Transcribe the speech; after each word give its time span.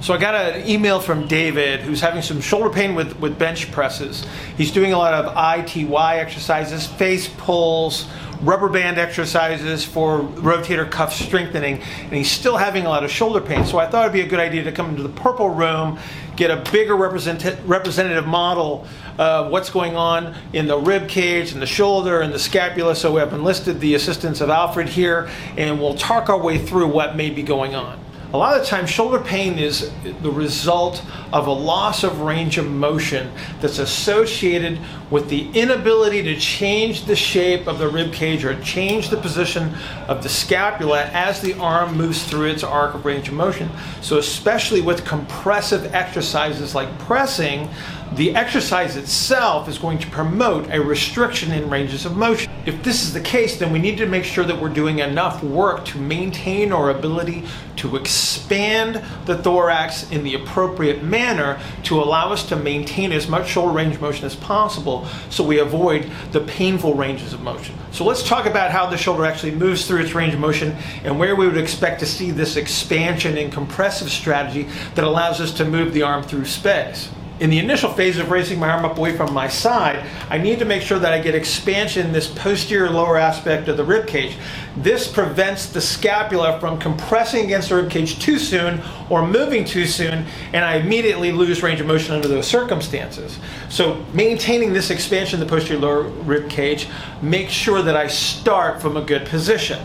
So 0.00 0.14
I 0.14 0.18
got 0.18 0.34
an 0.36 0.68
email 0.68 1.00
from 1.00 1.26
David 1.26 1.80
who's 1.80 2.00
having 2.00 2.22
some 2.22 2.40
shoulder 2.40 2.70
pain 2.70 2.94
with, 2.94 3.18
with 3.18 3.36
bench 3.36 3.72
presses. 3.72 4.24
He's 4.56 4.70
doing 4.70 4.92
a 4.92 4.96
lot 4.96 5.12
of 5.12 5.36
ITY 5.36 6.18
exercises, 6.18 6.86
face 6.86 7.28
pulls, 7.36 8.06
rubber 8.40 8.68
band 8.68 8.98
exercises 8.98 9.84
for 9.84 10.20
rotator 10.20 10.88
cuff 10.88 11.12
strengthening, 11.12 11.82
and 12.04 12.12
he's 12.12 12.30
still 12.30 12.56
having 12.56 12.86
a 12.86 12.88
lot 12.88 13.02
of 13.02 13.10
shoulder 13.10 13.40
pain. 13.40 13.64
So 13.64 13.78
I 13.78 13.88
thought 13.88 14.02
it'd 14.02 14.12
be 14.12 14.20
a 14.20 14.28
good 14.28 14.38
idea 14.38 14.62
to 14.64 14.72
come 14.72 14.90
into 14.90 15.02
the 15.02 15.08
purple 15.08 15.50
room, 15.50 15.98
get 16.36 16.52
a 16.52 16.70
bigger 16.70 16.94
represent- 16.94 17.58
representative 17.64 18.24
model 18.24 18.86
of 19.18 19.50
what's 19.50 19.68
going 19.68 19.96
on 19.96 20.36
in 20.52 20.68
the 20.68 20.78
rib 20.78 21.08
cage 21.08 21.52
and 21.52 21.60
the 21.60 21.66
shoulder 21.66 22.20
and 22.20 22.32
the 22.32 22.38
scapula. 22.38 22.94
So 22.94 23.12
we 23.12 23.18
have 23.18 23.32
enlisted 23.32 23.80
the 23.80 23.96
assistance 23.96 24.40
of 24.40 24.48
Alfred 24.48 24.88
here, 24.88 25.28
and 25.56 25.80
we'll 25.80 25.96
talk 25.96 26.28
our 26.28 26.38
way 26.38 26.56
through 26.56 26.86
what 26.86 27.16
may 27.16 27.30
be 27.30 27.42
going 27.42 27.74
on. 27.74 27.98
A 28.30 28.36
lot 28.36 28.54
of 28.54 28.60
the 28.60 28.66
time, 28.66 28.84
shoulder 28.84 29.20
pain 29.20 29.58
is 29.58 29.90
the 30.20 30.30
result 30.30 31.02
of 31.32 31.46
a 31.46 31.52
loss 31.52 32.04
of 32.04 32.20
range 32.20 32.58
of 32.58 32.66
motion 32.66 33.32
that's 33.62 33.78
associated 33.78 34.78
with 35.10 35.30
the 35.30 35.48
inability 35.58 36.22
to 36.24 36.36
change 36.36 37.06
the 37.06 37.16
shape 37.16 37.66
of 37.66 37.78
the 37.78 37.88
rib 37.88 38.12
cage 38.12 38.44
or 38.44 38.60
change 38.60 39.08
the 39.08 39.16
position 39.16 39.74
of 40.08 40.22
the 40.22 40.28
scapula 40.28 41.06
as 41.06 41.40
the 41.40 41.54
arm 41.54 41.96
moves 41.96 42.22
through 42.22 42.50
its 42.50 42.62
arc 42.62 42.94
of 42.94 43.06
range 43.06 43.28
of 43.28 43.34
motion. 43.34 43.70
So, 44.02 44.18
especially 44.18 44.82
with 44.82 45.06
compressive 45.06 45.94
exercises 45.94 46.74
like 46.74 46.98
pressing, 46.98 47.70
the 48.14 48.34
exercise 48.34 48.96
itself 48.96 49.68
is 49.68 49.78
going 49.78 49.98
to 49.98 50.06
promote 50.08 50.68
a 50.70 50.80
restriction 50.80 51.52
in 51.52 51.68
ranges 51.68 52.06
of 52.06 52.16
motion. 52.16 52.50
If 52.64 52.82
this 52.82 53.02
is 53.02 53.12
the 53.12 53.20
case, 53.20 53.58
then 53.58 53.72
we 53.72 53.78
need 53.78 53.98
to 53.98 54.06
make 54.06 54.24
sure 54.24 54.44
that 54.44 54.60
we're 54.60 54.70
doing 54.70 55.00
enough 55.00 55.42
work 55.42 55.84
to 55.86 55.98
maintain 55.98 56.72
our 56.72 56.90
ability 56.90 57.44
to 57.76 57.96
expand 57.96 59.02
the 59.26 59.38
thorax 59.38 60.10
in 60.10 60.24
the 60.24 60.34
appropriate 60.34 61.02
manner 61.02 61.60
to 61.84 62.02
allow 62.02 62.32
us 62.32 62.48
to 62.48 62.56
maintain 62.56 63.12
as 63.12 63.28
much 63.28 63.48
shoulder 63.48 63.72
range 63.72 64.00
motion 64.00 64.24
as 64.24 64.34
possible 64.34 65.06
so 65.30 65.44
we 65.44 65.60
avoid 65.60 66.10
the 66.32 66.40
painful 66.40 66.94
ranges 66.94 67.32
of 67.32 67.40
motion. 67.42 67.74
So 67.92 68.04
let's 68.04 68.26
talk 68.26 68.46
about 68.46 68.70
how 68.70 68.86
the 68.86 68.96
shoulder 68.96 69.24
actually 69.24 69.52
moves 69.52 69.86
through 69.86 70.00
its 70.00 70.14
range 70.14 70.34
of 70.34 70.40
motion 70.40 70.76
and 71.04 71.18
where 71.18 71.36
we 71.36 71.46
would 71.46 71.58
expect 71.58 72.00
to 72.00 72.06
see 72.06 72.30
this 72.30 72.56
expansion 72.56 73.36
and 73.38 73.52
compressive 73.52 74.10
strategy 74.10 74.68
that 74.94 75.04
allows 75.04 75.40
us 75.40 75.52
to 75.54 75.64
move 75.64 75.92
the 75.92 76.02
arm 76.02 76.22
through 76.22 76.46
space 76.46 77.10
in 77.40 77.50
the 77.50 77.58
initial 77.58 77.92
phase 77.92 78.18
of 78.18 78.30
raising 78.30 78.58
my 78.58 78.68
arm 78.68 78.84
up 78.84 78.98
away 78.98 79.16
from 79.16 79.32
my 79.32 79.48
side, 79.48 80.04
I 80.28 80.38
need 80.38 80.58
to 80.58 80.64
make 80.64 80.82
sure 80.82 80.98
that 80.98 81.12
I 81.12 81.20
get 81.20 81.34
expansion 81.34 82.06
in 82.06 82.12
this 82.12 82.26
posterior 82.26 82.90
lower 82.90 83.16
aspect 83.16 83.68
of 83.68 83.76
the 83.76 83.84
rib 83.84 84.06
cage. 84.06 84.36
This 84.76 85.10
prevents 85.10 85.66
the 85.66 85.80
scapula 85.80 86.58
from 86.58 86.78
compressing 86.78 87.44
against 87.44 87.68
the 87.68 87.76
rib 87.76 87.90
cage 87.90 88.18
too 88.18 88.38
soon 88.38 88.80
or 89.08 89.26
moving 89.26 89.64
too 89.64 89.86
soon, 89.86 90.26
and 90.52 90.64
I 90.64 90.76
immediately 90.76 91.30
lose 91.30 91.62
range 91.62 91.80
of 91.80 91.86
motion 91.86 92.14
under 92.14 92.28
those 92.28 92.46
circumstances. 92.46 93.38
So 93.68 94.04
maintaining 94.12 94.72
this 94.72 94.90
expansion 94.90 95.40
in 95.40 95.46
the 95.46 95.50
posterior 95.50 95.80
lower 95.80 96.02
rib 96.02 96.50
cage 96.50 96.88
makes 97.22 97.52
sure 97.52 97.82
that 97.82 97.96
I 97.96 98.08
start 98.08 98.82
from 98.82 98.96
a 98.96 99.02
good 99.02 99.26
position. 99.26 99.78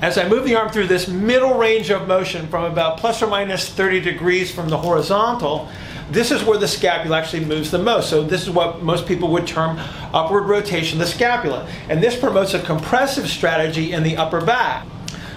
As 0.00 0.18
I 0.18 0.28
move 0.28 0.44
the 0.44 0.54
arm 0.54 0.70
through 0.70 0.88
this 0.88 1.08
middle 1.08 1.54
range 1.54 1.90
of 1.90 2.06
motion 2.08 2.46
from 2.48 2.64
about 2.64 2.98
plus 2.98 3.22
or 3.22 3.26
minus 3.26 3.68
30 3.68 4.00
degrees 4.00 4.50
from 4.50 4.68
the 4.68 4.76
horizontal, 4.76 5.68
this 6.10 6.30
is 6.30 6.44
where 6.44 6.58
the 6.58 6.68
scapula 6.68 7.18
actually 7.18 7.44
moves 7.44 7.70
the 7.70 7.78
most. 7.78 8.10
So 8.10 8.22
this 8.22 8.42
is 8.42 8.50
what 8.50 8.82
most 8.82 9.06
people 9.06 9.30
would 9.32 9.46
term 9.46 9.78
upward 10.12 10.44
rotation 10.44 11.00
of 11.00 11.06
the 11.06 11.12
scapula. 11.12 11.68
And 11.88 12.02
this 12.02 12.18
promotes 12.18 12.54
a 12.54 12.62
compressive 12.62 13.28
strategy 13.28 13.92
in 13.92 14.02
the 14.02 14.16
upper 14.16 14.40
back. 14.40 14.86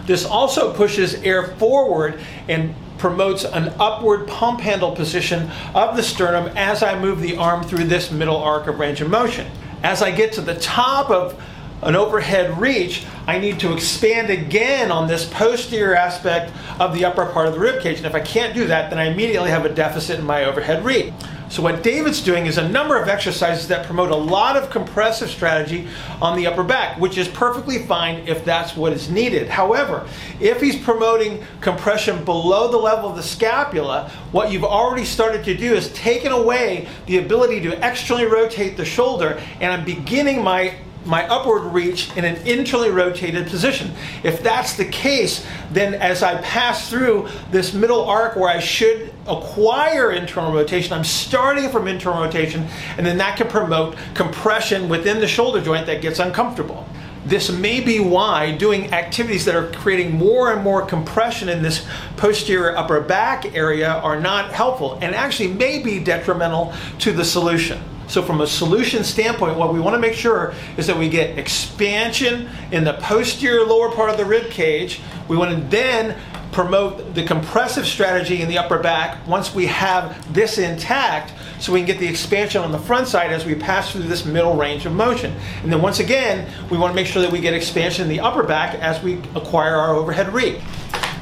This 0.05 0.25
also 0.25 0.73
pushes 0.73 1.15
air 1.15 1.47
forward 1.55 2.19
and 2.47 2.73
promotes 2.97 3.43
an 3.43 3.73
upward 3.79 4.27
pump 4.27 4.59
handle 4.59 4.95
position 4.95 5.49
of 5.75 5.95
the 5.95 6.03
sternum 6.03 6.51
as 6.55 6.81
I 6.81 6.99
move 6.99 7.21
the 7.21 7.37
arm 7.37 7.63
through 7.63 7.85
this 7.85 8.11
middle 8.11 8.37
arc 8.37 8.67
of 8.67 8.79
range 8.79 9.01
of 9.01 9.09
motion. 9.09 9.47
As 9.83 10.01
I 10.01 10.11
get 10.11 10.33
to 10.33 10.41
the 10.41 10.55
top 10.55 11.09
of 11.09 11.41
an 11.81 11.95
overhead 11.95 12.59
reach, 12.59 13.05
I 13.27 13.39
need 13.39 13.59
to 13.59 13.73
expand 13.73 14.29
again 14.29 14.91
on 14.91 15.07
this 15.07 15.29
posterior 15.29 15.95
aspect 15.95 16.51
of 16.79 16.93
the 16.93 17.05
upper 17.05 17.25
part 17.27 17.47
of 17.47 17.53
the 17.53 17.59
rib 17.59 17.81
cage. 17.81 17.97
And 17.97 18.05
if 18.05 18.15
I 18.15 18.19
can't 18.19 18.55
do 18.55 18.67
that, 18.67 18.89
then 18.89 18.99
I 18.99 19.05
immediately 19.05 19.49
have 19.49 19.65
a 19.65 19.73
deficit 19.73 20.19
in 20.19 20.25
my 20.25 20.45
overhead 20.45 20.83
reach. 20.83 21.13
So 21.49 21.63
what 21.63 21.81
David's 21.81 22.21
doing 22.21 22.45
is 22.45 22.57
a 22.57 22.67
number 22.67 23.01
of 23.01 23.07
exercises 23.07 23.69
that 23.69 23.85
promote 23.85 24.11
a 24.11 24.15
lot 24.15 24.57
of 24.57 24.69
compressive 24.69 25.29
strategy 25.29 25.87
on 26.21 26.35
the 26.35 26.45
upper 26.45 26.63
back, 26.63 26.99
which 26.99 27.17
is 27.17 27.29
perfectly 27.29 27.79
fine 27.79 28.27
if 28.27 28.43
that's 28.43 28.75
what 28.75 28.91
is 28.91 29.09
needed. 29.09 29.47
However, 29.47 30.05
if 30.41 30.59
he's 30.59 30.75
promoting 30.75 31.41
compression 31.61 32.25
below 32.25 32.69
the 32.69 32.77
level 32.77 33.09
of 33.09 33.15
the 33.15 33.23
scapula, 33.23 34.11
what 34.33 34.51
you've 34.51 34.65
already 34.65 35.05
started 35.05 35.45
to 35.45 35.55
do 35.55 35.73
is 35.73 35.91
taken 35.93 36.33
away 36.33 36.89
the 37.05 37.19
ability 37.19 37.61
to 37.61 37.87
externally 37.87 38.25
rotate 38.25 38.75
the 38.75 38.85
shoulder, 38.85 39.41
and 39.61 39.71
I'm 39.71 39.85
beginning 39.85 40.43
my 40.43 40.75
my 41.07 41.27
upward 41.27 41.73
reach 41.73 42.15
in 42.15 42.25
an 42.25 42.35
internally 42.47 42.91
rotated 42.91 43.47
position. 43.47 43.91
If 44.23 44.43
that's 44.43 44.75
the 44.75 44.85
case, 44.85 45.45
then 45.71 45.93
as 45.95 46.21
I 46.21 46.41
pass 46.41 46.89
through 46.89 47.29
this 47.49 47.73
middle 47.73 48.03
arc 48.03 48.35
where 48.35 48.49
I 48.49 48.59
should 48.59 49.13
acquire 49.25 50.11
internal 50.11 50.51
rotation, 50.51 50.93
I'm 50.93 51.03
starting 51.03 51.69
from 51.69 51.87
internal 51.87 52.23
rotation, 52.23 52.67
and 52.97 53.05
then 53.05 53.17
that 53.17 53.37
can 53.37 53.47
promote 53.47 53.95
compression 54.13 54.89
within 54.89 55.19
the 55.19 55.27
shoulder 55.27 55.61
joint 55.61 55.85
that 55.87 56.01
gets 56.01 56.19
uncomfortable. 56.19 56.87
This 57.25 57.51
may 57.51 57.81
be 57.81 57.99
why 57.99 58.53
doing 58.53 58.93
activities 58.93 59.43
that 59.45 59.55
are 59.55 59.69
creating 59.71 60.15
more 60.15 60.53
and 60.53 60.63
more 60.63 60.85
compression 60.85 61.49
in 61.49 61.61
this 61.61 61.85
posterior 62.15 62.77
upper 62.77 63.01
back 63.01 63.53
area 63.53 63.89
are 63.89 64.17
not 64.17 64.53
helpful 64.53 64.97
and 65.01 65.13
actually 65.13 65.49
may 65.49 65.83
be 65.83 65.99
detrimental 65.99 66.73
to 66.99 67.11
the 67.11 67.25
solution. 67.25 67.81
So 68.07 68.21
from 68.21 68.41
a 68.41 68.47
solution 68.47 69.03
standpoint, 69.03 69.57
what 69.57 69.73
we 69.73 69.79
want 69.79 69.95
to 69.95 69.99
make 69.99 70.13
sure 70.13 70.53
is 70.77 70.87
that 70.87 70.97
we 70.97 71.09
get 71.09 71.37
expansion 71.37 72.49
in 72.71 72.83
the 72.83 72.93
posterior 72.93 73.65
lower 73.65 73.91
part 73.91 74.09
of 74.09 74.17
the 74.17 74.25
rib 74.25 74.49
cage. 74.49 75.01
We 75.27 75.35
want 75.35 75.51
to 75.51 75.61
then 75.67 76.17
promote 76.51 77.13
the 77.13 77.23
compressive 77.23 77.85
strategy 77.85 78.41
in 78.41 78.47
the 78.47 78.57
upper 78.57 78.79
back 78.79 79.27
once 79.27 79.53
we 79.53 79.67
have 79.67 80.33
this 80.33 80.57
intact 80.57 81.33
so 81.59 81.73
we 81.73 81.79
can 81.79 81.87
get 81.87 81.99
the 81.99 82.07
expansion 82.07 82.61
on 82.61 82.71
the 82.71 82.79
front 82.79 83.07
side 83.07 83.31
as 83.31 83.45
we 83.45 83.55
pass 83.55 83.91
through 83.91 84.03
this 84.03 84.25
middle 84.25 84.55
range 84.55 84.85
of 84.85 84.93
motion. 84.93 85.35
And 85.63 85.71
then 85.71 85.81
once 85.81 85.99
again, 85.99 86.49
we 86.71 86.77
want 86.77 86.91
to 86.91 86.95
make 86.95 87.07
sure 87.07 87.21
that 87.21 87.31
we 87.31 87.41
get 87.41 87.53
expansion 87.53 88.03
in 88.03 88.09
the 88.09 88.21
upper 88.21 88.43
back 88.43 88.75
as 88.75 89.03
we 89.03 89.15
acquire 89.35 89.75
our 89.75 89.95
overhead 89.95 90.33
reach. 90.33 90.61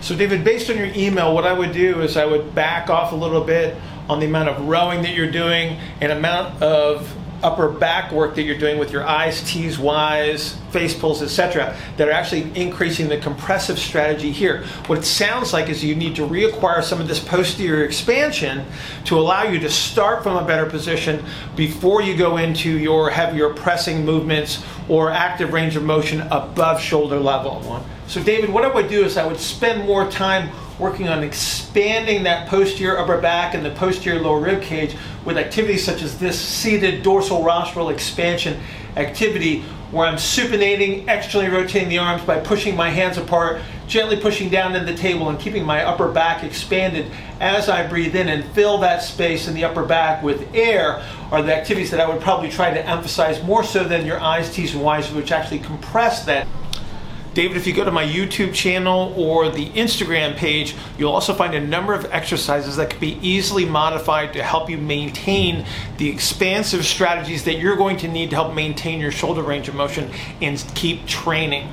So 0.01 0.15
David, 0.15 0.43
based 0.43 0.69
on 0.69 0.77
your 0.77 0.91
email, 0.95 1.33
what 1.33 1.45
I 1.45 1.53
would 1.53 1.71
do 1.71 2.01
is 2.01 2.15
I 2.15 2.25
would 2.25 2.53
back 2.53 2.91
off 2.91 3.11
a 3.11 3.15
little 3.15 3.43
bit 3.43 3.75
on 4.09 4.19
the 4.19 4.25
amount 4.25 4.49
of 4.49 4.67
rowing 4.67 5.01
that 5.03 5.13
you're 5.13 5.31
doing 5.31 5.79
and 6.01 6.11
amount 6.11 6.61
of 6.61 7.11
upper 7.43 7.69
back 7.69 8.11
work 8.11 8.35
that 8.35 8.43
you're 8.43 8.57
doing 8.57 8.79
with 8.79 8.91
your 8.91 9.05
I's, 9.05 9.41
T's, 9.43 9.77
Y's, 9.77 10.55
face 10.71 10.97
pulls, 10.97 11.21
etc., 11.21 11.77
that 11.97 12.07
are 12.07 12.11
actually 12.11 12.51
increasing 12.59 13.07
the 13.07 13.17
compressive 13.17 13.77
strategy 13.77 14.31
here. 14.31 14.63
What 14.87 14.99
it 14.99 15.05
sounds 15.05 15.53
like 15.53 15.69
is 15.69 15.83
you 15.83 15.95
need 15.95 16.15
to 16.15 16.23
reacquire 16.23 16.83
some 16.83 16.99
of 16.99 17.07
this 17.07 17.19
posterior 17.19 17.85
expansion 17.85 18.65
to 19.05 19.19
allow 19.19 19.43
you 19.43 19.59
to 19.59 19.69
start 19.69 20.23
from 20.23 20.37
a 20.37 20.45
better 20.45 20.65
position 20.65 21.23
before 21.55 22.01
you 22.01 22.17
go 22.17 22.37
into 22.37 22.77
your 22.79 23.11
heavier 23.11 23.53
pressing 23.53 24.03
movements 24.03 24.63
or 24.89 25.11
active 25.11 25.53
range 25.53 25.75
of 25.75 25.83
motion 25.83 26.21
above 26.31 26.81
shoulder 26.81 27.19
level. 27.19 27.85
So, 28.07 28.23
David, 28.23 28.51
what 28.51 28.65
I 28.65 28.73
would 28.73 28.89
do 28.89 29.03
is 29.03 29.17
I 29.17 29.25
would 29.25 29.39
spend 29.39 29.85
more 29.85 30.09
time 30.09 30.49
working 30.79 31.07
on 31.07 31.23
expanding 31.23 32.23
that 32.23 32.47
posterior 32.47 32.97
upper 32.97 33.19
back 33.19 33.53
and 33.53 33.65
the 33.65 33.71
posterior 33.71 34.19
lower 34.19 34.39
rib 34.39 34.61
cage 34.61 34.95
with 35.23 35.37
activities 35.37 35.83
such 35.85 36.01
as 36.01 36.19
this 36.19 36.39
seated 36.39 37.01
dorsal 37.01 37.43
rostral 37.43 37.89
expansion 37.89 38.59
activity 38.97 39.63
where 39.91 40.07
I'm 40.07 40.15
supinating, 40.15 41.07
externally 41.07 41.49
rotating 41.49 41.89
the 41.89 41.99
arms 41.99 42.23
by 42.23 42.39
pushing 42.39 42.75
my 42.75 42.89
hands 42.89 43.17
apart, 43.17 43.61
gently 43.87 44.17
pushing 44.17 44.49
down 44.49 44.75
into 44.75 44.91
the 44.91 44.97
table 44.97 45.29
and 45.29 45.39
keeping 45.39 45.63
my 45.63 45.83
upper 45.83 46.11
back 46.11 46.43
expanded 46.43 47.11
as 47.39 47.69
I 47.69 47.87
breathe 47.87 48.15
in 48.15 48.27
and 48.27 48.43
fill 48.51 48.79
that 48.79 49.03
space 49.03 49.47
in 49.47 49.53
the 49.53 49.63
upper 49.63 49.85
back 49.85 50.23
with 50.23 50.53
air 50.53 51.03
are 51.31 51.41
the 51.41 51.55
activities 51.55 51.91
that 51.91 51.99
I 51.99 52.09
would 52.09 52.21
probably 52.21 52.49
try 52.49 52.73
to 52.73 52.85
emphasize 52.85 53.41
more 53.43 53.63
so 53.63 53.83
than 53.83 54.05
your 54.05 54.19
I's, 54.19 54.53
T's, 54.53 54.73
and 54.73 54.83
Y's, 54.83 55.11
which 55.11 55.31
actually 55.31 55.59
compress 55.59 56.25
that 56.25 56.47
David, 57.35 57.57
if 57.57 57.67
you 57.67 57.73
go 57.73 57.83
to 57.83 57.91
my 57.91 58.05
YouTube 58.05 58.53
channel 58.53 59.13
or 59.17 59.49
the 59.49 59.67
Instagram 59.71 60.37
page, 60.37 60.73
you'll 60.97 61.11
also 61.11 61.33
find 61.33 61.53
a 61.53 61.59
number 61.59 61.93
of 61.93 62.05
exercises 62.05 62.77
that 62.77 62.91
can 62.91 62.99
be 63.01 63.19
easily 63.21 63.65
modified 63.65 64.31
to 64.33 64.41
help 64.41 64.69
you 64.69 64.77
maintain 64.77 65.65
the 65.97 66.07
expansive 66.07 66.85
strategies 66.85 67.43
that 67.43 67.55
you're 67.55 67.75
going 67.75 67.97
to 67.97 68.07
need 68.07 68.29
to 68.29 68.37
help 68.37 68.53
maintain 68.55 69.01
your 69.01 69.11
shoulder 69.11 69.43
range 69.43 69.67
of 69.67 69.75
motion 69.75 70.09
and 70.41 70.63
keep 70.75 71.05
training. 71.07 71.67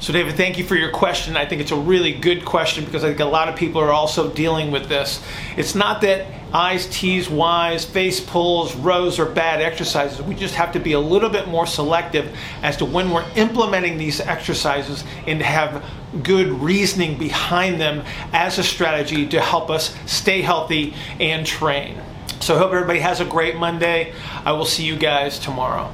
So, 0.00 0.12
David, 0.12 0.36
thank 0.36 0.58
you 0.58 0.64
for 0.64 0.76
your 0.76 0.92
question. 0.92 1.36
I 1.36 1.44
think 1.44 1.60
it's 1.60 1.72
a 1.72 1.76
really 1.76 2.12
good 2.12 2.44
question 2.44 2.84
because 2.84 3.02
I 3.02 3.08
think 3.08 3.18
a 3.18 3.24
lot 3.24 3.48
of 3.48 3.56
people 3.56 3.80
are 3.80 3.90
also 3.90 4.32
dealing 4.32 4.70
with 4.70 4.88
this. 4.88 5.20
It's 5.56 5.74
not 5.74 6.02
that 6.02 6.24
I's, 6.54 6.86
T's, 6.86 7.28
Y's, 7.28 7.84
face 7.84 8.20
pulls, 8.20 8.76
rows 8.76 9.18
are 9.18 9.26
bad 9.26 9.60
exercises. 9.60 10.22
We 10.22 10.36
just 10.36 10.54
have 10.54 10.70
to 10.72 10.78
be 10.78 10.92
a 10.92 11.00
little 11.00 11.28
bit 11.28 11.48
more 11.48 11.66
selective 11.66 12.32
as 12.62 12.76
to 12.76 12.84
when 12.84 13.10
we're 13.10 13.28
implementing 13.34 13.98
these 13.98 14.20
exercises 14.20 15.02
and 15.26 15.42
have 15.42 15.84
good 16.22 16.46
reasoning 16.46 17.18
behind 17.18 17.80
them 17.80 18.04
as 18.32 18.58
a 18.58 18.62
strategy 18.62 19.26
to 19.28 19.40
help 19.40 19.68
us 19.68 19.96
stay 20.06 20.42
healthy 20.42 20.94
and 21.18 21.44
train. 21.44 22.00
So, 22.38 22.54
I 22.54 22.58
hope 22.58 22.72
everybody 22.72 23.00
has 23.00 23.20
a 23.20 23.24
great 23.24 23.56
Monday. 23.56 24.12
I 24.44 24.52
will 24.52 24.64
see 24.64 24.84
you 24.84 24.94
guys 24.94 25.40
tomorrow. 25.40 25.92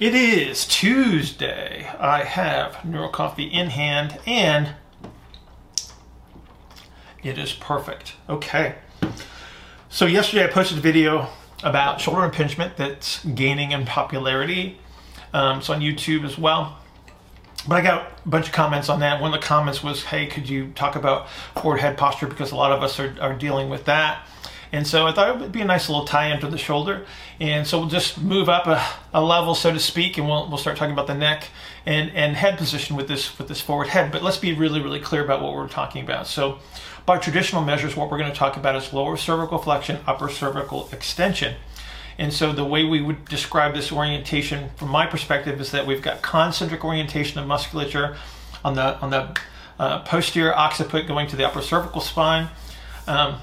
It 0.00 0.12
is 0.12 0.66
Tuesday. 0.66 1.88
I 2.00 2.24
have 2.24 2.84
Neuro 2.84 3.08
Coffee 3.08 3.44
in 3.44 3.70
hand 3.70 4.18
and 4.26 4.74
it 7.22 7.38
is 7.38 7.52
perfect. 7.52 8.14
Okay. 8.28 8.74
So 9.88 10.06
yesterday 10.06 10.42
I 10.42 10.46
posted 10.48 10.78
a 10.78 10.80
video 10.80 11.28
about 11.62 12.00
shoulder 12.00 12.24
impingement 12.24 12.76
that's 12.76 13.24
gaining 13.24 13.70
in 13.70 13.86
popularity. 13.86 14.80
Um, 15.32 15.58
it's 15.58 15.70
on 15.70 15.80
YouTube 15.80 16.24
as 16.24 16.36
well. 16.36 16.76
But 17.68 17.76
I 17.76 17.80
got 17.82 18.12
a 18.26 18.28
bunch 18.28 18.48
of 18.48 18.52
comments 18.52 18.88
on 18.88 18.98
that. 18.98 19.20
One 19.22 19.32
of 19.32 19.40
the 19.40 19.46
comments 19.46 19.84
was, 19.84 20.02
hey, 20.02 20.26
could 20.26 20.48
you 20.48 20.72
talk 20.74 20.96
about 20.96 21.28
forward 21.54 21.78
head 21.78 21.96
posture 21.96 22.26
because 22.26 22.50
a 22.50 22.56
lot 22.56 22.72
of 22.72 22.82
us 22.82 22.98
are, 22.98 23.14
are 23.20 23.32
dealing 23.32 23.68
with 23.70 23.84
that. 23.84 24.26
And 24.74 24.84
so 24.84 25.06
I 25.06 25.12
thought 25.12 25.28
it 25.28 25.40
would 25.40 25.52
be 25.52 25.60
a 25.60 25.64
nice 25.64 25.88
little 25.88 26.04
tie 26.04 26.34
into 26.34 26.48
the 26.48 26.58
shoulder. 26.58 27.06
And 27.38 27.64
so 27.64 27.78
we'll 27.78 27.88
just 27.88 28.20
move 28.20 28.48
up 28.48 28.66
a, 28.66 28.84
a 29.12 29.22
level, 29.22 29.54
so 29.54 29.72
to 29.72 29.78
speak, 29.78 30.18
and 30.18 30.26
we'll, 30.26 30.48
we'll 30.48 30.58
start 30.58 30.76
talking 30.76 30.92
about 30.92 31.06
the 31.06 31.14
neck 31.14 31.44
and, 31.86 32.10
and 32.10 32.34
head 32.34 32.58
position 32.58 32.96
with 32.96 33.06
this, 33.06 33.38
with 33.38 33.46
this 33.46 33.60
forward 33.60 33.86
head. 33.86 34.10
But 34.10 34.24
let's 34.24 34.36
be 34.36 34.52
really, 34.52 34.82
really 34.82 34.98
clear 34.98 35.24
about 35.24 35.40
what 35.40 35.54
we're 35.54 35.68
talking 35.68 36.02
about. 36.02 36.26
So 36.26 36.58
by 37.06 37.18
traditional 37.18 37.62
measures, 37.62 37.94
what 37.94 38.10
we're 38.10 38.18
going 38.18 38.32
to 38.32 38.36
talk 38.36 38.56
about 38.56 38.74
is 38.74 38.92
lower 38.92 39.16
cervical 39.16 39.58
flexion, 39.58 40.00
upper 40.08 40.28
cervical 40.28 40.88
extension. 40.90 41.54
And 42.18 42.32
so 42.32 42.52
the 42.52 42.64
way 42.64 42.84
we 42.84 43.00
would 43.00 43.26
describe 43.26 43.74
this 43.74 43.92
orientation 43.92 44.70
from 44.74 44.88
my 44.88 45.06
perspective 45.06 45.60
is 45.60 45.70
that 45.70 45.86
we've 45.86 46.02
got 46.02 46.20
concentric 46.20 46.84
orientation 46.84 47.38
of 47.38 47.46
musculature 47.46 48.16
on 48.64 48.74
the, 48.74 48.98
on 48.98 49.10
the 49.10 49.38
uh, 49.78 50.00
posterior 50.00 50.52
occiput 50.52 51.06
going 51.06 51.28
to 51.28 51.36
the 51.36 51.46
upper 51.46 51.62
cervical 51.62 52.00
spine. 52.00 52.48
Um, 53.06 53.36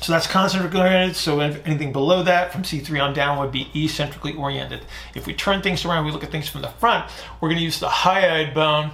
so 0.00 0.12
that's 0.12 0.26
concentrically 0.26 0.80
oriented. 0.80 1.16
So 1.16 1.40
anything 1.40 1.92
below 1.92 2.22
that 2.22 2.52
from 2.52 2.62
C3 2.62 3.02
on 3.02 3.14
down 3.14 3.38
would 3.38 3.52
be 3.52 3.70
eccentrically 3.74 4.34
oriented. 4.34 4.84
If 5.14 5.26
we 5.26 5.34
turn 5.34 5.62
things 5.62 5.84
around, 5.84 6.04
we 6.04 6.10
look 6.10 6.24
at 6.24 6.30
things 6.30 6.48
from 6.48 6.62
the 6.62 6.68
front, 6.68 7.10
we're 7.40 7.48
going 7.48 7.58
to 7.58 7.64
use 7.64 7.80
the 7.80 7.88
hyoid 7.88 8.54
bone 8.54 8.90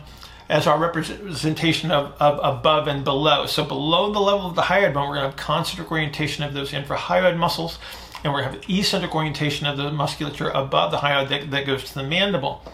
as 0.48 0.66
our 0.66 0.78
representation 0.78 1.90
of, 1.90 2.12
of 2.20 2.40
above 2.42 2.88
and 2.88 3.04
below. 3.04 3.46
So 3.46 3.64
below 3.64 4.12
the 4.12 4.18
level 4.18 4.46
of 4.46 4.56
the 4.56 4.62
hyoid 4.62 4.94
bone, 4.94 5.08
we're 5.08 5.16
going 5.16 5.30
to 5.30 5.36
have 5.36 5.36
concentric 5.36 5.90
orientation 5.90 6.44
of 6.44 6.54
those 6.54 6.72
infrahyoid 6.72 7.36
muscles, 7.36 7.78
and 8.22 8.32
we're 8.32 8.42
going 8.42 8.54
to 8.54 8.60
have 8.60 8.70
eccentric 8.70 9.14
orientation 9.14 9.66
of 9.66 9.76
the 9.76 9.90
musculature 9.90 10.50
above 10.50 10.90
the 10.90 10.98
hyoid 10.98 11.28
that, 11.28 11.50
that 11.50 11.66
goes 11.66 11.84
to 11.84 11.94
the 11.94 12.02
mandible. 12.02 12.64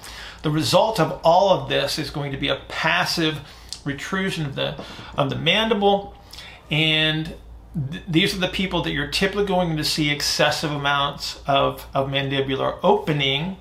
The 0.43 0.51
result 0.51 0.99
of 0.99 1.21
all 1.23 1.51
of 1.51 1.69
this 1.69 1.99
is 1.99 2.11
going 2.11 2.33
to 2.33 2.39
be 2.39 2.49
a 2.49 2.61
passive 2.69 3.41
retrusion 3.85 4.47
of 4.47 4.55
the, 4.55 4.83
of 5.17 5.31
the 5.31 5.37
mandible 5.37 6.15
and 6.71 7.35
these 8.09 8.35
are 8.35 8.39
the 8.39 8.49
people 8.49 8.83
that 8.83 8.93
you're 8.93 9.07
typically 9.07 9.45
going 9.45 9.77
to 9.77 9.85
see 9.85 10.11
excessive 10.11 10.73
amounts 10.73 11.41
of, 11.47 11.87
of 11.93 12.09
mandibular 12.09 12.79
opening. 12.83 13.59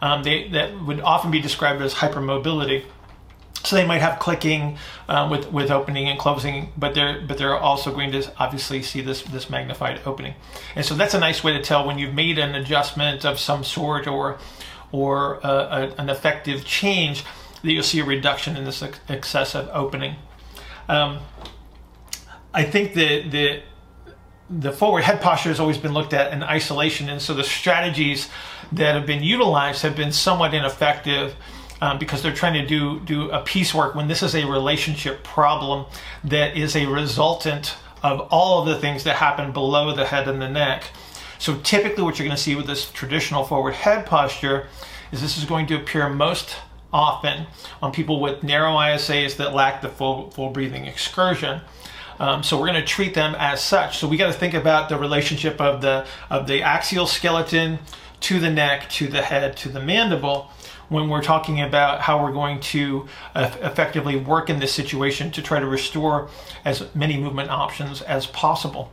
Um, 0.00 0.22
they, 0.22 0.48
that 0.48 0.80
would 0.84 1.00
often 1.00 1.30
be 1.30 1.40
described 1.40 1.82
as 1.82 1.94
hypermobility. 1.94 2.84
So 3.62 3.76
they 3.76 3.86
might 3.86 4.00
have 4.00 4.18
clicking 4.18 4.78
um, 5.06 5.28
with, 5.28 5.52
with 5.52 5.70
opening 5.70 6.08
and 6.08 6.18
closing, 6.18 6.72
but 6.78 6.94
they're 6.94 7.20
but 7.20 7.36
they're 7.36 7.58
also 7.58 7.92
going 7.92 8.10
to 8.12 8.32
obviously 8.38 8.82
see 8.82 9.02
this 9.02 9.20
this 9.20 9.50
magnified 9.50 10.00
opening, 10.06 10.32
and 10.74 10.82
so 10.82 10.94
that's 10.94 11.12
a 11.12 11.20
nice 11.20 11.44
way 11.44 11.52
to 11.52 11.62
tell 11.62 11.86
when 11.86 11.98
you've 11.98 12.14
made 12.14 12.38
an 12.38 12.54
adjustment 12.54 13.26
of 13.26 13.38
some 13.38 13.62
sort 13.62 14.06
or 14.06 14.38
or 14.92 15.40
a, 15.42 15.92
an 15.98 16.08
effective 16.08 16.64
change 16.64 17.22
that 17.62 17.70
you'll 17.70 17.82
see 17.82 18.00
a 18.00 18.04
reduction 18.04 18.56
in 18.56 18.64
this 18.64 18.82
excessive 19.10 19.68
opening. 19.74 20.16
Um, 20.88 21.18
I 22.52 22.64
think 22.64 22.94
the 22.94 23.28
the 23.28 23.62
the 24.48 24.72
forward 24.72 25.04
head 25.04 25.20
posture 25.20 25.48
has 25.50 25.60
always 25.60 25.78
been 25.78 25.92
looked 25.92 26.12
at 26.12 26.32
in 26.32 26.42
isolation, 26.42 27.08
and 27.08 27.22
so 27.22 27.34
the 27.34 27.44
strategies 27.44 28.28
that 28.72 28.94
have 28.94 29.06
been 29.06 29.22
utilized 29.22 29.82
have 29.82 29.96
been 29.96 30.12
somewhat 30.12 30.54
ineffective. 30.54 31.34
Um, 31.82 31.98
because 31.98 32.22
they're 32.22 32.34
trying 32.34 32.60
to 32.60 32.66
do 32.66 33.00
do 33.00 33.30
a 33.30 33.40
piecework 33.40 33.94
when 33.94 34.06
this 34.06 34.22
is 34.22 34.34
a 34.34 34.44
relationship 34.44 35.24
problem 35.24 35.86
that 36.24 36.54
is 36.54 36.76
a 36.76 36.84
resultant 36.84 37.74
of 38.02 38.28
all 38.30 38.60
of 38.60 38.66
the 38.66 38.78
things 38.78 39.04
that 39.04 39.16
happen 39.16 39.52
below 39.52 39.94
the 39.94 40.04
head 40.04 40.28
and 40.28 40.42
the 40.42 40.48
neck. 40.48 40.84
So 41.38 41.58
typically 41.60 42.02
what 42.04 42.18
you're 42.18 42.26
going 42.26 42.36
to 42.36 42.42
see 42.42 42.54
with 42.54 42.66
this 42.66 42.90
traditional 42.90 43.44
forward 43.44 43.72
head 43.72 44.04
posture 44.04 44.66
is 45.10 45.22
this 45.22 45.38
is 45.38 45.44
going 45.44 45.66
to 45.68 45.76
appear 45.76 46.08
most 46.10 46.56
often 46.92 47.46
on 47.82 47.92
people 47.92 48.20
with 48.20 48.42
narrow 48.42 48.72
ISAs 48.72 49.36
that 49.36 49.54
lack 49.54 49.80
the 49.80 49.88
full, 49.88 50.30
full 50.30 50.50
breathing 50.50 50.86
excursion. 50.86 51.60
Um, 52.20 52.42
so 52.42 52.60
we're 52.60 52.66
going 52.66 52.80
to 52.80 52.86
treat 52.86 53.14
them 53.14 53.34
as 53.38 53.62
such. 53.62 53.98
So 53.98 54.06
we 54.06 54.18
got 54.18 54.26
to 54.26 54.38
think 54.38 54.52
about 54.52 54.90
the 54.90 54.98
relationship 54.98 55.58
of 55.60 55.80
the 55.80 56.06
of 56.28 56.46
the 56.46 56.62
axial 56.62 57.06
skeleton 57.06 57.78
to 58.20 58.38
the 58.38 58.50
neck, 58.50 58.90
to 58.90 59.08
the 59.08 59.22
head, 59.22 59.56
to 59.56 59.70
the 59.70 59.80
mandible 59.80 60.50
when 60.90 61.08
we're 61.08 61.22
talking 61.22 61.62
about 61.62 62.00
how 62.02 62.22
we're 62.22 62.32
going 62.32 62.60
to 62.60 63.06
effectively 63.34 64.16
work 64.16 64.50
in 64.50 64.58
this 64.58 64.74
situation 64.74 65.30
to 65.30 65.40
try 65.40 65.58
to 65.60 65.66
restore 65.66 66.28
as 66.64 66.94
many 66.94 67.16
movement 67.16 67.48
options 67.48 68.02
as 68.02 68.26
possible. 68.26 68.92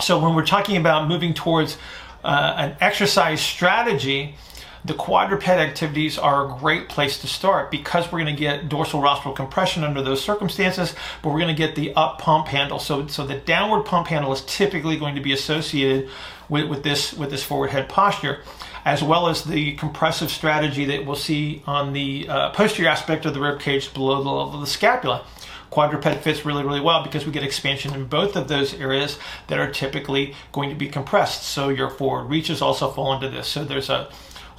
So 0.00 0.18
when 0.18 0.34
we're 0.34 0.46
talking 0.46 0.76
about 0.76 1.08
moving 1.08 1.34
towards 1.34 1.76
uh, 2.24 2.54
an 2.56 2.76
exercise 2.80 3.40
strategy, 3.40 4.36
the 4.84 4.94
quadruped 4.94 5.48
activities 5.48 6.18
are 6.18 6.46
a 6.46 6.58
great 6.58 6.88
place 6.88 7.18
to 7.18 7.26
start 7.26 7.70
because 7.70 8.10
we're 8.10 8.20
going 8.20 8.34
to 8.34 8.40
get 8.40 8.68
dorsal 8.68 9.00
rostral 9.00 9.34
compression 9.34 9.84
under 9.84 10.02
those 10.02 10.22
circumstances, 10.22 10.94
but 11.22 11.30
we're 11.30 11.38
going 11.38 11.54
to 11.54 11.66
get 11.66 11.76
the 11.76 11.94
up 11.94 12.18
pump 12.18 12.48
handle. 12.48 12.78
So, 12.78 13.06
so 13.06 13.26
the 13.26 13.36
downward 13.36 13.84
pump 13.84 14.08
handle 14.08 14.32
is 14.32 14.40
typically 14.42 14.96
going 14.96 15.14
to 15.14 15.20
be 15.20 15.32
associated 15.32 16.08
with, 16.48 16.68
with 16.68 16.82
this 16.82 17.12
with 17.12 17.30
this 17.30 17.44
forward 17.44 17.70
head 17.70 17.88
posture, 17.88 18.40
as 18.84 19.02
well 19.02 19.28
as 19.28 19.44
the 19.44 19.74
compressive 19.74 20.30
strategy 20.30 20.84
that 20.86 21.06
we'll 21.06 21.16
see 21.16 21.62
on 21.66 21.92
the 21.92 22.28
uh, 22.28 22.50
posterior 22.50 22.90
aspect 22.90 23.24
of 23.24 23.34
the 23.34 23.40
rib 23.40 23.60
cage 23.60 23.94
below 23.94 24.22
the 24.22 24.28
level 24.28 24.54
of 24.54 24.60
the 24.60 24.66
scapula 24.66 25.24
quadruped 25.70 26.22
fits 26.22 26.44
really, 26.44 26.62
really 26.62 26.82
well 26.82 27.02
because 27.02 27.24
we 27.24 27.32
get 27.32 27.42
expansion 27.42 27.94
in 27.94 28.04
both 28.04 28.36
of 28.36 28.46
those 28.46 28.74
areas 28.74 29.18
that 29.46 29.58
are 29.58 29.70
typically 29.70 30.34
going 30.52 30.68
to 30.68 30.76
be 30.76 30.86
compressed. 30.86 31.44
So 31.44 31.70
your 31.70 31.88
forward 31.88 32.24
reaches 32.24 32.60
also 32.60 32.90
fall 32.90 33.14
into 33.14 33.30
this. 33.30 33.48
So 33.48 33.64
there's 33.64 33.88
a 33.88 34.10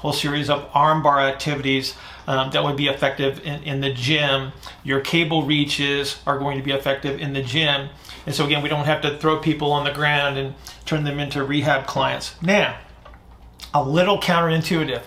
whole 0.04 0.14
series 0.14 0.50
of 0.50 0.70
armbar 0.74 1.22
activities 1.22 1.96
um, 2.28 2.52
that 2.52 2.62
would 2.62 2.76
be 2.76 2.88
effective 2.88 3.40
in, 3.46 3.64
in, 3.64 3.80
the 3.80 3.92
gym. 3.94 4.52
Your 4.84 5.00
cable 5.00 5.44
reaches 5.44 6.20
are 6.28 6.38
going 6.38 6.58
to 6.58 6.64
be 6.64 6.72
effective 6.72 7.22
in 7.22 7.32
the 7.32 7.42
gym. 7.42 7.88
And 8.26 8.36
so 8.36 8.46
again, 8.46 8.62
we 8.62 8.68
don't 8.68 8.84
have 8.84 9.02
to 9.04 9.18
throw 9.18 9.40
people 9.40 9.72
on 9.72 9.86
the 9.86 9.94
ground 9.94 10.38
and 10.38 10.56
turn 10.86 11.06
them 11.06 11.20
into 11.20 11.42
rehab 11.46 11.88
clients. 11.88 12.36
Now, 12.42 12.78
a 13.74 13.82
little 13.82 14.20
counterintuitive. 14.20 15.04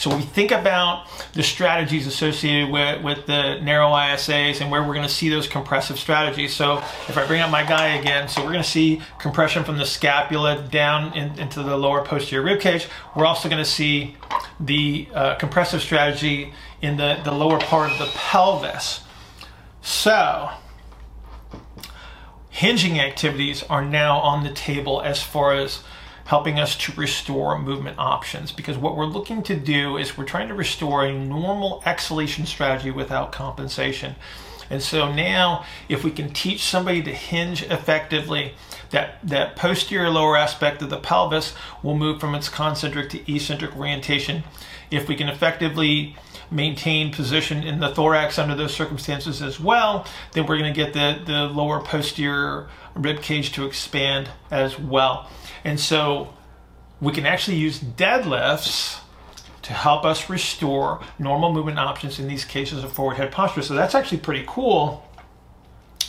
So 0.00 0.16
we 0.16 0.22
think 0.22 0.50
about 0.50 1.08
the 1.34 1.42
strategies 1.42 2.06
associated 2.06 2.70
with, 2.70 3.04
with 3.04 3.26
the 3.26 3.60
narrow 3.60 3.88
ISAs 3.88 4.62
and 4.62 4.70
where 4.70 4.82
we're 4.82 4.94
going 4.94 5.06
to 5.06 5.12
see 5.12 5.28
those 5.28 5.46
compressive 5.46 5.98
strategies. 5.98 6.56
So 6.56 6.78
if 6.78 7.18
I 7.18 7.26
bring 7.26 7.42
up 7.42 7.50
my 7.50 7.64
guy 7.64 7.88
again, 7.96 8.26
so 8.26 8.40
we're 8.40 8.52
going 8.52 8.62
to 8.62 8.68
see 8.68 9.02
compression 9.18 9.62
from 9.62 9.76
the 9.76 9.84
scapula 9.84 10.66
down 10.70 11.12
in, 11.12 11.38
into 11.38 11.62
the 11.62 11.76
lower 11.76 12.02
posterior 12.02 12.42
rib 12.42 12.60
cage. 12.60 12.88
We're 13.14 13.26
also 13.26 13.50
going 13.50 13.62
to 13.62 13.70
see 13.70 14.16
the 14.58 15.06
uh, 15.12 15.34
compressive 15.34 15.82
strategy 15.82 16.54
in 16.80 16.96
the, 16.96 17.20
the 17.22 17.32
lower 17.32 17.60
part 17.60 17.92
of 17.92 17.98
the 17.98 18.10
pelvis. 18.14 19.02
So 19.82 20.48
hinging 22.48 22.98
activities 22.98 23.64
are 23.64 23.84
now 23.84 24.16
on 24.20 24.44
the 24.44 24.52
table 24.54 25.02
as 25.02 25.22
far 25.22 25.52
as 25.52 25.82
helping 26.30 26.60
us 26.60 26.76
to 26.76 26.92
restore 26.92 27.58
movement 27.58 27.98
options 27.98 28.52
because 28.52 28.78
what 28.78 28.96
we're 28.96 29.04
looking 29.04 29.42
to 29.42 29.56
do 29.56 29.96
is 29.96 30.16
we're 30.16 30.24
trying 30.24 30.46
to 30.46 30.54
restore 30.54 31.04
a 31.04 31.12
normal 31.12 31.82
exhalation 31.84 32.46
strategy 32.46 32.88
without 32.88 33.32
compensation. 33.32 34.14
And 34.70 34.80
so 34.80 35.12
now, 35.12 35.64
if 35.88 36.04
we 36.04 36.12
can 36.12 36.32
teach 36.32 36.62
somebody 36.62 37.02
to 37.02 37.10
hinge 37.12 37.64
effectively, 37.64 38.54
that, 38.90 39.18
that 39.24 39.56
posterior 39.56 40.08
lower 40.08 40.36
aspect 40.36 40.80
of 40.82 40.90
the 40.90 40.98
pelvis 40.98 41.52
will 41.82 41.96
move 41.96 42.20
from 42.20 42.36
its 42.36 42.48
concentric 42.48 43.10
to 43.10 43.34
eccentric 43.34 43.76
orientation. 43.76 44.44
If 44.88 45.08
we 45.08 45.16
can 45.16 45.28
effectively 45.28 46.14
maintain 46.50 47.12
position 47.12 47.62
in 47.62 47.80
the 47.80 47.94
thorax 47.94 48.38
under 48.38 48.54
those 48.54 48.74
circumstances 48.74 49.40
as 49.42 49.60
well, 49.60 50.06
then 50.32 50.46
we're 50.46 50.58
going 50.58 50.72
to 50.72 50.84
get 50.84 50.92
the, 50.92 51.20
the 51.24 51.44
lower 51.44 51.80
posterior 51.80 52.68
rib 52.94 53.22
cage 53.22 53.52
to 53.52 53.64
expand 53.66 54.28
as 54.50 54.78
well. 54.78 55.30
And 55.64 55.78
so 55.78 56.34
we 57.00 57.12
can 57.12 57.26
actually 57.26 57.56
use 57.56 57.78
deadlifts 57.78 59.00
to 59.62 59.72
help 59.72 60.04
us 60.04 60.28
restore 60.28 61.00
normal 61.18 61.52
movement 61.52 61.78
options 61.78 62.18
in 62.18 62.26
these 62.26 62.44
cases 62.44 62.82
of 62.82 62.92
forward 62.92 63.16
head 63.16 63.30
posture. 63.30 63.62
So 63.62 63.74
that's 63.74 63.94
actually 63.94 64.18
pretty 64.18 64.44
cool 64.46 65.06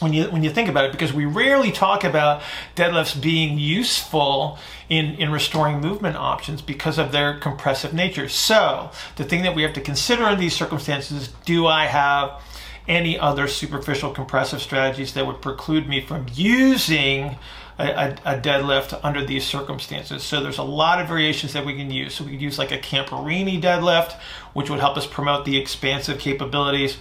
when 0.02 0.14
you 0.14 0.26
when 0.26 0.44
you 0.44 0.50
think 0.50 0.68
about 0.68 0.86
it 0.86 0.92
because 0.92 1.14
we 1.14 1.26
rarely 1.26 1.72
talk 1.72 2.04
about 2.04 2.42
deadlifts 2.76 3.20
being 3.20 3.58
useful 3.58 4.58
in 4.90 5.16
in 5.16 5.32
restoring 5.32 5.80
movement 5.80 6.16
options 6.16 6.62
because 6.62 6.98
of 6.98 7.12
their 7.12 7.40
compressive 7.40 7.94
nature. 7.94 8.28
So, 8.28 8.92
the 9.16 9.24
thing 9.24 9.44
that 9.44 9.56
we 9.56 9.62
have 9.62 9.74
to 9.74 9.82
consider 9.82 10.28
in 10.30 10.40
these 10.40 10.56
circumstances, 10.56 11.30
do 11.46 11.68
I 11.68 11.86
have 11.86 12.42
any 12.88 13.18
other 13.18 13.48
superficial 13.48 14.12
compressive 14.12 14.62
strategies 14.62 15.14
that 15.14 15.26
would 15.28 15.42
preclude 15.42 15.88
me 15.88 16.02
from 16.02 16.26
using 16.34 17.38
a, 17.78 18.12
a, 18.26 18.40
deadlift 18.40 19.00
under 19.04 19.26
these 19.26 19.46
circumstances. 19.46 20.24
So 20.24 20.42
there's 20.42 20.58
a 20.58 20.64
lot 20.64 21.02
of 21.02 21.08
variations 21.08 21.54
that 21.54 21.66
we 21.66 21.76
can 21.76 21.90
use. 21.90 22.16
So 22.16 22.24
we 22.24 22.32
could 22.32 22.42
use 22.42 22.60
like 22.60 22.72
a 22.72 22.78
Camperini 22.78 23.62
deadlift, 23.62 24.14
which 24.54 24.70
would 24.70 24.80
help 24.80 24.98
us 24.98 25.08
promote 25.08 25.46
the 25.46 25.58
expansive 25.58 26.20
capabilities. 26.20 26.98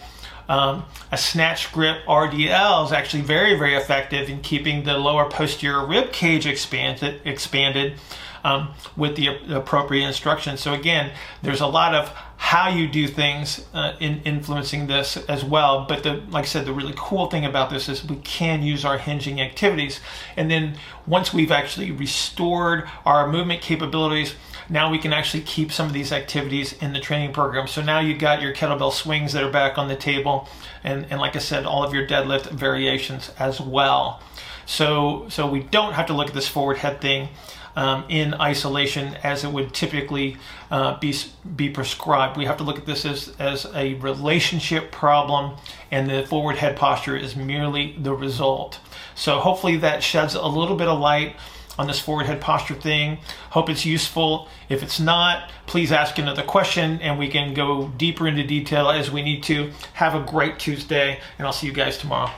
Um, 0.50 0.84
a 1.12 1.16
snatch 1.16 1.70
grip 1.70 2.04
RDL 2.06 2.84
is 2.84 2.90
actually 2.90 3.22
very, 3.22 3.56
very 3.56 3.76
effective 3.76 4.28
in 4.28 4.40
keeping 4.40 4.82
the 4.82 4.98
lower 4.98 5.30
posterior 5.30 5.86
rib 5.86 6.10
cage 6.10 6.44
expanded, 6.44 7.20
expanded 7.24 8.00
um, 8.42 8.70
with 8.96 9.14
the, 9.14 9.28
appropriate 9.54 10.04
instruction. 10.08 10.56
So 10.56 10.74
again, 10.74 11.12
there's 11.40 11.60
a 11.60 11.68
lot 11.68 11.94
of 11.94 12.08
how 12.36 12.68
you 12.68 12.88
do 12.88 13.06
things 13.06 13.64
uh, 13.74 13.94
in 14.00 14.22
influencing 14.24 14.88
this 14.88 15.16
as 15.28 15.44
well. 15.44 15.84
But 15.84 16.02
the, 16.02 16.14
like 16.30 16.46
I 16.46 16.48
said, 16.48 16.66
the 16.66 16.72
really 16.72 16.94
cool 16.96 17.28
thing 17.28 17.44
about 17.44 17.70
this 17.70 17.88
is 17.88 18.04
we 18.04 18.16
can 18.16 18.64
use 18.64 18.84
our 18.84 18.98
hinging 18.98 19.40
activities. 19.40 20.00
And 20.36 20.50
then 20.50 20.76
once 21.06 21.32
we've 21.32 21.52
actually 21.52 21.92
restored 21.92 22.88
our 23.06 23.30
movement 23.30 23.60
capabilities, 23.62 24.34
now 24.70 24.90
we 24.90 24.98
can 24.98 25.12
actually 25.12 25.42
keep 25.42 25.72
some 25.72 25.88
of 25.88 25.92
these 25.92 26.12
activities 26.12 26.72
in 26.74 26.92
the 26.92 27.00
training 27.00 27.32
program. 27.32 27.66
So 27.66 27.82
now 27.82 27.98
you've 27.98 28.20
got 28.20 28.40
your 28.40 28.54
kettlebell 28.54 28.92
swings 28.92 29.32
that 29.32 29.42
are 29.42 29.50
back 29.50 29.76
on 29.76 29.88
the 29.88 29.96
table, 29.96 30.48
and, 30.84 31.06
and 31.10 31.20
like 31.20 31.34
I 31.34 31.40
said, 31.40 31.66
all 31.66 31.84
of 31.84 31.92
your 31.92 32.06
deadlift 32.06 32.50
variations 32.50 33.32
as 33.38 33.60
well. 33.60 34.22
So, 34.66 35.26
so 35.28 35.50
we 35.50 35.60
don't 35.60 35.94
have 35.94 36.06
to 36.06 36.12
look 36.12 36.28
at 36.28 36.34
this 36.34 36.46
forward 36.46 36.78
head 36.78 37.00
thing 37.00 37.28
um, 37.74 38.04
in 38.08 38.34
isolation 38.34 39.16
as 39.24 39.42
it 39.42 39.50
would 39.50 39.74
typically 39.74 40.36
uh, 40.70 40.98
be, 41.00 41.14
be 41.56 41.70
prescribed. 41.70 42.36
We 42.36 42.44
have 42.44 42.58
to 42.58 42.64
look 42.64 42.78
at 42.78 42.86
this 42.86 43.04
as, 43.04 43.34
as 43.40 43.66
a 43.74 43.94
relationship 43.94 44.92
problem, 44.92 45.56
and 45.90 46.08
the 46.08 46.24
forward 46.26 46.56
head 46.56 46.76
posture 46.76 47.16
is 47.16 47.34
merely 47.34 47.96
the 47.98 48.14
result. 48.14 48.78
So, 49.16 49.40
hopefully, 49.40 49.76
that 49.78 50.04
sheds 50.04 50.34
a 50.34 50.46
little 50.46 50.76
bit 50.76 50.86
of 50.86 51.00
light 51.00 51.34
on 51.80 51.86
this 51.86 51.98
forward 51.98 52.26
head 52.26 52.42
posture 52.42 52.74
thing. 52.74 53.16
Hope 53.48 53.70
it's 53.70 53.86
useful. 53.86 54.48
If 54.68 54.82
it's 54.82 55.00
not, 55.00 55.50
please 55.64 55.90
ask 55.90 56.18
another 56.18 56.42
question 56.42 57.00
and 57.00 57.18
we 57.18 57.26
can 57.28 57.54
go 57.54 57.88
deeper 57.96 58.28
into 58.28 58.44
detail 58.46 58.90
as 58.90 59.10
we 59.10 59.22
need 59.22 59.42
to. 59.44 59.72
Have 59.94 60.14
a 60.14 60.20
great 60.20 60.58
Tuesday, 60.58 61.18
and 61.38 61.46
I'll 61.46 61.54
see 61.54 61.66
you 61.66 61.72
guys 61.72 61.96
tomorrow. 61.96 62.30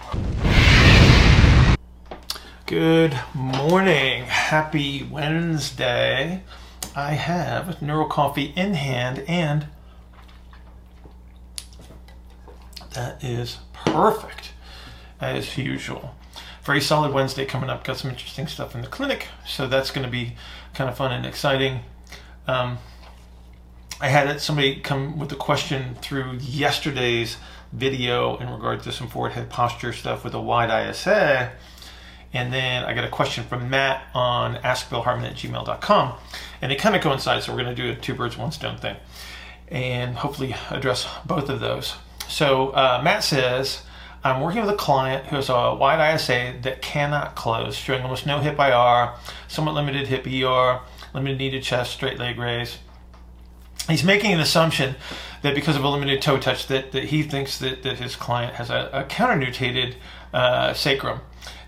Good 2.67 3.19
morning. 3.35 4.27
Happy 4.27 5.03
Wednesday. 5.03 6.45
I 6.95 7.15
have 7.15 7.83
Neural 7.83 8.07
Coffee 8.07 8.53
in 8.55 8.75
hand 8.75 9.25
and 9.27 9.67
that 12.95 13.25
is 13.25 13.59
perfect 13.73 14.53
as 15.21 15.59
usual 15.59 16.15
very 16.63 16.81
solid 16.81 17.13
Wednesday 17.13 17.45
coming 17.45 17.71
up. 17.71 17.85
Got 17.85 17.99
some 17.99 18.11
interesting 18.11 18.47
stuff 18.47 18.75
in 18.75 18.83
the 18.83 18.87
clinic, 18.87 19.29
so 19.47 19.67
that's 19.67 19.91
going 19.91 20.05
to 20.05 20.11
be 20.11 20.35
kind 20.75 20.89
of 20.89 20.97
fun 20.97 21.13
and 21.13 21.27
exciting. 21.27 21.81
Um, 22.47 22.79
I 24.01 24.09
had 24.09 24.41
somebody 24.41 24.77
come 24.81 25.19
with 25.19 25.31
a 25.33 25.37
question 25.37 25.95
through 25.97 26.39
yesterday's 26.41 27.37
video 27.73 28.37
in 28.39 28.51
regard 28.51 28.83
to 28.83 28.93
some 28.93 29.09
forward 29.09 29.33
head 29.33 29.49
posture 29.49 29.93
stuff 29.93 30.25
with 30.25 30.35
a 30.35 30.41
wide 30.41 30.91
ISA. 30.91 31.53
And 32.35 32.53
then 32.53 32.85
I 32.85 32.95
got 32.95 33.05
a 33.05 33.11
question 33.11 33.45
from 33.45 33.69
Matt 33.69 34.03
on 34.15 34.57
askbillhartman 34.57 35.25
at 35.25 35.37
gmail.com. 35.37 36.15
And 36.61 36.73
it 36.73 36.79
kind 36.79 36.97
of 36.97 37.03
coincides, 37.03 37.47
so 37.47 37.53
we're 37.53 37.63
going 37.63 37.75
to 37.77 37.83
do 37.83 37.91
a 37.91 37.95
two 37.95 38.15
birds, 38.15 38.39
one 38.39 38.53
stone 38.53 38.79
thing. 38.79 38.97
And 39.69 40.17
hopefully 40.17 40.55
address 40.71 41.07
both 41.27 41.49
of 41.49 41.61
those. 41.61 41.95
So 42.29 42.71
uh, 42.71 43.01
Matt 43.05 43.25
says, 43.25 43.83
I'm 44.25 44.41
working 44.41 44.61
with 44.61 44.71
a 44.71 44.77
client 44.77 45.27
who 45.27 45.37
has 45.37 45.49
a 45.49 45.75
wide 45.75 46.15
ISA 46.15 46.55
that 46.63 46.81
cannot 46.81 47.35
close, 47.35 47.75
showing 47.75 48.03
almost 48.03 48.25
no 48.25 48.39
hip 48.39 48.59
IR, 48.59 49.15
somewhat 49.49 49.75
limited 49.75 50.07
hip 50.07 50.27
ER, 50.27 50.81
limited 51.13 51.39
knee 51.39 51.51
to 51.51 51.61
chest, 51.61 51.93
straight 51.93 52.19
leg 52.19 52.39
raise. 52.39 52.79
He's 53.89 54.05
making 54.05 54.33
an 54.33 54.39
assumption 54.39 54.95
that 55.43 55.57
because 55.57 55.75
of 55.75 55.83
a 55.83 55.89
limited 55.89 56.23
toe 56.23 56.39
touch, 56.39 56.69
that, 56.69 56.93
that 56.93 57.05
he 57.05 57.25
thinks 57.25 57.59
that, 57.59 57.83
that 57.83 57.99
his 57.99 58.15
client 58.15 58.55
has 58.55 58.71
a, 58.71 58.89
a 58.93 59.05
counter-nutated 59.05 59.97
uh, 60.33 60.73
sacrum 60.73 61.21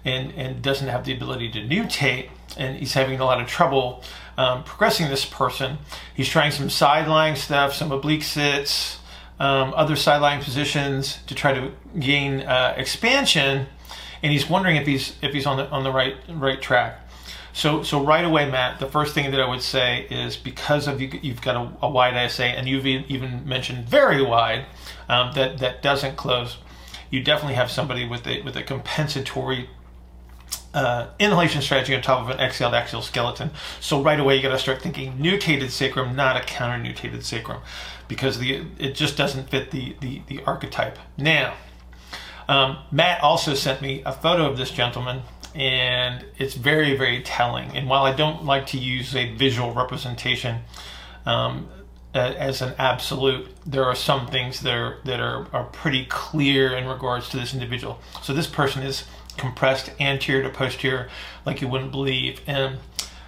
and, 0.05 0.33
and 0.35 0.63
doesn't 0.63 0.89
have 0.89 1.05
the 1.05 1.13
ability 1.13 1.51
to 1.51 1.59
nutate, 1.59 2.31
and 2.57 2.77
he's 2.77 2.93
having 2.93 3.19
a 3.19 3.25
lot 3.25 3.41
of 3.41 3.49
trouble 3.49 4.05
um, 4.39 4.63
progressing 4.63 5.09
this 5.09 5.25
person. 5.25 5.79
He's 6.15 6.29
trying 6.29 6.53
some 6.53 6.71
sideline 6.71 7.35
stuff, 7.35 7.75
some 7.75 7.91
oblique 7.91 8.23
sits, 8.23 9.01
um, 9.39 9.75
other 9.75 9.97
sideline 9.97 10.43
positions 10.43 11.19
to 11.27 11.35
try 11.35 11.53
to 11.53 11.73
gain 11.99 12.41
uh, 12.43 12.75
expansion, 12.77 13.67
and 14.23 14.33
he's 14.33 14.49
wondering 14.49 14.77
if 14.77 14.87
he's 14.87 15.17
if 15.23 15.33
he's 15.33 15.47
on 15.47 15.57
the 15.57 15.69
on 15.71 15.83
the 15.83 15.93
right 15.93 16.17
right 16.29 16.61
track. 16.61 17.01
So 17.53 17.83
so 17.83 18.05
right 18.05 18.25
away, 18.25 18.51
Matt, 18.51 18.81
the 18.81 18.87
first 18.87 19.15
thing 19.15 19.31
that 19.31 19.41
I 19.41 19.49
would 19.49 19.63
say 19.63 20.07
is 20.11 20.37
because 20.37 20.89
of 20.89 21.01
you, 21.01 21.09
you've 21.23 21.43
got 21.43 21.57
a, 21.57 21.87
a 21.87 21.91
wide 21.91 22.17
ISA, 22.27 22.45
and 22.45 22.69
you've 22.69 22.87
even 22.87 23.47
mentioned 23.47 23.87
very 23.87 24.23
wide 24.23 24.67
um, 25.09 25.33
that 25.35 25.59
that 25.59 25.83
doesn't 25.83 26.17
close. 26.17 26.59
You 27.11 27.23
definitely 27.23 27.55
have 27.55 27.71
somebody 27.71 28.07
with 28.07 28.27
a 28.27 28.43
with 28.43 28.57
a 28.57 28.63
compensatory 28.63 29.69
uh, 30.75 31.07
inhalation 31.19 31.63
strategy 31.63 31.95
on 31.95 32.03
top 32.03 32.21
of 32.21 32.29
an 32.29 32.41
exhaled 32.41 32.75
axial 32.75 33.01
skeleton. 33.01 33.51
So 33.81 34.03
right 34.03 34.19
away 34.19 34.37
you 34.37 34.43
got 34.43 34.51
to 34.51 34.59
start 34.59 34.83
thinking 34.83 35.15
nutated 35.19 35.71
sacrum, 35.71 36.15
not 36.15 36.37
a 36.37 36.41
counter 36.41 36.83
nutated 36.83 37.23
sacrum 37.23 37.63
because 38.09 38.39
the 38.39 38.67
it 38.79 38.95
just 38.95 39.17
doesn't 39.17 39.49
fit 39.49 39.71
the 39.71 39.97
the, 40.01 40.23
the 40.27 40.43
archetype. 40.45 40.99
Now, 41.17 41.55
um, 42.49 42.79
Matt 42.91 43.23
also 43.23 43.55
sent 43.55 43.81
me 43.81 44.03
a 44.05 44.13
photo 44.13 44.51
of 44.51 44.59
this 44.59 44.71
gentleman, 44.71 45.23
and 45.55 46.25
it's 46.37 46.55
very 46.55 46.97
very 46.97 47.23
telling. 47.23 47.71
And 47.77 47.89
while 47.89 48.05
I 48.05 48.13
don't 48.13 48.45
like 48.45 48.67
to 48.69 48.79
use 48.79 49.15
a 49.15 49.33
visual 49.35 49.73
representation. 49.73 50.63
Um, 51.25 51.69
as 52.15 52.63
an 52.63 52.75
absolute, 52.79 53.49
there 53.67 53.85
are 53.85 53.97
some 53.97 54.29
things 54.29 54.61
that 54.61 54.73
are 54.73 54.99
that 55.05 55.19
are, 55.19 55.49
are 55.53 55.65
pretty 55.65 56.05
clear 56.05 56.73
in 56.77 56.87
regards 56.87 57.29
to 57.31 57.37
this 57.37 57.53
individual. 57.53 57.99
So 58.23 58.33
this 58.33 58.47
person 58.47 58.85
is 58.85 59.03
compressed 59.37 59.91
anterior 60.01 60.43
to 60.43 60.51
posterior, 60.51 61.09
like 61.45 61.61
you 61.61 61.69
wouldn't 61.69 61.91
believe, 61.91 62.41
and 62.47 62.79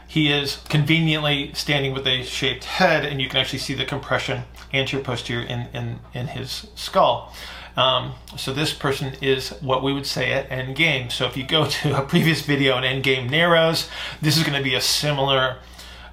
he 0.07 0.31
is 0.31 0.59
conveniently 0.69 1.53
standing 1.55 1.93
with 1.93 2.07
a 2.07 2.23
shaped 2.23 2.65
head, 2.65 3.05
and 3.05 3.21
you 3.21 3.29
can 3.29 3.39
actually 3.39 3.59
see 3.59 3.75
the 3.75 3.85
compression 3.85 4.45
anterior 4.73 5.05
posterior 5.05 5.47
in, 5.47 5.69
in, 5.73 5.99
in 6.15 6.29
his 6.29 6.69
skull. 6.75 7.33
Um, 7.77 8.15
so 8.37 8.55
this 8.55 8.73
person 8.73 9.15
is 9.21 9.51
what 9.61 9.83
we 9.83 9.93
would 9.93 10.07
say 10.07 10.33
at 10.33 10.51
end 10.51 10.77
game. 10.77 11.11
So 11.11 11.27
if 11.27 11.37
you 11.37 11.45
go 11.45 11.67
to 11.83 11.99
a 11.99 12.03
previous 12.03 12.41
video 12.41 12.75
on 12.75 12.85
end 12.85 13.03
game 13.03 13.29
narrows, 13.29 13.89
this 14.23 14.37
is 14.37 14.43
going 14.43 14.57
to 14.57 14.65
be 14.65 14.75
a 14.75 14.81
similar 14.81 15.59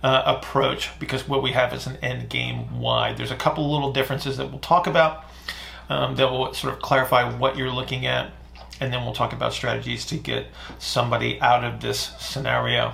uh, 0.03 0.23
approach 0.25 0.89
because 0.99 1.27
what 1.27 1.41
we 1.41 1.51
have 1.51 1.73
is 1.73 1.87
an 1.87 1.97
end 2.01 2.29
game 2.29 2.79
wide. 2.79 3.17
There's 3.17 3.31
a 3.31 3.37
couple 3.37 3.71
little 3.71 3.93
differences 3.93 4.37
that 4.37 4.51
we'll 4.51 4.59
talk 4.59 4.85
about 4.85 5.25
um, 5.89 6.15
that 6.15 6.29
will 6.29 6.53
sort 6.53 6.73
of 6.73 6.81
clarify 6.81 7.37
what 7.37 7.55
you're 7.55 7.71
looking 7.71 8.05
at, 8.05 8.31
and 8.79 8.91
then 8.91 9.03
we'll 9.03 9.13
talk 9.13 9.33
about 9.33 9.53
strategies 9.53 10.05
to 10.07 10.15
get 10.15 10.47
somebody 10.79 11.39
out 11.41 11.63
of 11.63 11.81
this 11.81 12.11
scenario. 12.19 12.93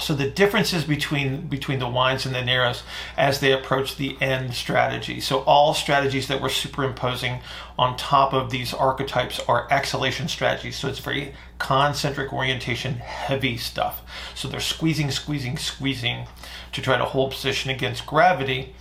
So 0.00 0.14
the 0.14 0.30
differences 0.30 0.84
between 0.84 1.48
between 1.48 1.80
the 1.80 1.88
wides 1.88 2.24
and 2.24 2.32
the 2.32 2.44
narrows 2.44 2.84
as 3.16 3.40
they 3.40 3.52
approach 3.52 3.96
the 3.96 4.16
end 4.20 4.54
strategy. 4.54 5.20
So 5.20 5.40
all 5.40 5.74
strategies 5.74 6.28
that 6.28 6.40
we're 6.40 6.50
superimposing 6.50 7.40
on 7.76 7.96
top 7.96 8.32
of 8.32 8.50
these 8.50 8.72
archetypes 8.72 9.40
are 9.48 9.66
exhalation 9.72 10.28
strategies. 10.28 10.76
So 10.76 10.88
it's 10.88 11.00
very 11.00 11.34
concentric 11.58 12.32
orientation 12.32 12.94
heavy 12.94 13.56
stuff. 13.56 14.02
So 14.36 14.46
they're 14.46 14.60
squeezing, 14.60 15.10
squeezing, 15.10 15.56
squeezing 15.56 16.28
to 16.72 16.80
try 16.80 16.96
to 16.96 17.04
hold 17.04 17.32
position 17.32 17.70
against 17.70 18.06
gravity. 18.06 18.76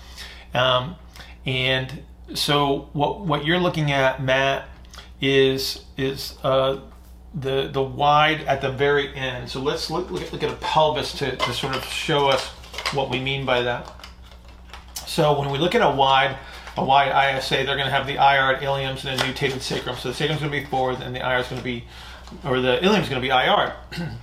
Um, 0.54 0.98
and 1.48 2.04
so 2.36 2.90
what 2.94 3.22
what 3.22 3.44
you're 3.44 3.60
looking 3.60 3.92
at, 3.92 4.22
Matt, 4.22 4.70
is 5.22 5.84
is 5.98 6.36
uh, 6.44 6.80
the 7.34 7.70
the 7.72 7.82
wide 7.82 8.42
at 8.42 8.62
the 8.62 8.72
very 8.72 9.14
end. 9.16 9.50
So 9.50 9.62
let's 9.62 9.90
look, 9.90 10.10
look, 10.12 10.22
at, 10.22 10.34
look 10.34 10.44
at 10.44 10.52
a 10.52 10.56
pelvis 10.56 11.14
to, 11.20 11.36
to 11.36 11.54
sort 11.54 11.76
of 11.76 11.84
show 11.86 12.28
us 12.28 12.48
what 12.94 13.10
we 13.10 13.20
mean 13.20 13.46
by 13.46 13.62
that. 13.62 13.92
So 15.06 15.38
when 15.40 15.50
we 15.50 15.58
look 15.58 15.76
at 15.76 15.82
a 15.82 15.90
wide, 15.90 16.38
a 16.76 16.84
wide 16.84 17.38
ISA, 17.38 17.56
they're 17.56 17.66
going 17.66 17.86
to 17.86 17.92
have 17.92 18.08
the 18.08 18.16
IR 18.16 18.56
at 18.56 18.62
iliums 18.62 19.06
and 19.06 19.20
a 19.20 19.24
nutated 19.24 19.62
sacrum. 19.62 19.96
So 19.98 20.10
the 20.10 20.16
sacrum's 20.16 20.42
going 20.42 20.52
to 20.52 20.60
be 20.60 20.66
forward 20.66 21.02
and 21.02 21.16
the 21.16 21.20
IR 21.20 21.40
is 21.40 21.48
going 21.48 21.60
to 21.60 21.64
be, 21.64 21.86
or 22.44 22.60
the 22.60 22.84
ilium 22.84 23.02
is 23.02 23.10
going 23.10 23.22
to 23.22 23.28
be 23.28 23.30
IR. 23.30 23.74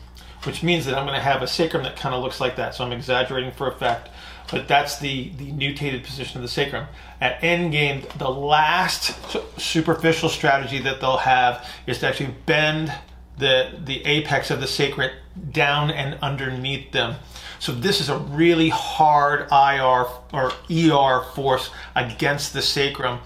which 0.45 0.63
means 0.63 0.85
that 0.85 0.97
I'm 0.97 1.07
going 1.07 1.17
to 1.17 1.23
have 1.23 1.43
a 1.43 1.47
sacrum 1.47 1.83
that 1.85 1.97
kind 1.97 2.15
of 2.15 2.23
looks 2.23 2.41
like 2.41 2.57
that. 2.57 2.75
So 2.75 2.85
I'm 2.85 2.93
exaggerating 2.93 3.53
for 3.53 3.67
effect, 3.67 4.11
but 4.55 4.69
that's 4.69 5.01
the, 5.01 5.31
the 5.31 5.51
nutated 5.51 6.05
position 6.05 6.37
of 6.37 6.43
the 6.43 6.49
sacrum. 6.49 6.87
At 7.21 7.41
endgame, 7.41 8.09
the 8.19 8.31
last 8.31 9.17
superficial 9.61 10.29
strategy 10.29 10.79
that 10.79 11.01
they'll 11.01 11.17
have 11.17 11.69
is 11.89 11.99
to 11.99 12.07
actually 12.07 12.37
bend 12.47 12.93
the, 13.37 13.77
the 13.85 14.07
apex 14.07 14.53
of 14.53 14.61
the 14.61 14.69
sacrum 14.69 15.11
down 15.51 15.91
and 15.91 16.17
underneath 16.23 16.93
them. 16.93 17.17
So 17.59 17.73
this 17.73 18.01
is 18.01 18.09
a 18.09 18.19
really 18.19 18.69
hard 18.69 19.49
IR 19.51 20.07
or 20.33 20.53
ER 20.71 21.25
force 21.35 21.71
against 21.97 22.53
the 22.53 22.63
sacrum. 22.63 23.19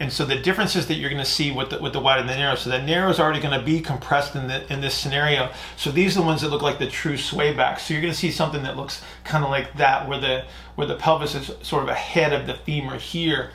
And 0.00 0.12
so 0.12 0.24
the 0.24 0.36
differences 0.36 0.86
that 0.88 0.94
you're 0.94 1.10
going 1.10 1.22
to 1.22 1.30
see 1.30 1.52
with 1.52 1.70
the, 1.70 1.78
with 1.78 1.92
the 1.92 2.00
wide 2.00 2.20
and 2.20 2.28
the 2.28 2.34
narrow. 2.34 2.54
So 2.54 2.70
the 2.70 2.80
narrow 2.80 3.10
is 3.10 3.20
already 3.20 3.40
going 3.40 3.58
to 3.58 3.64
be 3.64 3.80
compressed 3.80 4.34
in 4.34 4.48
the 4.48 4.70
in 4.72 4.80
this 4.80 4.94
scenario. 4.94 5.50
So 5.76 5.90
these 5.90 6.16
are 6.16 6.20
the 6.20 6.26
ones 6.26 6.42
that 6.42 6.48
look 6.48 6.62
like 6.62 6.78
the 6.78 6.88
true 6.88 7.16
sway 7.16 7.52
back. 7.52 7.78
So 7.78 7.94
you're 7.94 8.02
going 8.02 8.12
to 8.12 8.18
see 8.18 8.30
something 8.30 8.62
that 8.62 8.76
looks 8.76 9.02
kind 9.24 9.44
of 9.44 9.50
like 9.50 9.76
that, 9.76 10.08
where 10.08 10.18
the 10.18 10.44
where 10.74 10.86
the 10.86 10.96
pelvis 10.96 11.34
is 11.34 11.52
sort 11.66 11.82
of 11.82 11.88
ahead 11.88 12.32
of 12.32 12.46
the 12.46 12.54
femur 12.54 12.98
here. 12.98 13.50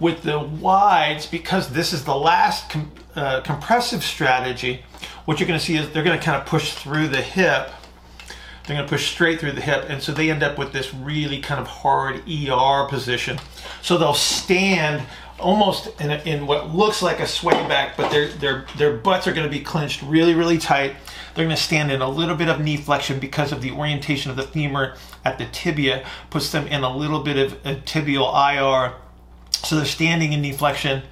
With 0.00 0.22
the 0.22 0.38
wides, 0.38 1.26
because 1.26 1.70
this 1.70 1.92
is 1.92 2.04
the 2.04 2.14
last 2.14 2.70
com, 2.70 2.92
uh, 3.16 3.40
compressive 3.40 4.04
strategy, 4.04 4.84
what 5.24 5.40
you're 5.40 5.48
going 5.48 5.58
to 5.58 5.64
see 5.64 5.76
is 5.76 5.90
they're 5.90 6.04
going 6.04 6.16
to 6.16 6.24
kind 6.24 6.40
of 6.40 6.46
push 6.46 6.74
through 6.74 7.08
the 7.08 7.20
hip. 7.20 7.70
They're 8.64 8.76
going 8.76 8.86
to 8.86 8.90
push 8.90 9.10
straight 9.10 9.40
through 9.40 9.52
the 9.52 9.60
hip, 9.60 9.86
and 9.88 10.00
so 10.00 10.12
they 10.12 10.30
end 10.30 10.42
up 10.42 10.56
with 10.56 10.72
this 10.72 10.94
really 10.94 11.40
kind 11.40 11.60
of 11.60 11.66
hard 11.66 12.22
ER 12.28 12.86
position. 12.88 13.40
So 13.82 13.98
they'll 13.98 14.14
stand 14.14 15.02
almost 15.38 16.00
in, 16.00 16.10
a, 16.10 16.16
in 16.24 16.46
what 16.46 16.74
looks 16.74 17.02
like 17.02 17.20
a 17.20 17.26
sway 17.26 17.54
back, 17.68 17.96
but 17.96 18.10
their 18.10 18.28
their 18.28 18.66
their 18.76 18.96
butts 18.96 19.26
are 19.26 19.32
going 19.32 19.46
to 19.46 19.50
be 19.50 19.62
clenched 19.62 20.02
really 20.02 20.34
really 20.34 20.58
tight. 20.58 20.96
They're 21.34 21.44
going 21.44 21.56
to 21.56 21.62
stand 21.62 21.92
in 21.92 22.00
a 22.00 22.08
little 22.08 22.34
bit 22.34 22.48
of 22.48 22.60
knee 22.60 22.76
flexion 22.76 23.20
because 23.20 23.52
of 23.52 23.62
the 23.62 23.70
orientation 23.70 24.30
of 24.30 24.36
the 24.36 24.42
femur 24.42 24.96
at 25.24 25.38
the 25.38 25.46
tibia 25.46 26.04
puts 26.30 26.50
them 26.50 26.66
in 26.66 26.82
a 26.82 26.94
little 26.94 27.22
bit 27.22 27.36
of 27.36 27.52
a 27.64 27.76
tibial 27.76 28.32
IR. 28.34 28.94
So 29.52 29.76
they're 29.76 29.84
standing 29.84 30.32
in 30.32 30.40
knee 30.40 30.52
flexion, 30.52 31.02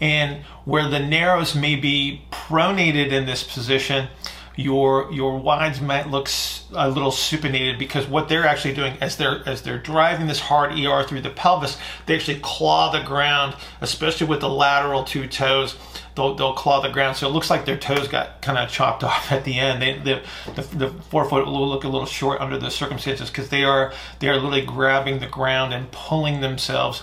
and 0.00 0.44
where 0.64 0.88
the 0.88 1.00
narrows 1.00 1.54
may 1.54 1.76
be 1.76 2.22
pronated 2.30 3.12
in 3.12 3.26
this 3.26 3.42
position, 3.42 4.08
your 4.56 5.12
your 5.12 5.38
wides 5.38 5.82
might 5.82 6.08
look 6.08 6.28
a 6.74 6.88
little 6.88 7.10
supinated 7.10 7.78
because 7.78 8.06
what 8.06 8.28
they're 8.28 8.46
actually 8.46 8.74
doing 8.74 8.96
as 9.02 9.16
they're 9.16 9.46
as 9.46 9.62
they're 9.62 9.78
driving 9.78 10.26
this 10.26 10.40
hard 10.40 10.72
ER 10.72 11.04
through 11.04 11.20
the 11.20 11.30
pelvis, 11.30 11.76
they 12.06 12.16
actually 12.16 12.40
claw 12.40 12.90
the 12.90 13.02
ground, 13.02 13.54
especially 13.82 14.26
with 14.26 14.40
the 14.40 14.48
lateral 14.48 15.04
two 15.04 15.26
toes. 15.26 15.76
They'll, 16.14 16.34
they'll 16.34 16.54
claw 16.54 16.80
the 16.80 16.88
ground, 16.88 17.18
so 17.18 17.28
it 17.28 17.32
looks 17.32 17.50
like 17.50 17.66
their 17.66 17.76
toes 17.76 18.08
got 18.08 18.40
kind 18.40 18.56
of 18.56 18.70
chopped 18.70 19.04
off 19.04 19.30
at 19.30 19.44
the 19.44 19.58
end. 19.58 19.82
They, 19.82 19.98
the, 19.98 20.22
the, 20.54 20.62
the 20.76 20.88
forefoot 20.88 21.44
will 21.44 21.68
look 21.68 21.84
a 21.84 21.88
little 21.88 22.06
short 22.06 22.40
under 22.40 22.56
the 22.56 22.70
circumstances 22.70 23.28
because 23.28 23.50
they 23.50 23.64
are 23.64 23.92
they 24.20 24.28
are 24.28 24.36
literally 24.36 24.64
grabbing 24.64 25.18
the 25.18 25.26
ground 25.26 25.74
and 25.74 25.92
pulling 25.92 26.40
themselves 26.40 27.02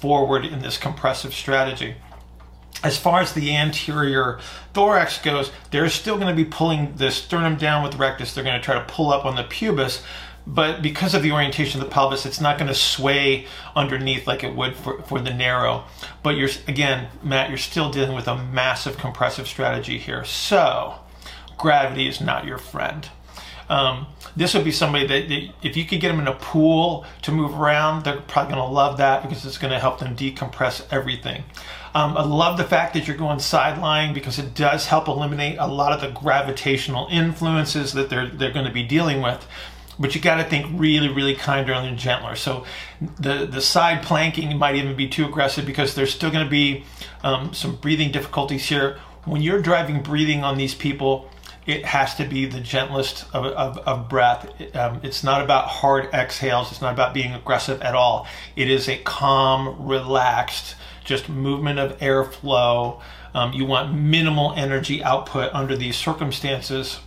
forward 0.00 0.46
in 0.46 0.60
this 0.60 0.78
compressive 0.78 1.34
strategy 1.34 1.96
as 2.82 2.98
far 2.98 3.20
as 3.20 3.32
the 3.32 3.54
anterior 3.54 4.38
thorax 4.74 5.18
goes, 5.20 5.50
they're 5.70 5.88
still 5.88 6.16
going 6.16 6.34
to 6.34 6.34
be 6.34 6.48
pulling 6.48 6.94
the 6.96 7.10
sternum 7.10 7.56
down 7.56 7.82
with 7.82 7.92
the 7.92 7.98
rectus. 7.98 8.34
They're 8.34 8.44
going 8.44 8.58
to 8.58 8.64
try 8.64 8.74
to 8.74 8.84
pull 8.84 9.10
up 9.10 9.24
on 9.24 9.36
the 9.36 9.44
pubis, 9.44 10.02
but 10.46 10.80
because 10.80 11.14
of 11.14 11.22
the 11.22 11.32
orientation 11.32 11.80
of 11.80 11.86
the 11.88 11.92
pelvis, 11.92 12.24
it's 12.24 12.40
not 12.40 12.58
going 12.58 12.68
to 12.68 12.74
sway 12.74 13.46
underneath 13.74 14.26
like 14.26 14.44
it 14.44 14.54
would 14.54 14.76
for, 14.76 15.02
for 15.02 15.20
the 15.20 15.34
narrow. 15.34 15.84
But 16.22 16.36
you're, 16.36 16.50
again, 16.68 17.08
Matt, 17.22 17.48
you're 17.48 17.58
still 17.58 17.90
dealing 17.90 18.14
with 18.14 18.28
a 18.28 18.36
massive 18.36 18.96
compressive 18.96 19.48
strategy 19.48 19.98
here. 19.98 20.24
So, 20.24 20.94
gravity 21.58 22.06
is 22.06 22.20
not 22.20 22.44
your 22.44 22.58
friend. 22.58 23.08
Um, 23.68 24.06
this 24.36 24.54
would 24.54 24.64
be 24.64 24.70
somebody 24.70 25.06
that, 25.06 25.28
that, 25.28 25.50
if 25.62 25.76
you 25.76 25.84
could 25.84 26.00
get 26.00 26.08
them 26.08 26.20
in 26.20 26.28
a 26.28 26.34
pool 26.34 27.04
to 27.22 27.32
move 27.32 27.58
around, 27.58 28.04
they're 28.04 28.20
probably 28.20 28.54
going 28.54 28.64
to 28.64 28.72
love 28.72 28.98
that 28.98 29.22
because 29.22 29.44
it's 29.44 29.58
going 29.58 29.72
to 29.72 29.80
help 29.80 29.98
them 29.98 30.14
decompress 30.14 30.86
everything. 30.92 31.42
Um, 31.96 32.14
I 32.14 32.24
love 32.24 32.58
the 32.58 32.64
fact 32.64 32.92
that 32.92 33.08
you're 33.08 33.16
going 33.16 33.38
sideline 33.38 34.12
because 34.12 34.38
it 34.38 34.52
does 34.52 34.84
help 34.84 35.08
eliminate 35.08 35.56
a 35.58 35.66
lot 35.66 35.94
of 35.94 36.02
the 36.02 36.10
gravitational 36.20 37.08
influences 37.10 37.94
that 37.94 38.10
they're 38.10 38.28
they're 38.28 38.52
going 38.52 38.66
to 38.66 38.72
be 38.72 38.82
dealing 38.82 39.22
with. 39.22 39.48
But 39.98 40.14
you 40.14 40.20
got 40.20 40.34
to 40.34 40.44
think 40.44 40.66
really, 40.78 41.08
really 41.08 41.34
kinder 41.34 41.72
and 41.72 41.96
gentler. 41.96 42.36
So 42.36 42.66
the 43.00 43.46
the 43.46 43.62
side 43.62 44.02
planking 44.02 44.58
might 44.58 44.74
even 44.74 44.94
be 44.94 45.08
too 45.08 45.24
aggressive 45.24 45.64
because 45.64 45.94
there's 45.94 46.12
still 46.12 46.30
going 46.30 46.44
to 46.44 46.50
be 46.50 46.84
um, 47.22 47.54
some 47.54 47.76
breathing 47.76 48.12
difficulties 48.12 48.66
here. 48.66 48.98
When 49.24 49.40
you're 49.40 49.62
driving 49.62 50.02
breathing 50.02 50.44
on 50.44 50.58
these 50.58 50.74
people, 50.74 51.30
it 51.64 51.86
has 51.86 52.14
to 52.16 52.26
be 52.26 52.44
the 52.44 52.60
gentlest 52.60 53.24
of, 53.32 53.46
of, 53.46 53.78
of 53.78 54.10
breath. 54.10 54.76
Um, 54.76 55.00
it's 55.02 55.24
not 55.24 55.42
about 55.42 55.66
hard 55.68 56.12
exhales. 56.12 56.70
It's 56.72 56.82
not 56.82 56.92
about 56.92 57.14
being 57.14 57.32
aggressive 57.32 57.80
at 57.80 57.94
all. 57.94 58.26
It 58.54 58.70
is 58.70 58.86
a 58.86 58.98
calm, 58.98 59.86
relaxed, 59.88 60.74
just 61.06 61.28
movement 61.28 61.78
of 61.78 61.98
airflow. 61.98 63.00
Um, 63.34 63.52
you 63.52 63.64
want 63.64 63.94
minimal 63.94 64.52
energy 64.56 65.02
output 65.02 65.54
under 65.54 65.76
these 65.76 65.96
circumstances 65.96 67.00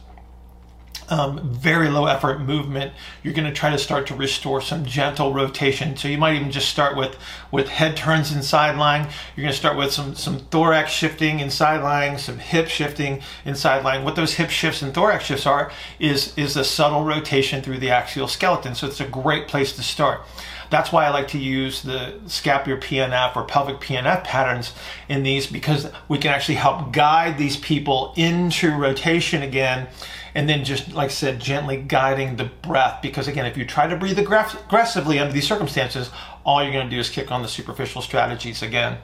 um, 1.09 1.39
very 1.51 1.89
low 1.89 2.05
effort 2.05 2.39
movement, 2.39 2.93
you're 3.23 3.33
going 3.33 3.47
to 3.47 3.53
try 3.53 3.71
to 3.71 3.77
start 3.77 4.07
to 4.07 4.15
restore 4.15 4.62
some 4.62 4.85
gentle 4.85 5.33
rotation. 5.33 5.97
So 5.97 6.07
you 6.07 6.17
might 6.17 6.35
even 6.35 6.51
just 6.51 6.69
start 6.69 6.95
with 6.95 7.17
with 7.51 7.67
head 7.67 7.97
turns 7.97 8.31
in 8.31 8.43
sideline. 8.43 9.09
You're 9.35 9.43
going 9.43 9.53
to 9.53 9.57
start 9.57 9.75
with 9.75 9.91
some 9.91 10.15
some 10.15 10.39
thorax 10.39 10.91
shifting 10.91 11.39
in 11.39 11.49
sideline, 11.49 12.19
some 12.19 12.38
hip 12.38 12.67
shifting 12.67 13.21
in 13.43 13.55
sideline. 13.55 14.03
What 14.03 14.15
those 14.15 14.33
hip 14.33 14.49
shifts 14.49 14.81
and 14.81 14.93
thorax 14.93 15.25
shifts 15.25 15.45
are 15.45 15.71
is 15.99 16.38
is 16.38 16.55
a 16.55 16.63
subtle 16.63 17.03
rotation 17.03 17.62
through 17.62 17.79
the 17.79 17.89
axial 17.89 18.27
skeleton. 18.27 18.75
So 18.75 18.88
it's 18.88 19.01
a 19.01 19.07
great 19.07 19.47
place 19.47 19.75
to 19.75 19.83
start. 19.83 20.21
That's 20.69 20.91
why 20.91 21.05
I 21.05 21.10
like 21.10 21.27
to 21.29 21.38
use 21.38 21.82
the 21.82 22.19
scapular 22.27 22.79
PNF 22.79 23.36
or 23.36 23.43
pelvic 23.43 23.77
PNF 23.77 24.23
patterns 24.23 24.73
in 25.08 25.23
these 25.23 25.47
because 25.47 25.91
we 26.08 26.17
can 26.17 26.32
actually 26.32 26.55
help 26.55 26.93
guide 26.93 27.38
these 27.38 27.58
people 27.58 28.13
into 28.15 28.71
rotation 28.75 29.41
again 29.41 29.88
and 30.36 30.47
then 30.47 30.63
just 30.63 30.93
like 30.93 31.08
I 31.08 31.13
said, 31.13 31.39
gently 31.39 31.77
guiding 31.77 32.36
the 32.36 32.45
breath. 32.45 33.01
Because 33.01 33.27
again, 33.27 33.45
if 33.45 33.58
you 33.58 33.65
try 33.65 33.88
to 33.88 33.95
breathe 33.95 34.19
aggressively 34.19 35.19
under 35.19 35.34
these 35.34 35.47
circumstances, 35.47 36.12
all 36.45 36.63
you're 36.63 36.71
going 36.71 36.89
to 36.89 36.95
do 36.95 36.99
is 36.99 37.10
kick 37.10 37.32
on 37.32 37.41
the 37.41 37.47
superficial 37.47 38.01
strategies 38.01 38.62
again. 38.62 38.97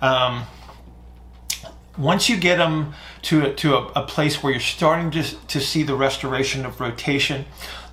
Um, 0.00 0.44
once 1.98 2.28
you 2.28 2.36
get 2.36 2.56
them 2.56 2.94
to 3.22 3.46
a, 3.46 3.54
to 3.54 3.76
a, 3.76 3.86
a, 3.96 4.06
place 4.06 4.42
where 4.42 4.52
you're 4.52 4.60
starting 4.60 5.10
to, 5.10 5.22
to 5.48 5.60
see 5.60 5.82
the 5.82 5.94
restoration 5.94 6.64
of 6.64 6.80
rotation, 6.80 7.44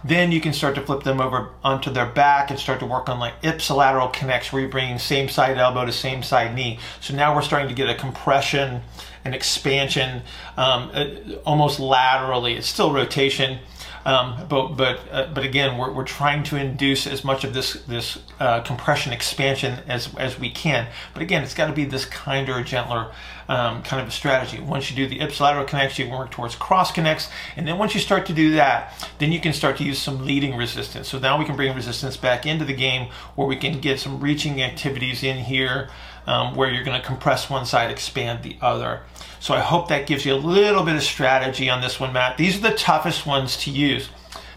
then 0.07 0.31
you 0.31 0.41
can 0.41 0.53
start 0.53 0.75
to 0.75 0.81
flip 0.81 1.03
them 1.03 1.19
over 1.19 1.49
onto 1.63 1.91
their 1.91 2.05
back 2.05 2.49
and 2.49 2.59
start 2.59 2.79
to 2.79 2.85
work 2.85 3.09
on 3.09 3.19
like 3.19 3.41
ipsilateral 3.41 4.11
connects 4.13 4.51
where 4.51 4.61
you're 4.61 4.71
bringing 4.71 4.97
same 4.99 5.29
side 5.29 5.57
elbow 5.57 5.85
to 5.85 5.91
same 5.91 6.23
side 6.23 6.55
knee. 6.55 6.79
So 7.01 7.13
now 7.15 7.35
we're 7.35 7.41
starting 7.41 7.67
to 7.69 7.75
get 7.75 7.89
a 7.89 7.95
compression 7.95 8.81
and 9.25 9.35
expansion 9.35 10.21
um, 10.55 10.89
uh, 10.93 11.05
almost 11.45 11.79
laterally. 11.79 12.53
It's 12.53 12.67
still 12.67 12.93
rotation. 12.93 13.59
Um, 14.07 14.47
but 14.47 14.69
but 14.69 15.01
uh, 15.11 15.27
but 15.33 15.43
again, 15.43 15.77
we're, 15.77 15.91
we're 15.91 16.05
trying 16.05 16.41
to 16.43 16.55
induce 16.55 17.05
as 17.07 17.25
much 17.25 17.43
of 17.43 17.53
this 17.53 17.73
this 17.73 18.17
uh, 18.39 18.61
compression 18.61 19.11
expansion 19.11 19.79
as 19.85 20.15
as 20.15 20.39
we 20.39 20.49
can. 20.49 20.87
But 21.13 21.23
again, 21.23 21.43
it's 21.43 21.53
got 21.53 21.67
to 21.67 21.73
be 21.73 21.83
this 21.83 22.05
kinder, 22.05 22.63
gentler 22.63 23.11
um, 23.49 23.83
kind 23.83 24.01
of 24.01 24.07
a 24.07 24.11
strategy. 24.11 24.61
Once 24.61 24.89
you 24.89 24.95
do 24.95 25.07
the 25.07 25.19
ipsilateral 25.19 25.67
connects, 25.67 25.99
you 25.99 26.09
work 26.09 26.31
towards 26.31 26.55
cross 26.55 26.89
connects, 26.89 27.27
and 27.57 27.67
then 27.67 27.77
once 27.77 27.93
you 27.95 27.99
start 27.99 28.25
to 28.27 28.33
do 28.33 28.51
that, 28.51 28.93
then 29.19 29.33
you 29.33 29.41
can 29.41 29.51
start 29.51 29.75
to 29.77 29.83
use 29.83 29.99
some 29.99 30.25
leading 30.25 30.55
resistance. 30.55 31.09
So 31.09 31.19
now 31.19 31.37
we 31.37 31.43
can 31.43 31.57
bring 31.57 31.75
resistance 31.75 32.15
back 32.15 32.45
into 32.45 32.63
the 32.63 32.73
game 32.73 33.11
where 33.35 33.45
we 33.45 33.57
can 33.57 33.81
get 33.81 33.99
some 33.99 34.21
reaching 34.21 34.61
activities 34.61 35.21
in 35.21 35.35
here 35.35 35.89
um, 36.27 36.55
where 36.55 36.71
you're 36.71 36.85
going 36.85 36.99
to 36.99 37.05
compress 37.05 37.49
one 37.49 37.65
side, 37.65 37.91
expand 37.91 38.43
the 38.43 38.55
other. 38.61 39.01
So 39.39 39.53
I 39.53 39.59
hope 39.59 39.87
that 39.89 40.07
gives 40.07 40.25
you 40.25 40.33
a 40.33 40.35
little 40.35 40.83
bit 40.83 40.95
of 40.95 41.03
strategy 41.03 41.69
on 41.69 41.81
this 41.81 41.99
one, 41.99 42.13
Matt. 42.13 42.37
These 42.37 42.57
are 42.57 42.69
the 42.69 42.75
toughest 42.75 43.25
ones 43.25 43.57
to 43.57 43.71
use. 43.71 44.09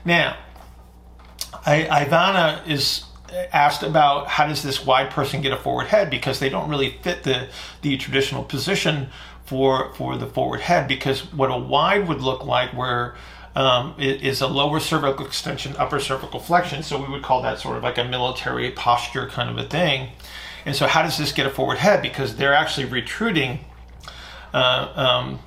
Now, 0.04 0.36
I, 1.66 2.06
Ivana 2.06 2.66
is 2.68 3.04
asked 3.52 3.82
about 3.82 4.26
how 4.26 4.46
does 4.46 4.62
this 4.62 4.84
wide 4.84 5.10
person 5.10 5.40
get 5.40 5.52
a 5.52 5.56
forward 5.56 5.86
head 5.86 6.10
because 6.10 6.40
they 6.40 6.48
don't 6.48 6.68
really 6.68 6.98
fit 7.02 7.22
the 7.22 7.48
the 7.82 7.96
traditional 7.96 8.42
position 8.42 9.08
for 9.44 9.92
for 9.94 10.16
the 10.16 10.26
forward 10.26 10.60
head 10.60 10.88
because 10.88 11.20
what 11.32 11.50
a 11.50 11.58
wide 11.58 12.08
would 12.08 12.20
look 12.20 12.44
like 12.44 12.70
where 12.70 13.14
um, 13.56 13.94
is 13.98 14.40
a 14.40 14.46
lower 14.46 14.78
cervical 14.78 15.26
extension, 15.26 15.74
upper 15.76 15.98
cervical 15.98 16.38
flexion. 16.38 16.82
So 16.82 17.02
we 17.02 17.10
would 17.10 17.22
call 17.22 17.42
that 17.42 17.58
sort 17.58 17.76
of 17.76 17.82
like 17.82 17.98
a 17.98 18.04
military 18.04 18.70
posture 18.70 19.26
kind 19.26 19.50
of 19.50 19.58
a 19.58 19.68
thing. 19.68 20.10
And 20.64 20.76
so, 20.76 20.86
how 20.86 21.02
does 21.02 21.18
this 21.18 21.32
get 21.32 21.46
a 21.46 21.50
forward 21.50 21.78
head? 21.78 22.02
Because 22.02 22.36
they're 22.36 22.54
actually 22.54 22.86
retruding 22.86 23.60
uh, 24.52 24.92
um, 24.96 25.38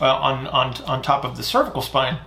on, 0.00 0.46
on, 0.48 0.74
on 0.84 1.02
top 1.02 1.24
of 1.24 1.36
the 1.36 1.42
cervical 1.42 1.82
spine. 1.82 2.18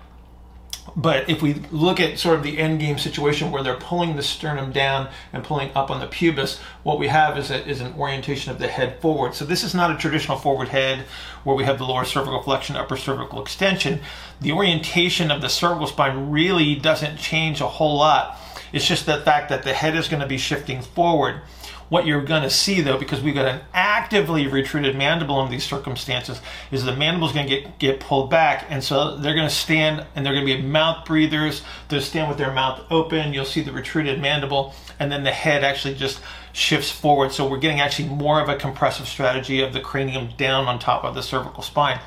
But 0.95 1.29
if 1.29 1.41
we 1.41 1.53
look 1.71 1.99
at 1.99 2.19
sort 2.19 2.37
of 2.37 2.43
the 2.43 2.57
end 2.57 2.79
game 2.79 2.97
situation 2.97 3.51
where 3.51 3.63
they're 3.63 3.77
pulling 3.77 4.15
the 4.15 4.23
sternum 4.23 4.71
down 4.71 5.09
and 5.33 5.43
pulling 5.43 5.71
up 5.75 5.91
on 5.91 5.99
the 5.99 6.07
pubis, 6.07 6.59
what 6.83 6.99
we 6.99 7.07
have 7.07 7.37
is, 7.37 7.51
a, 7.51 7.65
is 7.67 7.81
an 7.81 7.93
orientation 7.93 8.51
of 8.51 8.59
the 8.59 8.67
head 8.67 8.99
forward. 8.99 9.35
So 9.35 9.45
this 9.45 9.63
is 9.63 9.75
not 9.75 9.91
a 9.91 9.97
traditional 9.97 10.37
forward 10.37 10.69
head 10.69 11.05
where 11.43 11.55
we 11.55 11.63
have 11.63 11.77
the 11.77 11.85
lower 11.85 12.05
cervical 12.05 12.41
flexion, 12.41 12.75
upper 12.75 12.97
cervical 12.97 13.41
extension. 13.41 13.99
The 14.41 14.51
orientation 14.51 15.31
of 15.31 15.41
the 15.41 15.49
cervical 15.49 15.87
spine 15.87 16.31
really 16.31 16.75
doesn't 16.75 17.17
change 17.17 17.61
a 17.61 17.67
whole 17.67 17.97
lot. 17.97 18.37
It's 18.71 18.87
just 18.87 19.05
the 19.05 19.21
fact 19.21 19.49
that 19.49 19.63
the 19.63 19.73
head 19.73 19.95
is 19.95 20.07
going 20.07 20.21
to 20.21 20.27
be 20.27 20.37
shifting 20.37 20.81
forward. 20.81 21.41
What 21.89 22.05
you're 22.05 22.23
going 22.23 22.43
to 22.43 22.49
see, 22.51 22.81
though, 22.81 22.97
because 22.97 23.21
we've 23.21 23.33
got 23.33 23.47
an 23.47 23.61
actively 23.73 24.45
retruded 24.45 24.95
mandible 24.95 25.43
in 25.43 25.51
these 25.51 25.63
circumstances, 25.63 26.39
is 26.71 26.85
the 26.85 26.95
mandible 26.95 27.27
is 27.27 27.33
going 27.33 27.47
to 27.47 27.61
get, 27.61 27.79
get 27.79 27.99
pulled 27.99 28.29
back. 28.29 28.65
And 28.69 28.83
so 28.83 29.17
they're 29.17 29.33
going 29.33 29.49
to 29.49 29.53
stand 29.53 30.05
and 30.15 30.23
they're 30.23 30.33
going 30.33 30.45
to 30.45 30.55
be 30.55 30.61
mouth 30.61 31.05
breathers. 31.05 31.63
They'll 31.87 32.01
stand 32.01 32.29
with 32.29 32.37
their 32.37 32.53
mouth 32.53 32.83
open. 32.91 33.33
You'll 33.33 33.45
see 33.45 33.61
the 33.61 33.71
retruded 33.71 34.19
mandible. 34.19 34.75
And 34.99 35.11
then 35.11 35.23
the 35.23 35.31
head 35.31 35.63
actually 35.63 35.95
just 35.95 36.21
shifts 36.53 36.91
forward. 36.91 37.31
So 37.31 37.47
we're 37.47 37.57
getting 37.57 37.79
actually 37.79 38.09
more 38.09 38.39
of 38.39 38.49
a 38.49 38.55
compressive 38.55 39.07
strategy 39.07 39.61
of 39.61 39.73
the 39.73 39.81
cranium 39.81 40.29
down 40.37 40.67
on 40.67 40.77
top 40.77 41.03
of 41.03 41.15
the 41.15 41.23
cervical 41.23 41.63
spine. 41.63 41.99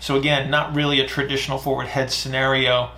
So 0.00 0.16
again, 0.16 0.50
not 0.50 0.74
really 0.74 1.00
a 1.00 1.06
traditional 1.06 1.58
forward 1.58 1.86
head 1.86 2.10
scenario 2.10 2.90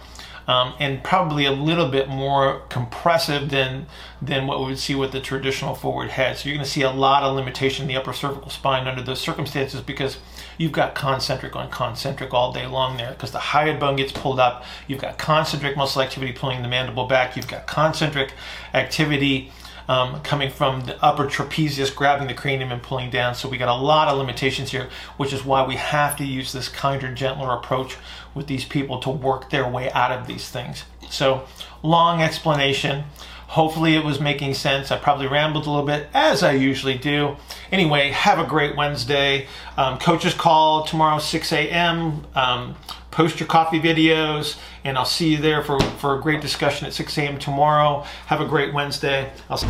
um, 0.46 0.74
and 0.78 1.02
probably 1.02 1.44
a 1.44 1.52
little 1.52 1.88
bit 1.88 2.08
more 2.08 2.62
compressive 2.68 3.50
than 3.50 3.86
than 4.22 4.46
what 4.46 4.60
we 4.60 4.66
would 4.66 4.78
see 4.78 4.94
with 4.94 5.12
the 5.12 5.20
traditional 5.20 5.74
forward 5.74 6.10
head. 6.10 6.36
So 6.36 6.48
you're 6.48 6.56
going 6.56 6.64
to 6.64 6.70
see 6.70 6.82
a 6.82 6.90
lot 6.90 7.22
of 7.22 7.34
limitation 7.34 7.84
in 7.84 7.88
the 7.88 7.96
upper 7.96 8.12
cervical 8.12 8.50
spine 8.50 8.86
under 8.86 9.02
those 9.02 9.20
circumstances 9.20 9.80
because 9.80 10.18
you've 10.58 10.72
got 10.72 10.94
concentric 10.94 11.56
on 11.56 11.70
concentric 11.70 12.34
all 12.34 12.52
day 12.52 12.66
long 12.66 12.96
there 12.96 13.12
because 13.12 13.30
the 13.30 13.38
hyoid 13.38 13.80
bone 13.80 13.96
gets 13.96 14.12
pulled 14.12 14.38
up. 14.38 14.64
You've 14.86 15.00
got 15.00 15.16
concentric 15.16 15.76
muscle 15.76 16.02
activity 16.02 16.32
pulling 16.32 16.62
the 16.62 16.68
mandible 16.68 17.06
back. 17.06 17.36
You've 17.36 17.48
got 17.48 17.66
concentric 17.66 18.34
activity 18.74 19.52
um, 19.90 20.20
coming 20.20 20.50
from 20.50 20.82
the 20.82 21.04
upper 21.04 21.24
trapezius, 21.26 21.92
grabbing 21.92 22.28
the 22.28 22.34
cranium 22.34 22.70
and 22.70 22.80
pulling 22.80 23.10
down. 23.10 23.34
So 23.34 23.48
we 23.48 23.58
got 23.58 23.68
a 23.68 23.74
lot 23.74 24.06
of 24.06 24.18
limitations 24.18 24.70
here, 24.70 24.88
which 25.16 25.32
is 25.32 25.44
why 25.44 25.66
we 25.66 25.74
have 25.74 26.16
to 26.18 26.24
use 26.24 26.52
this 26.52 26.68
kinder, 26.68 27.12
gentler 27.12 27.52
approach 27.52 27.96
with 28.32 28.46
these 28.46 28.64
people 28.64 29.00
to 29.00 29.10
work 29.10 29.50
their 29.50 29.68
way 29.68 29.90
out 29.90 30.12
of 30.12 30.28
these 30.28 30.48
things. 30.48 30.84
So 31.10 31.44
long 31.82 32.22
explanation. 32.22 33.02
Hopefully 33.50 33.96
it 33.96 34.04
was 34.04 34.20
making 34.20 34.54
sense. 34.54 34.92
I 34.92 34.96
probably 34.96 35.26
rambled 35.26 35.66
a 35.66 35.70
little 35.70 35.84
bit, 35.84 36.08
as 36.14 36.44
I 36.44 36.52
usually 36.52 36.96
do. 36.96 37.36
Anyway, 37.72 38.10
have 38.10 38.38
a 38.38 38.46
great 38.46 38.76
Wednesday. 38.76 39.48
Um, 39.76 39.98
coach's 39.98 40.34
call 40.34 40.84
tomorrow, 40.84 41.18
6 41.18 41.52
a.m. 41.52 42.24
Um, 42.36 42.76
post 43.10 43.40
your 43.40 43.48
coffee 43.48 43.80
videos, 43.80 44.56
and 44.84 44.96
I'll 44.96 45.04
see 45.04 45.30
you 45.30 45.38
there 45.38 45.64
for, 45.64 45.80
for 45.98 46.16
a 46.16 46.20
great 46.20 46.40
discussion 46.40 46.86
at 46.86 46.92
6 46.94 47.18
a.m. 47.18 47.40
tomorrow. 47.40 48.04
Have 48.26 48.40
a 48.40 48.46
great 48.46 48.72
Wednesday. 48.72 49.32
I'll 49.48 49.56
see 49.56 49.66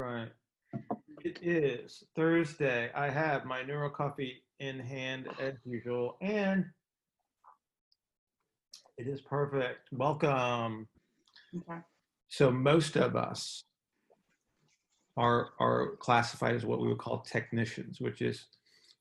Right. 0.00 0.28
It 1.24 1.40
is 1.42 2.04
Thursday. 2.14 2.92
I 2.94 3.10
have 3.10 3.44
my 3.44 3.64
Neuro 3.64 3.90
Coffee 3.90 4.44
in 4.60 4.78
hand 4.78 5.26
as 5.40 5.54
usual, 5.64 6.16
and 6.20 6.64
it 8.98 9.08
is 9.08 9.20
perfect. 9.20 9.88
Welcome. 9.90 10.86
Okay. 11.56 11.80
So 12.30 12.50
most 12.50 12.96
of 12.96 13.16
us 13.16 13.64
are 15.16 15.50
are 15.58 15.96
classified 15.96 16.54
as 16.54 16.64
what 16.64 16.80
we 16.80 16.88
would 16.88 16.98
call 16.98 17.18
technicians, 17.18 18.00
which 18.00 18.22
is 18.22 18.46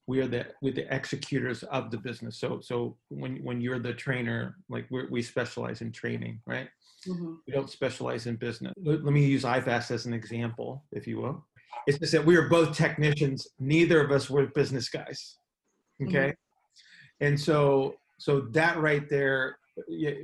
we 0.07 0.19
are 0.19 0.27
the 0.27 0.47
we 0.61 0.71
the 0.71 0.93
executors 0.93 1.61
of 1.63 1.91
the 1.91 1.97
business. 1.97 2.37
So 2.37 2.59
so 2.59 2.97
when 3.09 3.37
when 3.43 3.61
you're 3.61 3.79
the 3.79 3.93
trainer, 3.93 4.57
like 4.67 4.87
we 4.89 5.05
we 5.05 5.21
specialize 5.21 5.81
in 5.81 5.91
training, 5.91 6.41
right? 6.47 6.67
Mm-hmm. 7.07 7.33
We 7.45 7.53
don't 7.53 7.69
specialize 7.69 8.25
in 8.25 8.35
business. 8.35 8.73
Let, 8.83 9.05
let 9.05 9.13
me 9.13 9.23
use 9.23 9.43
IFAST 9.43 9.91
as 9.91 10.05
an 10.07 10.13
example, 10.13 10.83
if 10.91 11.07
you 11.07 11.21
will. 11.21 11.45
It's 11.85 11.99
just 11.99 12.11
that 12.11 12.25
we 12.25 12.35
are 12.35 12.49
both 12.49 12.75
technicians. 12.75 13.47
Neither 13.59 14.03
of 14.03 14.11
us 14.11 14.29
were 14.29 14.47
business 14.47 14.89
guys. 14.89 15.37
Okay, 16.01 16.29
mm-hmm. 16.29 17.25
and 17.25 17.39
so 17.39 17.95
so 18.17 18.41
that 18.51 18.79
right 18.79 19.07
there 19.07 19.58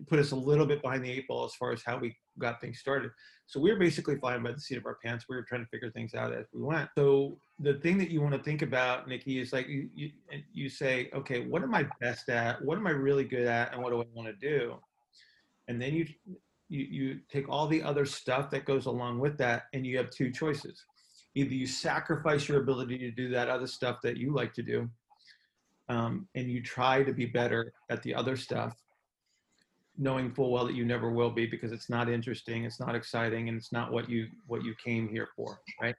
put 0.07 0.19
us 0.19 0.31
a 0.31 0.35
little 0.35 0.65
bit 0.65 0.81
behind 0.81 1.03
the 1.03 1.11
eight 1.11 1.27
ball 1.27 1.45
as 1.45 1.55
far 1.55 1.71
as 1.71 1.81
how 1.85 1.97
we 1.97 2.15
got 2.39 2.61
things 2.61 2.79
started. 2.79 3.11
So 3.47 3.59
we 3.59 3.71
were 3.71 3.79
basically 3.79 4.17
flying 4.17 4.43
by 4.43 4.51
the 4.51 4.59
seat 4.59 4.77
of 4.77 4.85
our 4.85 4.97
pants. 5.03 5.25
We 5.29 5.35
were 5.35 5.43
trying 5.43 5.63
to 5.63 5.69
figure 5.69 5.91
things 5.91 6.15
out 6.15 6.33
as 6.33 6.45
we 6.53 6.63
went. 6.63 6.89
So 6.97 7.37
the 7.59 7.75
thing 7.75 7.97
that 7.99 8.09
you 8.09 8.21
want 8.21 8.33
to 8.33 8.41
think 8.41 8.61
about, 8.61 9.07
Nikki, 9.07 9.39
is 9.39 9.53
like 9.53 9.67
you, 9.67 9.89
you, 9.93 10.11
you 10.51 10.69
say, 10.69 11.09
okay, 11.13 11.45
what 11.45 11.61
am 11.61 11.75
I 11.75 11.87
best 12.01 12.29
at? 12.29 12.63
What 12.63 12.77
am 12.77 12.87
I 12.87 12.91
really 12.91 13.23
good 13.23 13.47
at? 13.47 13.73
And 13.73 13.83
what 13.83 13.91
do 13.91 14.01
I 14.01 14.05
want 14.13 14.27
to 14.27 14.47
do? 14.47 14.75
And 15.67 15.81
then 15.81 15.93
you, 15.93 16.07
you, 16.69 16.83
you 16.83 17.19
take 17.29 17.47
all 17.47 17.67
the 17.67 17.83
other 17.83 18.05
stuff 18.05 18.49
that 18.51 18.65
goes 18.65 18.87
along 18.87 19.19
with 19.19 19.37
that 19.37 19.63
and 19.73 19.85
you 19.85 19.97
have 19.97 20.09
two 20.09 20.31
choices. 20.31 20.83
Either 21.35 21.53
you 21.53 21.67
sacrifice 21.67 22.47
your 22.47 22.61
ability 22.61 22.97
to 22.97 23.11
do 23.11 23.29
that 23.29 23.49
other 23.49 23.67
stuff 23.67 23.97
that 24.01 24.17
you 24.17 24.33
like 24.33 24.53
to 24.53 24.63
do 24.63 24.89
um, 25.89 26.27
and 26.35 26.49
you 26.49 26.61
try 26.61 27.03
to 27.03 27.13
be 27.13 27.25
better 27.25 27.73
at 27.89 28.01
the 28.03 28.13
other 28.13 28.35
stuff 28.35 28.75
knowing 29.97 30.34
full 30.34 30.51
well 30.51 30.65
that 30.65 30.75
you 30.75 30.86
never 30.86 31.10
will 31.12 31.29
be 31.29 31.45
because 31.45 31.71
it's 31.71 31.89
not 31.89 32.10
interesting, 32.10 32.65
it's 32.65 32.79
not 32.79 32.95
exciting, 32.95 33.49
and 33.49 33.58
it's 33.58 33.71
not 33.71 33.91
what 33.91 34.10
you 34.10 34.27
what 34.47 34.63
you 34.63 34.73
came 34.84 35.08
here 35.08 35.29
for, 35.36 35.60
right? 35.81 35.95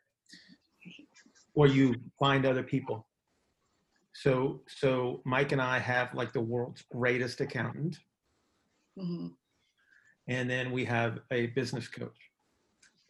Or 1.55 1.67
you 1.67 1.95
find 2.19 2.45
other 2.45 2.63
people. 2.63 3.07
So 4.13 4.63
so 4.69 5.23
Mike 5.25 5.53
and 5.53 5.61
I 5.61 5.79
have 5.79 6.15
like 6.15 6.33
the 6.33 6.41
world's 6.41 6.83
greatest 6.91 7.41
accountant. 7.41 7.99
Mm-hmm. 8.99 9.29
And 10.29 10.51
then 10.51 10.73
we 10.73 10.85
have 10.85 11.21
a 11.31 11.47
business 11.49 11.87
coach, 11.87 12.17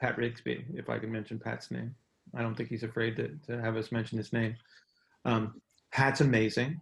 Pat 0.01 0.17
Rigsby, 0.17 0.65
if 0.75 0.91
I 0.91 0.99
can 0.99 1.11
mention 1.11 1.39
Pat's 1.39 1.71
name. 1.71 1.95
I 2.35 2.43
don't 2.43 2.55
think 2.55 2.69
he's 2.69 2.83
afraid 2.83 3.17
to, 3.17 3.31
to 3.47 3.61
have 3.63 3.77
us 3.77 3.93
mention 3.93 4.19
his 4.19 4.33
name. 4.33 4.57
Um, 5.25 5.61
Pat's 5.93 6.21
amazing. 6.21 6.81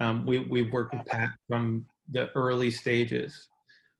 Um, 0.00 0.26
we, 0.26 0.40
we 0.40 0.62
worked 0.70 0.94
with 0.94 1.06
Pat 1.06 1.30
from 1.48 1.86
the 2.10 2.30
early 2.34 2.70
stages 2.70 3.48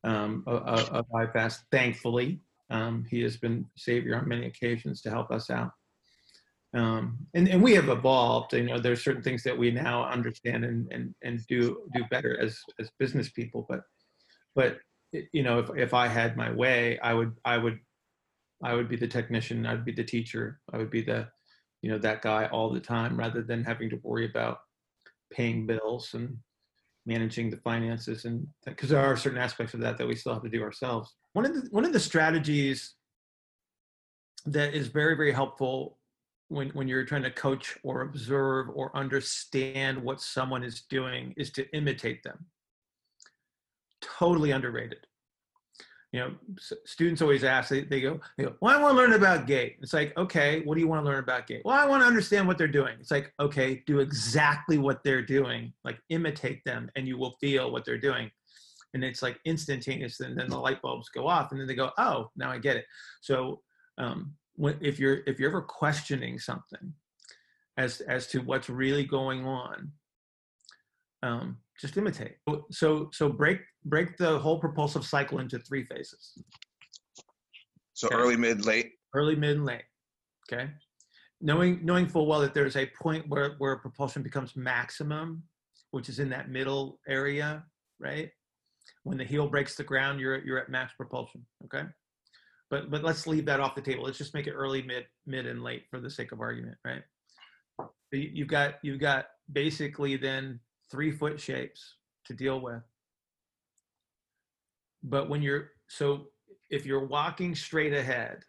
um, 0.04 0.44
of, 0.46 0.88
of 0.90 1.06
IFAST. 1.10 1.60
Thankfully, 1.70 2.40
um, 2.70 3.04
he 3.08 3.20
has 3.22 3.36
been 3.36 3.66
savior 3.76 4.16
on 4.16 4.28
many 4.28 4.46
occasions 4.46 5.00
to 5.02 5.10
help 5.10 5.30
us 5.30 5.50
out. 5.50 5.70
Um, 6.74 7.18
and, 7.34 7.48
and 7.48 7.62
we 7.62 7.74
have 7.74 7.90
evolved. 7.90 8.54
You 8.54 8.64
know, 8.64 8.78
there's 8.78 9.04
certain 9.04 9.22
things 9.22 9.42
that 9.42 9.56
we 9.56 9.70
now 9.70 10.04
understand 10.04 10.64
and, 10.64 10.90
and, 10.90 11.14
and 11.22 11.46
do 11.46 11.82
do 11.94 12.04
better 12.10 12.40
as 12.40 12.58
as 12.80 12.90
business 12.98 13.28
people. 13.28 13.66
But 13.68 13.82
but 14.54 14.78
you 15.32 15.42
know, 15.42 15.58
if 15.58 15.70
if 15.76 15.94
I 15.94 16.06
had 16.08 16.36
my 16.36 16.50
way, 16.50 16.98
I 17.00 17.12
would 17.12 17.34
I 17.44 17.58
would 17.58 17.78
I 18.62 18.74
would 18.74 18.88
be 18.88 18.96
the 18.96 19.08
technician. 19.08 19.66
I'd 19.66 19.84
be 19.84 19.92
the 19.92 20.04
teacher. 20.04 20.60
I 20.72 20.78
would 20.78 20.90
be 20.90 21.02
the 21.02 21.28
you 21.82 21.90
know 21.90 21.98
that 21.98 22.22
guy 22.22 22.46
all 22.46 22.70
the 22.70 22.80
time, 22.80 23.18
rather 23.18 23.42
than 23.42 23.64
having 23.64 23.90
to 23.90 24.00
worry 24.02 24.24
about 24.24 24.60
paying 25.30 25.66
bills 25.66 26.14
and 26.14 26.38
managing 27.06 27.50
the 27.50 27.56
finances 27.58 28.24
and 28.24 28.46
because 28.64 28.88
there 28.88 29.00
are 29.00 29.16
certain 29.16 29.38
aspects 29.38 29.74
of 29.74 29.80
that 29.80 29.98
that 29.98 30.06
we 30.06 30.14
still 30.14 30.32
have 30.32 30.42
to 30.42 30.48
do 30.48 30.62
ourselves. 30.62 31.14
One 31.32 31.44
of 31.44 31.54
the 31.54 31.68
one 31.70 31.84
of 31.84 31.92
the 31.92 32.00
strategies 32.00 32.94
that 34.46 34.74
is 34.74 34.88
very 34.88 35.16
very 35.16 35.32
helpful 35.32 35.98
when 36.48 36.68
when 36.70 36.88
you're 36.88 37.04
trying 37.04 37.22
to 37.22 37.30
coach 37.30 37.76
or 37.82 38.02
observe 38.02 38.68
or 38.74 38.96
understand 38.96 40.02
what 40.02 40.20
someone 40.20 40.62
is 40.62 40.82
doing 40.82 41.34
is 41.36 41.50
to 41.52 41.68
imitate 41.74 42.22
them. 42.22 42.46
Totally 44.00 44.50
underrated 44.50 45.06
you 46.12 46.20
know, 46.20 46.34
students 46.84 47.22
always 47.22 47.42
ask, 47.42 47.70
they, 47.70 47.84
they 47.84 48.02
go, 48.02 48.20
they 48.36 48.44
go, 48.44 48.54
well, 48.60 48.78
I 48.78 48.82
want 48.82 48.92
to 48.92 48.96
learn 48.98 49.14
about 49.14 49.46
gait. 49.46 49.78
It's 49.80 49.94
like, 49.94 50.14
okay, 50.18 50.60
what 50.60 50.74
do 50.74 50.80
you 50.82 50.86
want 50.86 51.02
to 51.02 51.10
learn 51.10 51.18
about 51.18 51.46
gait? 51.46 51.62
Well, 51.64 51.74
I 51.74 51.86
want 51.86 52.02
to 52.02 52.06
understand 52.06 52.46
what 52.46 52.58
they're 52.58 52.68
doing. 52.68 52.96
It's 53.00 53.10
like, 53.10 53.32
okay, 53.40 53.82
do 53.86 54.00
exactly 54.00 54.76
what 54.76 55.02
they're 55.02 55.24
doing, 55.24 55.72
like 55.84 55.98
imitate 56.10 56.62
them 56.64 56.90
and 56.96 57.08
you 57.08 57.16
will 57.16 57.32
feel 57.40 57.72
what 57.72 57.86
they're 57.86 57.96
doing. 57.96 58.30
And 58.92 59.02
it's 59.02 59.22
like 59.22 59.40
instantaneous. 59.46 60.20
And 60.20 60.38
then 60.38 60.50
the 60.50 60.58
light 60.58 60.82
bulbs 60.82 61.08
go 61.08 61.26
off 61.26 61.50
and 61.50 61.58
then 61.58 61.66
they 61.66 61.74
go, 61.74 61.92
oh, 61.96 62.30
now 62.36 62.50
I 62.50 62.58
get 62.58 62.76
it. 62.76 62.84
So 63.22 63.62
um, 63.96 64.34
if 64.58 64.98
you're, 64.98 65.20
if 65.26 65.40
you're 65.40 65.48
ever 65.48 65.62
questioning 65.62 66.38
something 66.38 66.92
as, 67.78 68.02
as 68.02 68.26
to 68.28 68.40
what's 68.40 68.68
really 68.68 69.04
going 69.04 69.46
on, 69.46 69.92
um, 71.22 71.56
just 71.80 71.96
imitate. 71.96 72.36
So 72.70 73.10
so 73.12 73.28
break 73.28 73.60
break 73.84 74.16
the 74.16 74.38
whole 74.38 74.58
propulsive 74.58 75.04
cycle 75.04 75.38
into 75.38 75.58
three 75.58 75.84
phases. 75.84 76.32
So 77.94 78.08
okay. 78.08 78.16
early, 78.16 78.36
mid, 78.36 78.64
late. 78.64 78.92
Early, 79.14 79.36
mid, 79.36 79.56
and 79.56 79.64
late. 79.64 79.84
Okay. 80.50 80.70
Knowing 81.40 81.84
knowing 81.84 82.06
full 82.06 82.26
well 82.26 82.40
that 82.40 82.54
there's 82.54 82.76
a 82.76 82.86
point 83.00 83.28
where 83.28 83.54
where 83.58 83.76
propulsion 83.76 84.22
becomes 84.22 84.56
maximum, 84.56 85.42
which 85.90 86.08
is 86.08 86.18
in 86.18 86.28
that 86.30 86.50
middle 86.50 87.00
area, 87.08 87.64
right? 88.00 88.30
When 89.04 89.18
the 89.18 89.24
heel 89.24 89.48
breaks 89.48 89.74
the 89.74 89.84
ground, 89.84 90.20
you're 90.20 90.44
you're 90.44 90.58
at 90.58 90.68
max 90.68 90.94
propulsion. 90.96 91.44
Okay. 91.64 91.84
But 92.70 92.90
but 92.90 93.02
let's 93.02 93.26
leave 93.26 93.44
that 93.46 93.60
off 93.60 93.74
the 93.74 93.82
table. 93.82 94.04
Let's 94.04 94.18
just 94.18 94.34
make 94.34 94.46
it 94.46 94.52
early, 94.52 94.82
mid, 94.82 95.06
mid, 95.26 95.46
and 95.46 95.62
late 95.62 95.84
for 95.90 96.00
the 96.00 96.10
sake 96.10 96.32
of 96.32 96.40
argument, 96.40 96.78
right? 96.84 97.02
You've 98.12 98.48
got 98.48 98.74
you've 98.82 99.00
got 99.00 99.26
basically 99.52 100.16
then 100.16 100.60
three 100.92 101.10
foot 101.10 101.40
shapes 101.40 101.94
to 102.26 102.34
deal 102.34 102.60
with. 102.60 102.82
but 105.02 105.28
when 105.28 105.42
you're 105.42 105.70
so 105.88 106.28
if 106.70 106.86
you're 106.86 107.06
walking 107.06 107.54
straight 107.56 107.92
ahead 107.92 108.44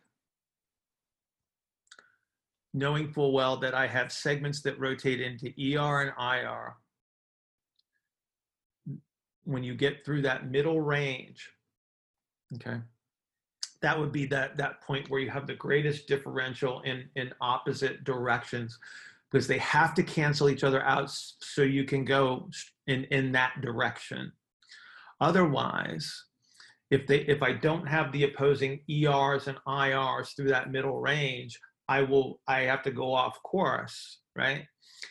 knowing 2.74 3.12
full 3.12 3.32
well 3.32 3.58
that 3.58 3.74
i 3.74 3.88
have 3.88 4.12
segments 4.12 4.62
that 4.62 4.80
rotate 4.80 5.20
into 5.22 5.48
er 5.76 6.02
and 6.02 6.12
ir 6.20 6.76
when 9.46 9.64
you 9.64 9.74
get 9.74 10.06
through 10.06 10.22
that 10.22 10.52
middle 10.52 10.80
range 10.82 11.50
okay 12.56 12.80
that 13.82 14.00
would 14.00 14.12
be 14.12 14.26
that 14.26 14.58
that 14.58 14.82
point 14.82 15.10
where 15.10 15.20
you 15.20 15.30
have 15.30 15.48
the 15.48 15.56
greatest 15.56 16.08
differential 16.08 16.82
in 16.82 17.10
in 17.16 17.32
opposite 17.42 18.04
directions 18.04 18.78
because 19.34 19.48
they 19.48 19.58
have 19.58 19.94
to 19.96 20.04
cancel 20.04 20.50
each 20.50 20.64
other 20.64 20.82
out 20.84 21.10
so 21.10 21.64
you 21.64 21.84
can 21.84 22.06
go 22.06 22.50
in 22.88 23.04
in 23.06 23.34
that 23.34 23.60
direction. 23.62 24.32
Otherwise 25.20 26.26
if 26.92 27.08
they 27.08 27.22
if 27.22 27.42
i 27.42 27.52
don't 27.52 27.88
have 27.88 28.12
the 28.12 28.26
opposing 28.26 28.82
ers 29.08 29.48
and 29.48 29.58
irs 29.68 30.36
through 30.36 30.50
that 30.50 30.70
middle 30.70 31.00
range 31.00 31.58
i 31.88 32.02
will 32.02 32.42
i 32.46 32.60
have 32.60 32.84
to 32.84 32.92
go 32.92 33.14
off 33.14 33.42
course 33.42 34.20
right? 34.36 34.66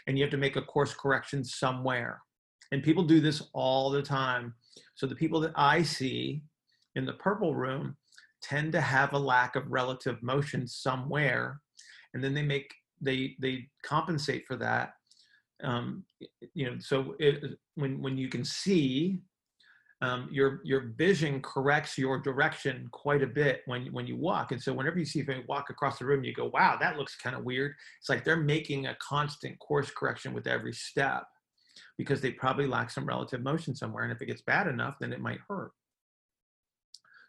And 0.07 0.19
you 0.19 0.25
have 0.25 0.31
to 0.33 0.37
make 0.37 0.57
a 0.57 0.63
course 0.63 0.95
correction 0.95 1.45
somewhere. 1.45 2.21
And 2.71 2.83
people 2.83 3.05
do 3.05 3.21
this 3.21 3.43
all 3.53 3.91
the 3.91 4.03
time. 4.03 4.55
So 4.95 5.07
the 5.07 5.15
people 5.15 5.41
that 5.41 5.53
i 5.57 5.83
see 5.83 6.43
in 6.95 7.07
the 7.07 7.15
purple 7.15 7.55
room 7.55 7.97
tend 8.43 8.73
to 8.73 8.81
have 8.81 9.13
a 9.13 9.19
lack 9.19 9.57
of 9.57 9.71
relative 9.71 10.23
motion 10.23 10.67
somewhere 10.67 11.61
and 12.13 12.23
then 12.23 12.35
they 12.35 12.43
make 12.43 12.75
they 13.03 13.37
they 13.41 13.69
compensate 13.85 14.47
for 14.47 14.57
that 14.57 14.95
um, 15.63 16.05
you 16.55 16.67
know 16.67 16.77
so 16.79 17.15
it, 17.19 17.59
when 17.75 18.01
when 18.01 18.17
you 18.17 18.29
can 18.29 18.45
see 18.45 19.21
um, 20.03 20.29
your 20.33 20.61
your 20.65 20.93
vision 20.99 21.41
corrects 21.41 21.97
your 21.97 22.19
direction 22.19 22.89
quite 22.91 23.23
a 23.23 23.27
bit 23.27 23.63
when 23.67 23.87
when 23.93 24.07
you 24.07 24.17
walk. 24.17 24.51
And 24.51 24.61
so 24.61 24.73
whenever 24.73 24.99
you 24.99 25.05
see 25.05 25.21
if 25.21 25.29
walk 25.47 25.71
across 25.71 25.99
the 25.99 26.05
room 26.05 26.25
you 26.25 26.35
go 26.35 26.51
wow 26.53 26.77
that 26.81 26.99
looks 26.99 27.17
kind 27.17 27.37
of 27.37 27.45
weird. 27.45 27.75
It's 28.01 28.09
like 28.09 28.25
they're 28.25 28.37
making 28.37 28.87
a 28.87 28.97
constant 28.97 29.59
course 29.61 29.91
correction 29.97 30.35
with 30.35 30.49
every 30.49 30.73
step 30.73 31.25
because 31.97 32.21
they 32.21 32.33
probably 32.33 32.67
lack 32.67 32.91
some 32.91 33.07
relative 33.07 33.43
motion 33.43 33.77
somewhere 33.77 34.03
and 34.03 34.13
if 34.13 34.21
it 34.21 34.27
gets 34.27 34.43
bad 34.43 34.67
enough 34.67 34.97
then 35.01 35.13
it 35.13 35.21
might 35.21 35.39
hurt. 35.49 35.71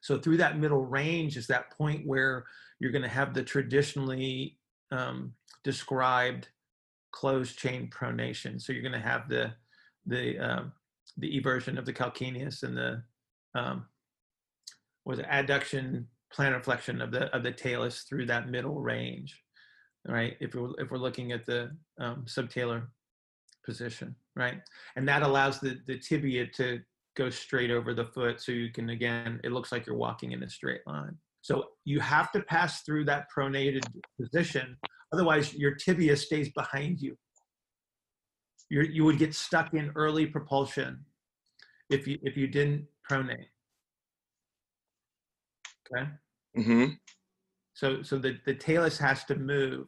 So 0.02 0.18
through 0.18 0.38
that 0.38 0.58
middle 0.58 0.84
range 0.84 1.38
is 1.38 1.48
that 1.48 1.72
point 1.78 2.08
where 2.08 2.44
you're 2.80 2.92
going 2.92 3.04
to 3.04 3.08
have 3.08 3.34
the 3.34 3.44
traditionally 3.44 4.58
um, 4.94 5.34
described 5.64 6.48
closed 7.12 7.58
chain 7.58 7.90
pronation. 7.90 8.62
So 8.62 8.72
you're 8.72 8.82
going 8.82 8.94
to 8.94 9.00
have 9.00 9.28
the 9.28 9.54
the 10.06 10.38
um, 10.40 10.74
the 11.18 11.40
eversion 11.40 11.78
of 11.78 11.86
the 11.86 11.94
calcaneus 11.94 12.64
and 12.64 12.78
the 12.78 13.04
um, 13.56 13.86
was 15.06 15.20
adduction 15.20 16.06
plantar 16.36 16.64
flexion 16.64 17.02
of 17.02 17.12
the 17.12 17.34
of 17.36 17.44
the 17.44 17.52
talus 17.52 18.04
through 18.04 18.26
that 18.28 18.50
middle 18.50 18.80
range, 18.80 19.42
right? 20.08 20.36
If 20.40 20.56
we're 20.56 20.72
if 20.78 20.92
we're 20.92 20.98
looking 20.98 21.32
at 21.32 21.46
the 21.46 21.72
um, 22.00 22.26
subtalar 22.28 22.88
position, 23.66 24.16
right? 24.36 24.62
And 24.96 25.08
that 25.08 25.24
allows 25.24 25.60
the 25.60 25.80
the 25.88 25.98
tibia 25.98 26.48
to 26.48 26.82
go 27.16 27.30
straight 27.30 27.72
over 27.72 27.94
the 27.94 28.06
foot 28.06 28.42
so 28.42 28.52
you 28.52 28.72
can 28.72 28.90
again 28.90 29.40
it 29.44 29.52
looks 29.52 29.72
like 29.72 29.86
you're 29.86 29.96
walking 29.96 30.32
in 30.32 30.42
a 30.42 30.50
straight 30.50 30.82
line 30.88 31.16
so 31.44 31.66
you 31.86 32.00
have 32.00 32.32
to 32.32 32.42
pass 32.42 32.82
through 32.82 33.06
that 33.06 33.28
pronated 33.36 33.84
position 34.20 34.76
otherwise 35.14 35.54
your 35.54 35.76
tibia 35.76 36.18
stays 36.18 36.50
behind 36.50 37.00
you. 37.00 37.16
You're, 38.70 38.86
you 38.86 39.06
would 39.06 39.20
get 39.20 39.36
stuck 39.36 39.74
in 39.76 39.92
early 39.96 40.26
propulsion 40.26 41.06
if 41.90 42.08
you 42.08 42.18
if 42.24 42.36
you 42.36 42.48
didn't 42.48 42.88
pronate. 43.10 43.46
Okay? 45.94 46.10
Mm-hmm. 46.58 46.86
so 47.74 48.02
so 48.02 48.18
the, 48.18 48.38
the 48.46 48.56
talus 48.56 48.98
has 48.98 49.24
to 49.26 49.36
move. 49.36 49.88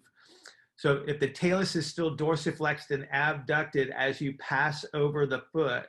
So 0.78 1.04
if 1.08 1.20
the 1.20 1.30
talus 1.30 1.76
is 1.76 1.88
still 1.88 2.16
dorsiflexed 2.16 2.92
and 2.92 3.08
abducted 3.12 3.92
as 3.98 4.20
you 4.20 4.36
pass 4.38 4.86
over 4.94 5.26
the 5.26 5.42
foot 5.54 5.86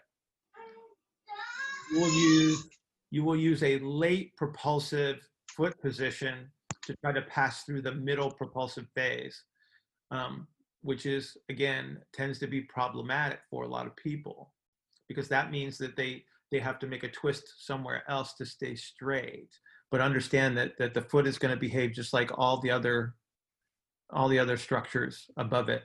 you 1.92 2.00
will 2.00 2.12
use 2.12 2.68
you 3.10 3.24
will 3.24 3.36
use 3.36 3.62
a 3.62 3.78
late 3.80 4.34
propulsive 4.36 5.18
foot 5.56 5.80
position 5.80 6.50
to 6.82 6.94
try 6.96 7.12
to 7.12 7.22
pass 7.22 7.64
through 7.64 7.82
the 7.82 7.94
middle 7.94 8.30
propulsive 8.30 8.86
phase, 8.94 9.42
um, 10.10 10.46
which 10.82 11.06
is 11.06 11.36
again 11.48 11.98
tends 12.12 12.38
to 12.38 12.46
be 12.46 12.60
problematic 12.60 13.40
for 13.50 13.64
a 13.64 13.68
lot 13.68 13.86
of 13.86 13.96
people 13.96 14.52
because 15.08 15.28
that 15.28 15.50
means 15.50 15.78
that 15.78 15.96
they 15.96 16.24
they 16.52 16.58
have 16.58 16.78
to 16.78 16.86
make 16.86 17.02
a 17.02 17.10
twist 17.10 17.66
somewhere 17.66 18.02
else 18.08 18.34
to 18.34 18.46
stay 18.46 18.74
straight. 18.74 19.50
But 19.90 20.00
understand 20.00 20.56
that 20.58 20.78
that 20.78 20.94
the 20.94 21.02
foot 21.02 21.26
is 21.26 21.38
going 21.38 21.54
to 21.54 21.60
behave 21.60 21.92
just 21.92 22.12
like 22.12 22.30
all 22.38 22.60
the 22.60 22.70
other 22.70 23.14
all 24.10 24.28
the 24.28 24.38
other 24.38 24.56
structures 24.56 25.28
above 25.36 25.68
it 25.68 25.82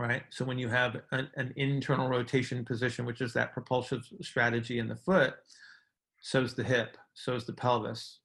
right? 0.00 0.22
So 0.30 0.46
when 0.46 0.58
you 0.58 0.68
have 0.68 0.96
an, 1.12 1.28
an, 1.36 1.52
internal 1.56 2.08
rotation 2.08 2.64
position, 2.64 3.04
which 3.04 3.20
is 3.20 3.34
that 3.34 3.52
propulsive 3.52 4.02
strategy 4.22 4.78
in 4.78 4.88
the 4.88 4.96
foot, 4.96 5.34
so's 6.22 6.54
the 6.54 6.64
hip, 6.64 6.96
so's 7.14 7.44
the 7.44 7.52
pelvis. 7.52 8.20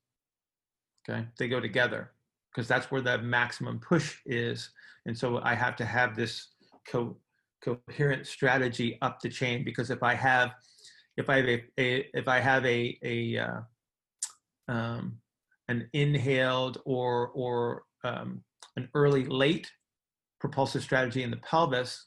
Okay, 1.07 1.25
they 1.37 1.47
go 1.47 1.59
together 1.59 2.11
because 2.51 2.67
that's 2.67 2.89
where 2.91 3.01
the 3.01 3.17
maximum 3.19 3.79
push 3.79 4.17
is, 4.25 4.69
and 5.05 5.17
so 5.17 5.39
I 5.43 5.55
have 5.55 5.75
to 5.77 5.85
have 5.85 6.15
this 6.15 6.49
co- 6.87 7.17
coherent 7.61 8.25
strategy 8.27 8.97
up 9.01 9.19
the 9.19 9.29
chain 9.29 9.63
because 9.63 9.89
if 9.89 10.03
I 10.03 10.13
have, 10.13 10.51
if 11.17 11.29
I 11.29 11.37
have 11.37 11.47
a, 11.47 11.63
a 11.79 12.09
if 12.13 12.27
I 12.27 12.39
have 12.39 12.65
a 12.65 12.97
a 13.03 13.37
uh, 13.37 13.61
um, 14.67 15.17
an 15.67 15.89
inhaled 15.93 16.79
or 16.85 17.29
or 17.29 17.83
um, 18.03 18.43
an 18.77 18.89
early 18.93 19.25
late 19.25 19.71
propulsive 20.39 20.83
strategy 20.83 21.23
in 21.23 21.31
the 21.31 21.37
pelvis, 21.37 22.05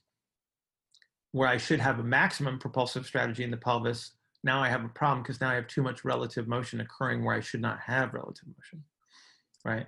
where 1.32 1.48
I 1.48 1.56
should 1.56 1.80
have 1.80 1.98
a 1.98 2.04
maximum 2.04 2.58
propulsive 2.58 3.06
strategy 3.06 3.44
in 3.44 3.50
the 3.50 3.56
pelvis, 3.56 4.12
now 4.44 4.62
I 4.62 4.68
have 4.68 4.84
a 4.84 4.88
problem 4.88 5.22
because 5.22 5.40
now 5.40 5.50
I 5.50 5.54
have 5.54 5.66
too 5.66 5.82
much 5.82 6.04
relative 6.04 6.46
motion 6.48 6.80
occurring 6.80 7.24
where 7.24 7.34
I 7.34 7.40
should 7.40 7.60
not 7.60 7.80
have 7.80 8.14
relative 8.14 8.48
motion, 8.48 8.84
right? 9.64 9.86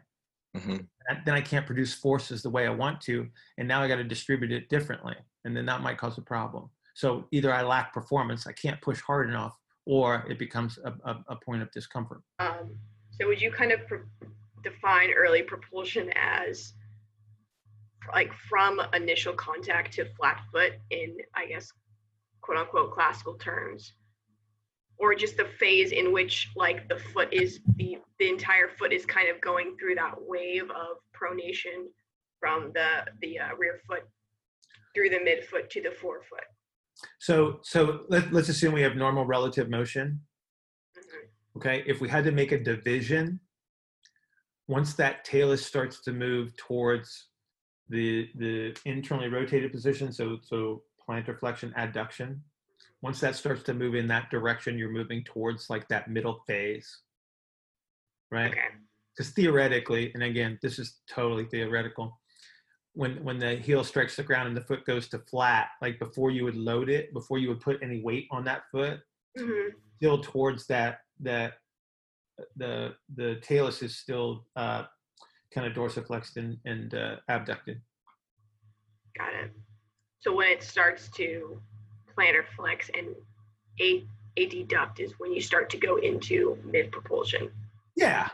Mm-hmm. 0.57 0.79
Then 1.25 1.35
I 1.35 1.41
can't 1.41 1.67
produce 1.67 1.95
forces 1.95 2.43
the 2.43 2.51
way 2.51 2.67
I 2.67 2.71
want 2.71 3.01
to, 3.03 3.29
and 3.59 3.69
now 3.69 3.83
I 3.83 3.89
got 3.89 3.97
to 3.97 4.05
distribute 4.05 4.53
it 4.53 4.69
differently, 4.69 5.15
and 5.45 5.57
then 5.57 5.67
that 5.67 5.83
might 5.83 5.99
cause 5.99 6.19
a 6.19 6.23
problem. 6.23 6.71
So 6.95 7.27
either 7.31 7.53
I 7.53 7.63
lack 7.63 7.93
performance, 7.93 8.47
I 8.47 8.53
can't 8.53 8.81
push 8.81 9.01
hard 9.01 9.29
enough, 9.29 9.57
or 9.87 10.27
it 10.29 10.39
becomes 10.39 10.79
a, 10.85 10.93
a, 11.05 11.25
a 11.29 11.37
point 11.37 11.63
of 11.63 11.71
discomfort. 11.71 12.23
Um, 12.41 12.77
so 13.11 13.29
would 13.29 13.41
you 13.41 13.53
kind 13.53 13.71
of 13.71 13.87
pro- 13.87 14.03
define 14.63 15.11
early 15.13 15.43
propulsion 15.43 16.11
as 16.17 16.75
like 18.13 18.33
from 18.49 18.81
initial 18.95 19.33
contact 19.35 19.93
to 19.93 20.05
flat 20.17 20.41
foot 20.53 20.73
in 20.91 21.17
i 21.35 21.47
guess 21.47 21.71
quote 22.41 22.59
unquote 22.59 22.93
classical 22.93 23.35
terms 23.35 23.93
or 25.01 25.15
just 25.15 25.37
the 25.37 25.47
phase 25.59 25.93
in 25.93 26.13
which 26.13 26.51
like 26.57 26.89
the 26.89 26.97
foot 26.97 27.33
is 27.33 27.61
the 27.77 27.99
the 28.19 28.29
entire 28.29 28.69
foot 28.69 28.93
is 28.93 29.07
kind 29.07 29.29
of 29.29 29.41
going 29.41 29.77
through 29.79 29.95
that 29.95 30.15
wave 30.19 30.71
of 30.71 30.99
pronation 31.15 31.87
from 32.39 32.71
the 32.75 33.05
the 33.23 33.39
uh, 33.39 33.55
rear 33.59 33.81
foot 33.87 34.03
through 34.95 35.09
the 35.09 35.19
midfoot 35.19 35.69
to 35.71 35.81
the 35.81 35.91
forefoot 35.91 36.45
so 37.19 37.59
so 37.63 38.01
let, 38.09 38.33
let's 38.33 38.49
assume 38.49 38.73
we 38.73 38.83
have 38.83 38.97
normal 38.97 39.25
relative 39.25 39.71
motion 39.71 40.21
mm-hmm. 40.97 41.59
okay 41.59 41.83
if 41.87 42.01
we 42.01 42.09
had 42.09 42.25
to 42.25 42.33
make 42.33 42.53
a 42.53 42.59
division 42.59 43.41
once 44.69 44.95
that 44.95 45.25
talus 45.25 45.67
starts 45.67 46.01
to 46.01 46.13
move 46.13 46.57
towards 46.57 47.31
the 47.91 48.31
the 48.37 48.75
internally 48.87 49.29
rotated 49.29 49.73
position, 49.73 50.13
so 50.13 50.39
so 50.43 50.83
plantar 51.07 51.39
flexion 51.39 51.75
adduction. 51.77 52.39
Once 53.03 53.21
that 53.21 53.35
starts 53.35 53.63
to 53.63 53.75
move 53.75 53.95
in 53.95 54.09
that 54.09 54.31
direction, 54.31 54.79
you're 54.79 54.91
moving 54.91 55.25
towards 55.25 55.71
like 55.71 55.89
that 55.89 56.11
middle 56.11 56.43
phase, 56.47 57.01
right? 58.31 58.55
Because 59.17 59.33
okay. 59.33 59.43
theoretically, 59.43 60.11
and 60.15 60.23
again, 60.23 60.59
this 60.63 60.79
is 60.79 61.01
totally 61.09 61.45
theoretical. 61.47 62.21
When 62.93 63.23
when 63.25 63.39
the 63.39 63.57
heel 63.57 63.85
strikes 63.85 64.17
the 64.17 64.23
ground 64.23 64.49
and 64.49 64.57
the 64.57 64.63
foot 64.65 64.85
goes 64.85 65.09
to 65.09 65.19
flat, 65.19 65.69
like 65.81 65.99
before 65.99 66.31
you 66.31 66.45
would 66.45 66.57
load 66.57 66.91
it, 66.91 67.15
before 67.15 67.39
you 67.39 67.49
would 67.49 67.61
put 67.61 67.83
any 67.83 68.03
weight 68.03 68.27
on 68.31 68.45
that 68.45 68.63
foot, 68.71 69.01
mm-hmm. 69.39 69.77
still 69.97 70.21
towards 70.21 70.67
that 70.67 70.99
that 71.21 71.55
the 72.57 72.95
the 73.17 73.37
talus 73.37 73.83
is 73.83 73.97
still 73.97 74.47
uh, 74.57 74.85
kind 75.55 75.67
of 75.67 75.73
dorsiflexed 75.73 76.37
and, 76.37 76.59
and 76.65 76.95
uh, 76.95 77.17
abducted. 77.29 77.81
Got 79.17 79.35
it. 79.35 79.53
So 80.21 80.35
when 80.35 80.49
it 80.49 80.63
starts 80.63 81.09
to 81.13 81.61
plantar 82.17 82.45
flex 82.57 82.91
and 82.97 83.09
a 83.81 84.07
adduct 84.39 85.01
is 85.01 85.13
when 85.19 85.33
you 85.33 85.41
start 85.41 85.71
to 85.71 85.77
go 85.77 85.97
into 85.97 86.59
mid 86.65 86.93
propulsion. 86.93 87.51
Yeah, 87.97 88.29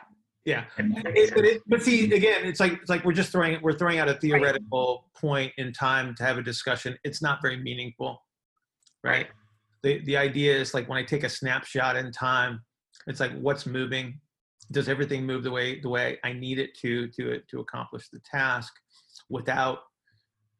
yeah. 0.44 0.64
It, 0.78 1.34
but, 1.34 1.44
it, 1.44 1.62
but, 1.66 1.82
see, 1.82 2.04
again, 2.12 2.44
it's 2.44 2.60
like 2.60 2.74
it's 2.74 2.90
like 2.90 3.04
we're 3.04 3.12
just 3.12 3.32
throwing 3.32 3.58
we're 3.62 3.76
throwing 3.76 3.98
out 3.98 4.08
a 4.08 4.14
theoretical 4.14 5.04
right. 5.04 5.20
point 5.20 5.52
in 5.58 5.72
time 5.72 6.14
to 6.16 6.24
have 6.24 6.38
a 6.38 6.42
discussion. 6.42 6.96
It's 7.04 7.20
not 7.20 7.42
very 7.42 7.56
meaningful, 7.56 8.22
right? 9.02 9.12
right. 9.12 9.26
the 9.82 10.04
the 10.04 10.16
idea 10.16 10.56
is 10.56 10.74
like 10.74 10.88
when 10.88 10.98
I 10.98 11.02
take 11.02 11.24
a 11.24 11.28
snapshot 11.28 11.96
in 11.96 12.12
time, 12.12 12.60
it's 13.06 13.20
like 13.20 13.36
what's 13.38 13.66
moving. 13.66 14.20
Does 14.72 14.88
everything 14.88 15.24
move 15.24 15.42
the 15.42 15.50
way 15.50 15.80
the 15.80 15.88
way 15.88 16.18
I 16.24 16.32
need 16.32 16.58
it 16.58 16.76
to 16.78 17.08
to 17.08 17.40
to 17.50 17.60
accomplish 17.60 18.08
the 18.12 18.20
task, 18.20 18.72
without 19.28 19.78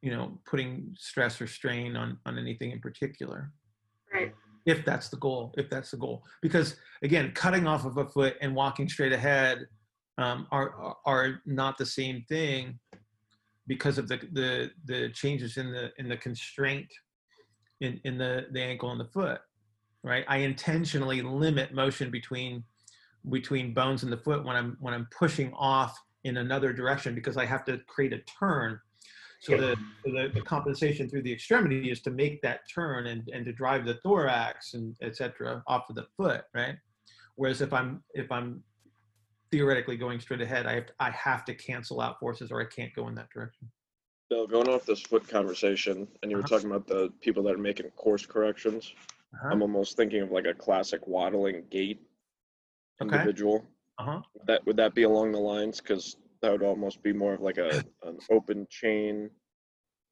you 0.07 0.13
know 0.15 0.39
putting 0.49 0.95
stress 0.97 1.41
or 1.41 1.49
strain 1.49 1.97
on 1.97 2.17
on 2.27 2.39
anything 2.39 2.71
in 2.71 2.79
particular. 2.79 3.51
Right. 4.15 4.33
if 4.65 4.85
that's 4.85 5.09
the 5.09 5.17
goal 5.17 5.53
if 5.59 5.69
that's 5.69 5.91
the 5.91 5.97
goal. 5.97 6.23
Because 6.43 6.77
again 7.03 7.33
cutting 7.35 7.67
off 7.67 7.85
of 7.85 7.97
a 7.97 8.07
foot 8.07 8.35
and 8.41 8.55
walking 8.55 8.89
straight 8.89 9.13
ahead 9.13 9.67
um, 10.17 10.47
are 10.53 10.95
are- 11.05 11.41
not 11.45 11.77
the 11.77 11.85
same 12.01 12.25
thing 12.29 12.79
because 13.67 13.99
of 13.99 14.07
the 14.07 14.19
the 14.41 14.71
the 14.85 15.09
changes 15.09 15.57
in 15.57 15.73
the 15.73 15.91
in 15.99 16.09
the 16.09 16.17
constraint 16.17 16.91
in 17.81 18.01
in 18.05 18.17
the 18.17 18.47
the 18.53 18.63
ankle 18.63 18.93
and 18.93 19.01
the 19.01 19.11
foot 19.19 19.41
right? 20.05 20.25
I 20.29 20.37
intentionally 20.37 21.21
limit 21.21 21.75
motion 21.75 22.13
between 22.13 22.63
between 23.29 23.75
bones 23.75 24.05
in 24.05 24.11
the 24.11 24.23
foot 24.27 24.45
when 24.47 24.55
i'm 24.61 24.77
when 24.85 24.95
i'm 24.95 25.09
pushing 25.23 25.53
off 25.55 25.93
in 26.23 26.37
another 26.37 26.73
direction 26.73 27.13
because 27.21 27.37
i 27.37 27.45
have 27.45 27.65
to 27.65 27.75
create 27.89 28.13
a 28.13 28.21
turn 28.39 28.79
so 29.41 29.57
the, 29.57 29.77
the, 30.05 30.31
the 30.35 30.41
compensation 30.43 31.09
through 31.09 31.23
the 31.23 31.33
extremity 31.33 31.91
is 31.91 32.01
to 32.03 32.11
make 32.11 32.41
that 32.43 32.61
turn 32.73 33.09
and, 33.09 33.29
and 33.33 33.45
to 33.45 33.53
drive 33.53 33.85
the 33.85 33.95
thorax 34.03 34.75
and 34.75 34.95
etc. 35.03 35.63
off 35.67 35.89
of 35.91 35.97
the 35.97 36.07
foot, 36.17 36.45
right? 36.55 36.77
Whereas 37.37 37.61
if 37.61 37.73
I'm 37.73 38.03
if 38.15 38.31
I'm 38.33 38.63
theoretically 39.53 39.97
going 39.97 40.21
straight 40.21 40.41
ahead, 40.41 40.67
I 40.67 40.75
have 40.75 40.87
I 41.01 41.11
have 41.11 41.45
to 41.47 41.55
cancel 41.55 42.01
out 42.01 42.19
forces 42.19 42.51
or 42.51 42.61
I 42.61 42.65
can't 42.65 42.95
go 42.95 43.09
in 43.09 43.15
that 43.17 43.29
direction. 43.31 43.71
Bill, 44.29 44.47
going 44.47 44.69
off 44.69 44.87
this 44.87 45.03
foot 45.03 45.29
conversation, 45.29 46.09
and 46.23 46.31
you 46.31 46.37
were 46.37 46.43
Uh-huh. 46.43 46.57
talking 46.57 46.71
about 46.71 46.87
the 46.89 47.13
people 47.21 47.43
that 47.45 47.55
are 47.55 47.59
making 47.59 47.91
course 47.91 48.27
corrections. 48.27 48.93
Uh-huh. 49.35 49.49
I'm 49.53 49.63
almost 49.63 49.97
thinking 49.97 50.23
of 50.23 50.33
like 50.33 50.47
a 50.47 50.55
classic 50.55 51.07
waddling 51.07 51.65
gait 51.71 52.01
Okay. 53.03 53.15
individual. 53.15 53.65
Uh-huh. 53.99 54.23
That 54.47 54.65
would 54.67 54.77
that 54.79 54.95
be 54.95 55.03
along 55.05 55.33
the 55.33 55.39
lines? 55.39 55.81
Because 55.81 56.17
that 56.43 56.53
would 56.53 56.63
almost 56.63 57.03
be 57.03 57.13
more 57.13 57.35
of 57.35 57.41
like 57.41 57.59
a 57.59 57.83
an 58.05 58.19
open 58.31 58.67
chain, 58.71 59.31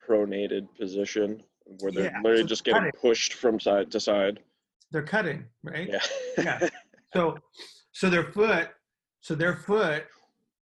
pronated 0.07 0.67
position 0.79 1.43
where 1.81 1.93
they're 1.93 2.05
Yeah, 2.05 2.21
literally 2.23 2.45
just 2.45 2.65
getting 2.65 2.81
cutting. 2.83 3.01
pushed 3.01 3.35
from 3.35 3.59
side 3.61 3.91
to 3.91 4.01
side. 4.01 4.41
They're 4.91 5.03
cutting, 5.03 5.45
right? 5.63 5.89
Yeah. 5.89 6.01
Yeah. 6.39 6.69
So 7.15 7.39
so 7.93 8.11
their 8.11 8.25
foot 8.33 8.71
so 9.21 9.35
their 9.35 9.57
foot 9.57 10.05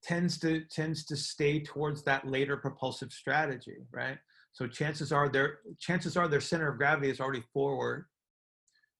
tends 0.03 0.37
to 0.39 0.61
tends 0.71 1.05
to 1.05 1.15
stay 1.17 1.59
towards 1.61 2.03
that 2.03 2.25
later 2.27 2.57
propulsive 2.57 3.11
strategy, 3.11 3.77
right? 3.91 4.17
So 4.53 4.65
chances 4.67 5.11
are 5.11 5.29
their 5.29 5.59
chances 5.79 6.17
are 6.17 6.27
their 6.27 6.41
center 6.41 6.69
of 6.71 6.77
gravity 6.77 7.09
is 7.09 7.19
already 7.19 7.43
forward, 7.53 8.05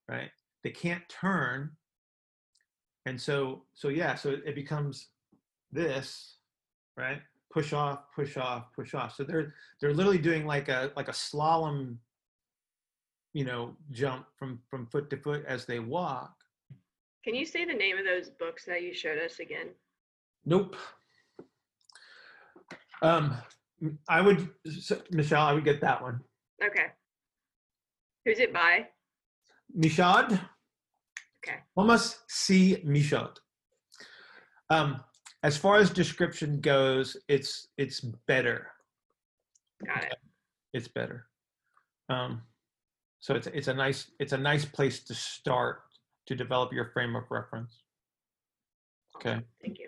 right? 0.07 0.29
They 0.63 0.71
can't 0.71 1.03
turn. 1.09 1.71
And 3.05 3.19
so 3.19 3.63
so 3.73 3.87
yeah, 3.89 4.15
so 4.15 4.35
it 4.45 4.55
becomes 4.55 5.09
this, 5.71 6.36
right? 6.97 7.21
Push 7.51 7.73
off, 7.73 7.99
push 8.13 8.35
off, 8.37 8.73
push 8.75 8.93
off. 8.93 9.15
So 9.15 9.23
they're 9.23 9.53
they're 9.79 9.93
literally 9.93 10.17
doing 10.17 10.45
like 10.45 10.67
a 10.67 10.91
like 10.95 11.07
a 11.07 11.13
slalom 11.13 11.97
you 13.33 13.45
know 13.45 13.75
jump 13.91 14.25
from 14.37 14.59
from 14.69 14.87
foot 14.87 15.09
to 15.09 15.17
foot 15.17 15.43
as 15.47 15.65
they 15.65 15.79
walk 15.79 16.33
Can 17.23 17.35
you 17.35 17.45
say 17.45 17.65
the 17.65 17.73
name 17.73 17.97
of 17.97 18.05
those 18.05 18.29
books 18.29 18.65
that 18.65 18.81
you 18.81 18.93
showed 18.93 19.19
us 19.19 19.39
again? 19.39 19.67
Nope. 20.45 20.75
Um, 23.01 23.35
I 24.07 24.21
would, 24.21 24.49
Michelle, 25.11 25.45
I 25.45 25.53
would 25.53 25.65
get 25.65 25.81
that 25.81 26.01
one. 26.01 26.21
Okay. 26.65 26.85
Who's 28.25 28.39
it 28.39 28.53
by? 28.53 28.87
Michaud. 29.75 30.39
Okay. 31.45 31.57
Thomas 31.77 32.19
C. 32.29 32.81
Michaud. 32.85 33.39
Um, 34.69 35.01
as 35.47 35.55
far 35.55 35.77
as 35.77 35.89
description 35.89 36.59
goes, 36.59 37.15
it's 37.29 37.69
it's 37.77 38.01
better. 38.01 38.67
Got 39.85 40.03
it. 40.03 40.17
It's 40.73 40.89
better. 40.89 41.27
Um, 42.09 42.41
so 43.21 43.33
it's 43.33 43.47
it's 43.47 43.69
a 43.69 43.73
nice 43.73 44.11
it's 44.19 44.33
a 44.33 44.37
nice 44.37 44.65
place 44.65 44.99
to 45.05 45.15
start 45.15 45.83
to 46.25 46.35
develop 46.35 46.73
your 46.73 46.89
frame 46.91 47.15
of 47.15 47.23
reference. 47.29 47.83
Okay. 49.15 49.39
Thank 49.63 49.79
you. 49.79 49.87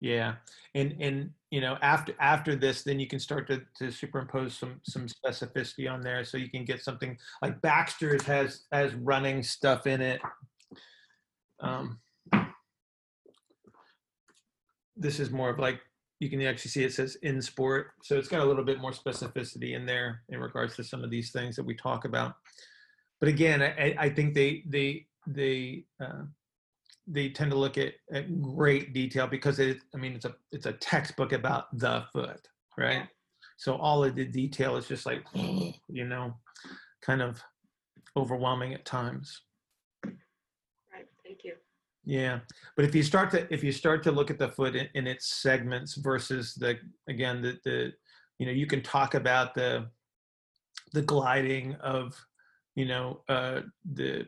Yeah, 0.00 0.34
and 0.74 0.96
and 1.00 1.30
you 1.50 1.60
know 1.60 1.78
after 1.82 2.12
after 2.18 2.56
this, 2.56 2.82
then 2.82 2.98
you 2.98 3.06
can 3.06 3.20
start 3.20 3.46
to 3.46 3.62
to 3.78 3.92
superimpose 3.92 4.58
some 4.58 4.80
some 4.82 5.06
specificity 5.06 5.88
on 5.88 6.00
there, 6.00 6.24
so 6.24 6.36
you 6.36 6.50
can 6.50 6.64
get 6.64 6.82
something 6.82 7.16
like 7.42 7.62
Baxter's 7.62 8.24
has 8.24 8.64
has 8.72 8.92
running 8.96 9.44
stuff 9.44 9.86
in 9.86 10.00
it. 10.00 10.20
Um, 11.60 12.00
this 14.96 15.20
is 15.20 15.30
more 15.30 15.50
of 15.50 15.58
like 15.58 15.80
you 16.20 16.30
can 16.30 16.40
actually 16.42 16.70
see 16.70 16.84
it 16.84 16.92
says 16.94 17.16
in 17.22 17.42
sport, 17.42 17.88
so 18.02 18.16
it's 18.18 18.28
got 18.28 18.40
a 18.40 18.44
little 18.44 18.64
bit 18.64 18.80
more 18.80 18.92
specificity 18.92 19.74
in 19.76 19.84
there 19.84 20.22
in 20.30 20.40
regards 20.40 20.74
to 20.76 20.84
some 20.84 21.04
of 21.04 21.10
these 21.10 21.30
things 21.30 21.56
that 21.56 21.64
we 21.66 21.74
talk 21.74 22.04
about. 22.06 22.34
But 23.20 23.28
again, 23.28 23.62
I, 23.62 23.94
I- 23.98 24.10
think 24.10 24.34
they 24.34 24.62
they 24.66 25.06
they 25.26 25.84
uh, 26.00 26.22
they 27.06 27.28
tend 27.28 27.50
to 27.50 27.56
look 27.56 27.76
at, 27.78 27.94
at 28.12 28.40
great 28.42 28.92
detail 28.92 29.26
because 29.28 29.58
it 29.60 29.78
i 29.94 29.96
mean 29.96 30.14
it's 30.14 30.24
a 30.24 30.34
it's 30.52 30.66
a 30.66 30.72
textbook 30.72 31.32
about 31.32 31.66
the 31.78 32.04
foot 32.12 32.48
right 32.76 33.06
so 33.56 33.76
all 33.76 34.02
of 34.02 34.16
the 34.16 34.24
detail 34.24 34.76
is 34.76 34.88
just 34.88 35.06
like 35.06 35.22
you 35.34 36.04
know 36.04 36.34
kind 37.02 37.22
of 37.22 37.40
overwhelming 38.16 38.74
at 38.74 38.84
times 38.84 39.42
Right. 40.04 41.06
Thank 41.24 41.44
you. 41.44 41.54
Yeah 42.06 42.38
but 42.76 42.84
if 42.84 42.94
you 42.94 43.02
start 43.02 43.30
to 43.30 43.52
if 43.52 43.62
you 43.62 43.72
start 43.72 44.02
to 44.02 44.12
look 44.12 44.30
at 44.30 44.38
the 44.38 44.48
foot 44.48 44.76
in, 44.76 44.88
in 44.94 45.06
its 45.06 45.26
segments 45.26 45.96
versus 45.96 46.54
the 46.54 46.78
again 47.08 47.42
the 47.42 47.58
the 47.64 47.92
you 48.38 48.46
know 48.46 48.52
you 48.52 48.66
can 48.66 48.80
talk 48.80 49.14
about 49.14 49.54
the 49.54 49.86
the 50.92 51.02
gliding 51.02 51.74
of 51.76 52.14
you 52.76 52.86
know 52.86 53.20
uh 53.28 53.60
the 53.92 54.26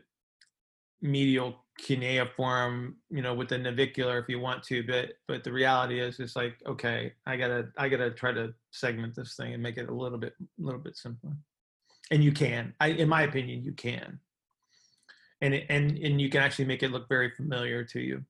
medial 1.01 1.63
cuneiform 1.77 2.97
you 3.09 3.21
know 3.21 3.33
with 3.33 3.47
the 3.47 3.57
navicular 3.57 4.19
if 4.19 4.27
you 4.27 4.39
want 4.39 4.61
to 4.61 4.83
but 4.83 5.13
but 5.29 5.43
the 5.45 5.51
reality 5.51 6.01
is 6.01 6.19
it's 6.19 6.35
like 6.35 6.55
okay 6.67 7.13
i 7.25 7.37
gotta 7.37 7.69
i 7.77 7.87
gotta 7.87 8.11
try 8.11 8.33
to 8.33 8.53
segment 8.71 9.15
this 9.15 9.35
thing 9.35 9.53
and 9.53 9.63
make 9.63 9.77
it 9.77 9.87
a 9.87 9.93
little 9.93 10.17
bit 10.17 10.33
a 10.41 10.61
little 10.61 10.79
bit 10.79 10.97
simpler. 10.97 11.31
And 12.11 12.21
you 12.21 12.33
can 12.33 12.73
i 12.81 12.87
in 12.87 13.07
my 13.07 13.21
opinion 13.21 13.63
you 13.63 13.71
can 13.71 14.19
and 15.41 15.53
it, 15.53 15.65
and 15.69 15.97
and 15.97 16.21
you 16.21 16.29
can 16.29 16.41
actually 16.41 16.65
make 16.65 16.83
it 16.83 16.91
look 16.91 17.07
very 17.07 17.31
familiar 17.31 17.83
to 17.83 17.99
you 17.99 18.23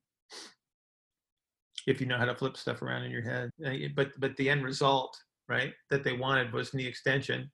if 1.86 2.00
you 2.00 2.06
know 2.06 2.18
how 2.18 2.24
to 2.24 2.34
flip 2.34 2.56
stuff 2.56 2.82
around 2.82 3.02
in 3.02 3.10
your 3.10 3.22
head 3.22 3.50
Uh, 3.64 3.88
but 3.94 4.08
but 4.18 4.36
the 4.36 4.48
end 4.48 4.64
result 4.64 5.16
right 5.48 5.72
that 5.90 6.04
they 6.04 6.12
wanted 6.12 6.52
was 6.52 6.74
knee 6.74 6.86
extension 6.86 7.50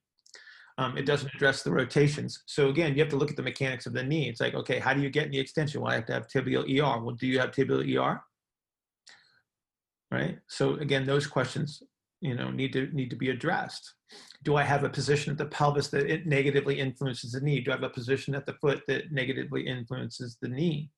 um, 0.78 0.96
it 0.98 1.06
doesn't 1.06 1.34
address 1.34 1.62
the 1.62 1.72
rotations. 1.72 2.42
So 2.46 2.68
again, 2.68 2.94
you 2.94 3.00
have 3.00 3.08
to 3.10 3.16
look 3.16 3.30
at 3.30 3.36
the 3.36 3.42
mechanics 3.42 3.86
of 3.86 3.94
the 3.94 4.02
knee. 4.02 4.28
It's 4.28 4.40
like, 4.40 4.54
okay, 4.54 4.78
how 4.78 4.92
do 4.92 5.00
you 5.00 5.08
get 5.08 5.30
knee 5.30 5.38
extension? 5.38 5.80
Well, 5.80 5.90
I 5.90 5.94
have 5.94 6.06
to 6.06 6.12
have 6.12 6.28
tibial 6.28 6.64
ER. 6.68 7.02
Well, 7.02 7.14
do 7.14 7.26
you 7.26 7.38
have 7.38 7.50
tibial 7.50 7.82
ER? 7.96 8.20
Right. 10.10 10.38
So 10.48 10.74
again, 10.74 11.06
those 11.06 11.26
questions, 11.26 11.82
you 12.26 12.34
know, 12.34 12.50
need 12.50 12.72
to 12.72 12.88
need 12.92 13.10
to 13.10 13.16
be 13.16 13.30
addressed. 13.30 13.94
Do 14.42 14.56
I 14.56 14.62
have 14.62 14.84
a 14.84 14.88
position 14.88 15.32
at 15.32 15.38
the 15.38 15.46
pelvis 15.46 15.88
that 15.88 16.10
it 16.10 16.26
negatively 16.26 16.78
influences 16.78 17.32
the 17.32 17.40
knee? 17.40 17.60
Do 17.60 17.70
I 17.70 17.74
have 17.74 17.82
a 17.82 17.90
position 17.90 18.34
at 18.34 18.46
the 18.46 18.54
foot 18.54 18.82
that 18.88 19.12
negatively 19.12 19.66
influences 19.66 20.36
the 20.40 20.48
knee? 20.48 20.90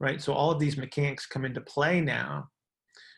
Right. 0.00 0.20
So 0.20 0.32
all 0.32 0.50
of 0.50 0.58
these 0.58 0.76
mechanics 0.76 1.26
come 1.26 1.44
into 1.44 1.60
play 1.60 2.00
now 2.00 2.48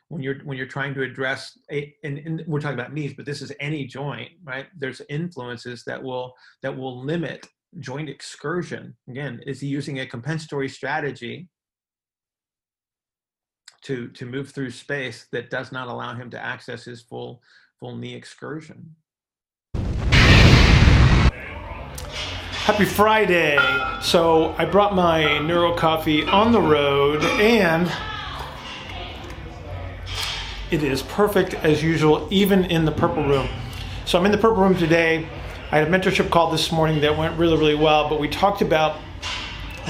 when 0.09 0.23
you're 0.23 0.39
when 0.45 0.57
you're 0.57 0.67
trying 0.67 0.95
to 0.95 1.03
address 1.03 1.59
a, 1.71 1.95
and, 2.05 2.19
and 2.19 2.45
we're 2.47 2.61
talking 2.61 2.79
about 2.79 2.93
knees 2.93 3.15
but 3.17 3.27
this 3.27 3.43
is 3.43 3.53
any 3.59 3.85
joint 3.87 4.31
right 4.45 4.67
there's 4.79 5.03
influences 5.09 5.83
that 5.85 6.01
will 6.01 6.33
that 6.63 6.77
will 6.77 7.05
limit 7.05 7.47
joint 7.81 8.09
excursion 8.09 8.97
again 9.09 9.41
is 9.47 9.61
he 9.61 9.67
using 9.67 10.01
a 10.01 10.07
compensatory 10.07 10.69
strategy 10.69 11.49
to 13.87 14.09
to 14.09 14.27
move 14.27 14.51
through 14.51 14.71
space 14.71 15.27
that 15.33 15.51
does 15.51 15.73
not 15.73 15.89
allow 15.89 16.15
him 16.15 16.31
to 16.31 16.39
access 16.39 16.85
his 16.85 17.01
full 17.01 17.43
full 17.79 17.97
knee 17.97 18.15
excursion 18.15 18.95
Happy 22.67 22.85
Friday. 22.85 23.57
So 24.03 24.53
I 24.59 24.65
brought 24.65 24.93
my 24.93 25.39
Neuro 25.39 25.77
Coffee 25.77 26.25
on 26.25 26.51
the 26.51 26.61
road 26.61 27.23
and 27.23 27.89
it 30.73 30.83
is 30.83 31.01
perfect 31.03 31.55
as 31.55 31.81
usual, 31.81 32.27
even 32.33 32.65
in 32.65 32.85
the 32.85 32.91
purple 32.91 33.23
room. 33.23 33.49
So 34.05 34.19
I'm 34.19 34.27
in 34.27 34.33
the 34.33 34.39
purple 34.39 34.65
room 34.65 34.77
today. 34.77 35.29
I 35.71 35.79
had 35.79 35.87
a 35.87 35.91
mentorship 35.93 36.29
call 36.29 36.51
this 36.51 36.73
morning 36.73 37.01
that 37.03 37.17
went 37.17 37.39
really, 37.39 37.57
really 37.57 37.77
well, 37.77 38.09
but 38.09 38.19
we 38.19 38.29
talked 38.29 38.63
about 38.63 38.99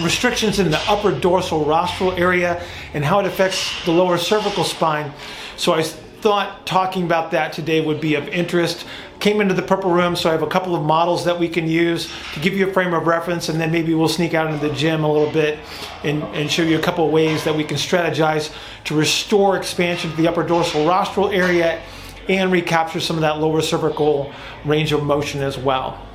restrictions 0.03 0.59
in 0.59 0.71
the 0.71 0.81
upper 0.89 1.13
dorsal 1.13 1.65
rostral 1.65 2.13
area 2.13 2.63
and 2.95 3.05
how 3.05 3.19
it 3.21 3.27
affects 3.27 3.85
the 3.85 3.91
lower 3.91 4.19
cervical 4.19 4.65
spine. 4.65 5.13
So 5.57 5.73
I 5.73 5.83
thought 5.83 6.67
talking 6.67 7.05
about 7.05 7.31
that 7.31 7.53
today 7.53 7.85
would 7.85 8.01
be 8.01 8.15
of 8.15 8.29
interest. 8.29 8.87
came 9.21 9.41
into 9.41 9.55
the 9.55 9.63
purple 9.63 9.91
room, 9.91 10.15
so 10.15 10.29
I 10.29 10.33
have 10.33 10.43
a 10.43 10.47
couple 10.47 10.75
of 10.77 10.83
models 10.83 11.25
that 11.25 11.39
we 11.39 11.49
can 11.49 11.67
use 11.67 12.13
to 12.35 12.41
give 12.41 12.55
you 12.55 12.69
a 12.69 12.73
frame 12.73 12.93
of 12.93 13.07
reference, 13.07 13.49
and 13.49 13.59
then 13.59 13.73
maybe 13.73 13.95
we'll 13.95 14.09
sneak 14.09 14.35
out 14.35 14.53
into 14.53 14.69
the 14.69 14.75
gym 14.75 15.05
a 15.05 15.11
little 15.11 15.33
bit 15.33 15.59
and, 16.05 16.23
and 16.35 16.51
show 16.51 16.63
you 16.63 16.79
a 16.79 16.83
couple 16.83 17.07
of 17.07 17.13
ways 17.13 17.45
that 17.45 17.55
we 17.55 17.65
can 17.65 17.77
strategize 17.77 18.55
to 18.85 18.95
restore 18.95 19.57
expansion 19.57 20.11
to 20.11 20.17
the 20.17 20.29
upper 20.29 20.43
dorsal 20.43 20.87
rostral 20.87 21.31
area 21.31 21.81
and 22.29 22.53
recapture 22.53 23.01
some 23.01 23.17
of 23.17 23.23
that 23.23 23.39
lower 23.39 23.63
cervical 23.63 24.33
range 24.65 24.93
of 24.93 25.03
motion 25.03 25.43
as 25.43 25.57
well. 25.57 26.07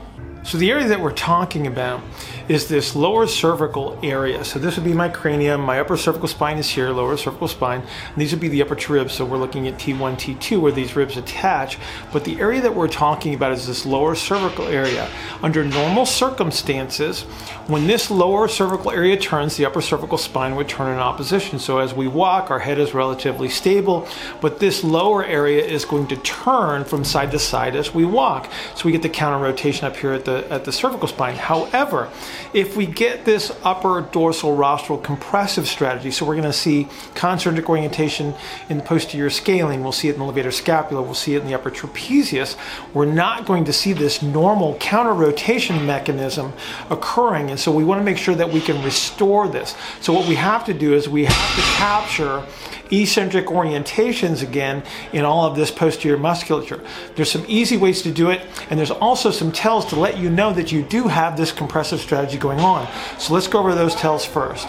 So 0.44 0.58
the 0.58 0.72
area 0.72 0.88
that 0.88 1.00
we're 1.00 1.14
talking 1.14 1.68
about 1.68 2.02
is 2.50 2.68
this 2.68 2.96
lower 2.96 3.28
cervical 3.28 3.98
area. 4.02 4.44
So 4.44 4.58
this 4.58 4.76
would 4.76 4.84
be 4.84 4.92
my 4.92 5.08
cranium, 5.08 5.62
my 5.62 5.80
upper 5.80 5.96
cervical 5.96 6.28
spine 6.28 6.58
is 6.58 6.68
here, 6.68 6.90
lower 6.90 7.16
cervical 7.16 7.48
spine, 7.48 7.84
these 8.18 8.32
would 8.32 8.42
be 8.42 8.48
the 8.48 8.62
upper 8.64 8.76
two 8.76 8.94
ribs. 8.94 9.14
So 9.14 9.24
we're 9.24 9.38
looking 9.38 9.68
at 9.68 9.76
T1, 9.76 10.16
T2 10.16 10.60
where 10.60 10.72
these 10.72 10.96
ribs 10.96 11.16
attach. 11.16 11.78
But 12.12 12.24
the 12.26 12.42
area 12.42 12.60
that 12.62 12.74
we're 12.74 12.88
talking 12.88 13.36
about 13.36 13.52
is 13.52 13.68
this 13.68 13.86
lower 13.86 14.16
cervical 14.16 14.66
area. 14.66 15.10
Under 15.44 15.64
normal 15.64 16.08
circumstances, 16.08 17.22
when 17.68 17.86
this 17.86 18.10
lower 18.10 18.48
cervical 18.48 18.90
area 18.90 19.18
turns, 19.18 19.56
the 19.56 19.66
upper 19.66 19.80
cervical 19.80 20.18
spine 20.18 20.56
would 20.56 20.68
turn 20.68 20.92
in 20.92 21.00
opposition. 21.00 21.60
So 21.60 21.78
as 21.78 21.94
we 21.94 22.08
walk, 22.08 22.50
our 22.50 22.60
head 22.60 22.80
is 22.80 22.96
relatively 22.96 23.48
stable, 23.48 24.08
but 24.42 24.60
this 24.60 24.84
lower 24.84 25.24
area 25.24 25.64
is 25.64 25.86
going 25.86 26.08
to 26.08 26.18
turn 26.18 26.84
from 26.84 27.04
side 27.04 27.32
to 27.32 27.40
side 27.40 27.76
as 27.76 27.94
we 27.94 28.06
walk. 28.06 28.52
So 28.76 28.86
we 28.86 28.92
get 28.92 29.04
the 29.04 29.10
counter 29.10 29.42
rotation 29.42 29.86
up 29.86 29.96
here 29.96 30.12
at 30.12 30.26
the 30.26 30.31
the, 30.32 30.52
at 30.52 30.66
the 30.66 30.72
cervical 30.72 31.08
spine. 31.08 31.36
However, 31.36 32.10
if 32.54 32.76
we 32.76 32.86
get 32.86 33.26
this 33.26 33.52
upper 33.64 34.02
dorsal 34.02 34.56
rostral 34.56 34.98
compressive 34.98 35.68
strategy, 35.68 36.12
so 36.12 36.26
we're 36.26 36.36
going 36.36 36.44
to 36.44 36.54
see 36.54 36.88
concentric 37.16 37.70
orientation 37.70 38.34
in 38.70 38.78
the 38.78 38.84
posterior 38.84 39.30
scalene, 39.30 39.84
we'll 39.84 39.92
see 39.92 40.10
it 40.10 40.16
in 40.16 40.20
the 40.20 40.26
levator 40.26 40.54
scapula, 40.54 41.02
we'll 41.02 41.14
see 41.14 41.36
it 41.36 41.42
in 41.42 41.48
the 41.48 41.54
upper 41.54 41.72
trapezius, 41.72 42.56
we're 42.94 43.06
not 43.06 43.46
going 43.46 43.66
to 43.66 43.74
see 43.74 43.94
this 43.94 44.22
normal 44.22 44.76
counter 44.78 45.14
rotation 45.14 45.86
mechanism 45.86 46.54
occurring. 46.90 47.50
And 47.50 47.60
so 47.60 47.72
we 47.72 47.84
want 47.84 48.00
to 48.00 48.06
make 48.06 48.18
sure 48.18 48.36
that 48.36 48.50
we 48.50 48.62
can 48.62 48.84
restore 48.84 49.48
this. 49.48 49.76
So 50.02 50.14
what 50.14 50.28
we 50.28 50.36
have 50.36 50.66
to 50.66 50.74
do 50.74 50.94
is 50.94 51.10
we 51.10 51.26
have 51.26 51.56
to 51.56 51.62
capture 51.78 52.46
eccentric 52.92 53.46
orientations 53.48 54.44
again 54.44 54.84
in 55.14 55.26
all 55.26 55.46
of 55.46 55.56
this 55.56 55.72
posterior 55.72 56.18
musculature. 56.18 56.84
There's 57.16 57.32
some 57.32 57.46
easy 57.48 57.78
ways 57.78 58.02
to 58.04 58.12
do 58.12 58.30
it, 58.30 58.42
and 58.70 58.78
there's 58.78 58.92
also 58.92 59.32
some 59.32 59.52
tells 59.52 59.86
to 59.88 59.96
let 59.96 60.18
you 60.18 60.30
know 60.30 60.54
that 60.54 60.72
you 60.72 60.84
do 60.84 61.08
have 61.08 61.38
this 61.38 61.52
compressive 61.52 62.00
strategy 62.00 62.38
going 62.38 62.60
on. 62.60 62.88
So 63.18 63.34
let's 63.34 63.48
go 63.48 63.60
over 63.60 63.74
those 63.74 63.96
tells 63.96 64.26
first. 64.26 64.68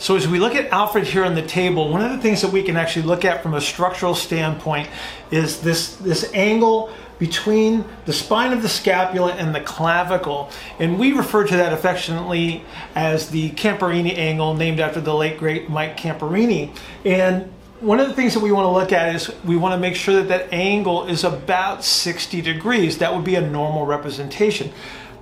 So 0.00 0.14
as 0.14 0.28
we 0.28 0.38
look 0.38 0.54
at 0.54 0.70
Alfred 0.70 1.08
here 1.08 1.24
on 1.24 1.34
the 1.34 1.42
table, 1.42 1.90
one 1.90 2.00
of 2.00 2.12
the 2.12 2.18
things 2.18 2.40
that 2.42 2.52
we 2.52 2.62
can 2.62 2.76
actually 2.76 3.04
look 3.06 3.24
at 3.24 3.42
from 3.42 3.54
a 3.54 3.60
structural 3.60 4.14
standpoint 4.14 4.88
is 5.32 5.60
this, 5.60 5.96
this 5.96 6.32
angle 6.34 6.92
between 7.18 7.84
the 8.06 8.12
spine 8.12 8.52
of 8.52 8.62
the 8.62 8.68
scapula 8.68 9.32
and 9.32 9.54
the 9.54 9.60
clavicle. 9.60 10.50
And 10.78 10.98
we 10.98 11.12
refer 11.12 11.46
to 11.46 11.56
that 11.56 11.72
affectionately 11.72 12.64
as 12.94 13.30
the 13.30 13.50
Camperini 13.50 14.16
angle, 14.16 14.54
named 14.54 14.80
after 14.80 15.00
the 15.00 15.14
late 15.14 15.38
great 15.38 15.68
Mike 15.68 15.96
Camperini. 15.96 16.74
And 17.04 17.52
one 17.80 18.00
of 18.00 18.08
the 18.08 18.14
things 18.14 18.34
that 18.34 18.40
we 18.40 18.50
want 18.50 18.64
to 18.64 18.70
look 18.70 18.92
at 18.92 19.14
is 19.14 19.32
we 19.44 19.56
want 19.56 19.72
to 19.72 19.78
make 19.78 19.94
sure 19.94 20.14
that 20.16 20.28
that 20.28 20.52
angle 20.52 21.06
is 21.06 21.24
about 21.24 21.84
60 21.84 22.40
degrees. 22.42 22.98
That 22.98 23.14
would 23.14 23.24
be 23.24 23.36
a 23.36 23.40
normal 23.40 23.86
representation. 23.86 24.72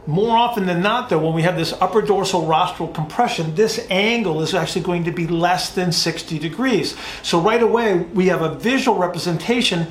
More 0.07 0.37
often 0.37 0.67
than 0.67 0.83
not, 0.83 1.09
though, 1.09 1.19
when 1.19 1.35
we 1.35 1.43
have 1.43 1.57
this 1.57 1.73
upper 1.75 2.01
dorsal 2.01 2.47
rostral 2.47 2.89
compression, 2.89 3.57
this 3.57 3.85
angle 3.91 4.41
is 4.41 4.55
actually 4.55 4.83
going 4.83 5.03
to 5.05 5.11
be 5.11 5.27
less 5.27 5.71
than 5.71 5.91
60 5.91 6.39
degrees. 6.39 6.97
So 7.23 7.41
right 7.41 7.63
away, 7.63 7.99
we 7.99 8.29
have 8.29 8.41
a 8.41 8.55
visual 8.55 8.97
representation 8.97 9.89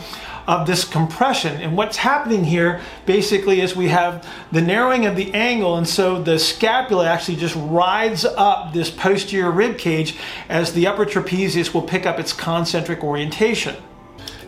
of 0.48 0.68
this 0.68 0.84
compression. 0.84 1.60
And 1.62 1.76
what's 1.76 1.98
happening 1.98 2.44
here 2.44 2.82
basically 3.06 3.62
is 3.62 3.76
we 3.76 3.90
have 3.90 4.28
the 4.52 4.62
narrowing 4.62 5.06
of 5.06 5.16
the 5.16 5.34
angle, 5.34 5.78
and 5.78 5.88
so 5.88 6.22
the 6.22 6.38
scapula 6.38 7.08
actually 7.08 7.38
just 7.38 7.56
rides 7.56 8.26
up 8.26 8.74
this 8.74 8.92
posterior 8.92 9.52
rib 9.52 9.78
cage 9.78 10.18
as 10.50 10.74
the 10.74 10.88
upper 10.88 11.06
trapezius 11.06 11.74
will 11.74 11.82
pick 11.82 12.06
up 12.06 12.20
its 12.20 12.34
concentric 12.34 13.04
orientation. 13.04 13.76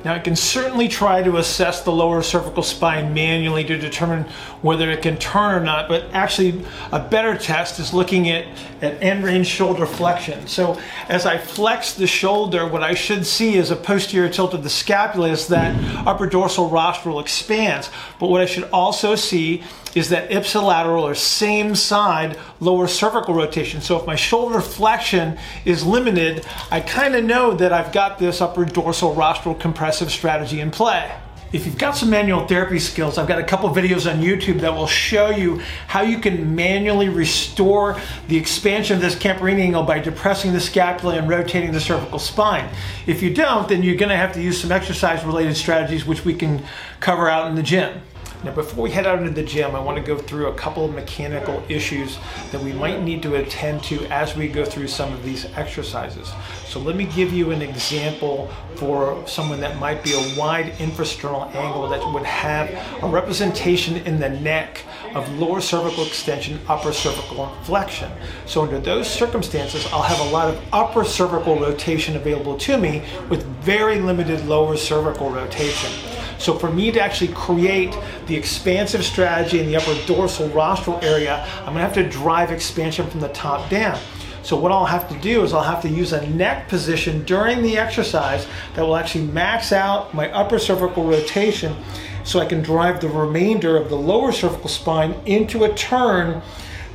Now 0.03 0.13
I 0.13 0.19
can 0.19 0.35
certainly 0.35 0.87
try 0.87 1.23
to 1.23 1.37
assess 1.37 1.83
the 1.83 1.91
lower 1.91 2.21
cervical 2.21 2.63
spine 2.63 3.13
manually 3.13 3.63
to 3.65 3.77
determine 3.77 4.25
whether 4.61 4.89
it 4.91 5.01
can 5.01 5.17
turn 5.17 5.55
or 5.55 5.59
not, 5.59 5.87
but 5.89 6.05
actually 6.13 6.63
a 6.91 6.99
better 6.99 7.37
test 7.37 7.79
is 7.79 7.93
looking 7.93 8.29
at, 8.29 8.45
at 8.81 9.01
end 9.01 9.23
range 9.23 9.47
shoulder 9.47 9.85
flexion. 9.85 10.47
So 10.47 10.79
as 11.09 11.25
I 11.25 11.37
flex 11.37 11.93
the 11.93 12.07
shoulder, 12.07 12.67
what 12.67 12.83
I 12.83 12.93
should 12.93 13.25
see 13.25 13.55
is 13.55 13.71
a 13.71 13.75
posterior 13.75 14.29
tilt 14.29 14.53
of 14.53 14.63
the 14.63 14.69
scapula 14.69 15.29
as 15.29 15.47
that 15.47 15.75
upper 16.07 16.27
dorsal 16.27 16.69
rostral 16.69 17.19
expands. 17.19 17.89
But 18.19 18.27
what 18.27 18.41
I 18.41 18.45
should 18.45 18.69
also 18.71 19.15
see 19.15 19.63
is 19.95 20.09
that 20.09 20.29
ipsilateral 20.29 21.01
or 21.01 21.15
same 21.15 21.73
side 21.73 22.37
lower 22.59 22.87
cervical 22.87 23.33
rotation. 23.33 23.81
So 23.81 23.99
if 23.99 24.05
my 24.05 24.15
shoulder 24.15 24.61
flexion 24.61 25.37
is 25.65 25.83
limited, 25.83 26.45
I 26.69 26.81
kind 26.81 27.15
of 27.15 27.23
know 27.23 27.53
that 27.55 27.73
I've 27.73 27.91
got 27.91 28.19
this 28.19 28.39
upper 28.39 28.65
dorsal 28.65 29.15
rostral 29.15 29.55
strategy 29.91 30.59
in 30.59 30.71
play. 30.71 31.11
If 31.53 31.65
you've 31.65 31.77
got 31.77 31.95
some 31.95 32.09
manual 32.09 32.45
therapy 32.45 32.77
skills, 32.77 33.17
I've 33.17 33.27
got 33.27 33.39
a 33.39 33.43
couple 33.43 33.69
videos 33.69 34.11
on 34.11 34.21
YouTube 34.21 34.59
that 34.61 34.73
will 34.73 34.87
show 34.87 35.29
you 35.29 35.59
how 35.87 36.01
you 36.01 36.19
can 36.19 36.55
manually 36.55 37.07
restore 37.07 37.97
the 38.27 38.35
expansion 38.35 38.97
of 38.97 39.01
this 39.01 39.15
Camperini 39.15 39.61
angle 39.61 39.83
by 39.83 39.99
depressing 39.99 40.51
the 40.51 40.59
scapula 40.59 41.15
and 41.15 41.29
rotating 41.29 41.71
the 41.71 41.79
cervical 41.79 42.19
spine. 42.19 42.69
If 43.05 43.23
you 43.23 43.33
don't, 43.33 43.69
then 43.69 43.81
you're 43.81 43.95
going 43.95 44.09
to 44.09 44.17
have 44.17 44.33
to 44.33 44.41
use 44.41 44.59
some 44.59 44.73
exercise 44.73 45.23
related 45.23 45.55
strategies 45.55 46.05
which 46.05 46.25
we 46.25 46.33
can 46.33 46.63
cover 46.99 47.29
out 47.29 47.47
in 47.47 47.55
the 47.55 47.63
gym. 47.63 48.01
Now 48.47 48.53
before 48.53 48.81
we 48.81 48.91
head 48.91 49.05
out 49.05 49.19
into 49.19 49.31
the 49.31 49.43
gym, 49.43 49.75
I 49.75 49.81
want 49.81 49.97
to 49.97 50.01
go 50.01 50.17
through 50.17 50.47
a 50.47 50.53
couple 50.53 50.85
of 50.85 50.93
mechanical 50.93 51.61
issues 51.67 52.17
that 52.53 52.63
we 52.63 52.71
might 52.71 53.03
need 53.03 53.21
to 53.23 53.35
attend 53.35 53.83
to 53.83 54.05
as 54.05 54.37
we 54.37 54.47
go 54.47 54.63
through 54.63 54.87
some 54.87 55.11
of 55.11 55.21
these 55.21 55.43
exercises. 55.57 56.31
So 56.65 56.79
let 56.79 56.95
me 56.95 57.03
give 57.07 57.33
you 57.33 57.51
an 57.51 57.61
example 57.61 58.49
for 58.75 59.21
someone 59.27 59.59
that 59.59 59.77
might 59.79 60.01
be 60.01 60.13
a 60.13 60.39
wide 60.39 60.71
infrasternal 60.77 61.53
angle 61.55 61.89
that 61.89 62.13
would 62.13 62.23
have 62.23 62.69
a 63.03 63.07
representation 63.09 63.97
in 64.07 64.17
the 64.17 64.29
neck 64.29 64.83
of 65.13 65.29
lower 65.37 65.59
cervical 65.59 66.05
extension, 66.05 66.57
upper 66.69 66.93
cervical 66.93 67.53
flexion. 67.63 68.09
So 68.45 68.61
under 68.61 68.79
those 68.79 69.09
circumstances, 69.09 69.85
I'll 69.91 70.03
have 70.03 70.25
a 70.25 70.31
lot 70.31 70.47
of 70.47 70.63
upper 70.71 71.03
cervical 71.03 71.59
rotation 71.59 72.15
available 72.15 72.57
to 72.59 72.77
me 72.77 73.03
with 73.29 73.43
very 73.65 73.99
limited 73.99 74.45
lower 74.45 74.77
cervical 74.77 75.29
rotation. 75.29 76.16
So 76.37 76.57
for 76.57 76.71
me 76.71 76.91
to 76.91 77.01
actually 77.01 77.33
create 77.33 77.97
the 78.27 78.35
expansive 78.35 79.03
strategy 79.03 79.59
in 79.59 79.65
the 79.67 79.75
upper 79.75 79.95
dorsal 80.05 80.49
rostral 80.49 80.99
area, 81.01 81.45
I'm 81.59 81.73
gonna 81.73 81.81
have 81.81 81.93
to 81.93 82.07
drive 82.07 82.51
expansion 82.51 83.09
from 83.09 83.21
the 83.21 83.29
top 83.29 83.69
down. 83.69 83.99
So 84.43 84.55
what 84.55 84.71
I'll 84.71 84.85
have 84.85 85.09
to 85.09 85.19
do 85.19 85.43
is 85.43 85.51
I'll 85.51 85.61
have 85.61 85.81
to 85.81 85.89
use 85.89 86.13
a 86.13 86.25
neck 86.29 86.69
position 86.69 87.23
during 87.25 87.61
the 87.61 87.77
exercise 87.77 88.47
that 88.75 88.81
will 88.81 88.95
actually 88.95 89.25
max 89.25 89.73
out 89.73 90.13
my 90.13 90.31
upper 90.31 90.57
cervical 90.57 91.03
rotation 91.03 91.75
so 92.23 92.39
I 92.39 92.45
can 92.45 92.61
drive 92.61 93.01
the 93.01 93.09
remainder 93.09 93.75
of 93.75 93.89
the 93.89 93.97
lower 93.97 94.31
cervical 94.31 94.69
spine 94.69 95.15
into 95.25 95.65
a 95.65 95.73
turn 95.73 96.41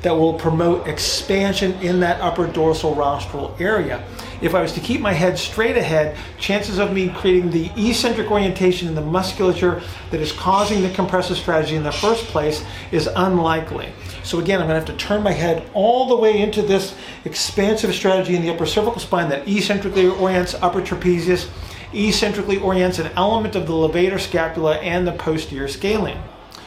that 0.01 0.12
will 0.12 0.34
promote 0.34 0.88
expansion 0.88 1.72
in 1.82 2.01
that 2.01 2.20
upper 2.20 2.47
dorsal 2.47 2.95
rostral 2.95 3.55
area. 3.59 4.05
If 4.43 4.57
I 4.57 4.61
was 4.61 4.72
to 4.72 4.80
keep 4.80 5.01
my 5.01 5.12
head 5.12 5.38
straight 5.38 5.76
ahead, 5.76 6.16
chances 6.36 6.78
of 6.78 6.93
me 6.93 7.11
creating 7.11 7.53
the 7.53 7.70
eccentric 7.76 8.28
orientation 8.28 8.88
in 8.88 8.97
the 8.97 9.01
musculature 9.01 9.80
that 10.11 10.20
is 10.20 10.32
causing 10.32 10.82
the 10.82 10.90
compressive 10.90 11.36
strategy 11.36 11.76
in 11.76 11.84
the 11.84 11.93
first 11.93 12.24
place 12.24 12.64
is 12.90 13.07
unlikely. 13.07 13.93
So 14.24 14.40
again, 14.40 14.61
I'm 14.61 14.66
gonna 14.66 14.80
have 14.80 14.88
to 14.88 14.97
turn 14.97 15.22
my 15.22 15.30
head 15.30 15.70
all 15.74 16.09
the 16.09 16.16
way 16.16 16.43
into 16.43 16.61
this 16.61 16.97
expansive 17.24 17.95
strategy 17.95 18.34
in 18.34 18.43
the 18.43 18.51
upper 18.51 18.66
cervical 18.66 19.01
spine 19.01 19.28
that 19.28 19.47
eccentrically 19.47 20.09
orients 20.09 20.55
upper 20.55 20.82
trapezius, 20.82 21.49
eccentrically 21.95 22.59
orients 22.59 22.99
an 22.99 23.12
element 23.14 23.55
of 23.55 23.68
the 23.68 23.72
levator 23.72 24.18
scapula 24.18 24.76
and 24.78 25.07
the 25.07 25.12
posterior 25.12 25.68
scalene. 25.68 26.18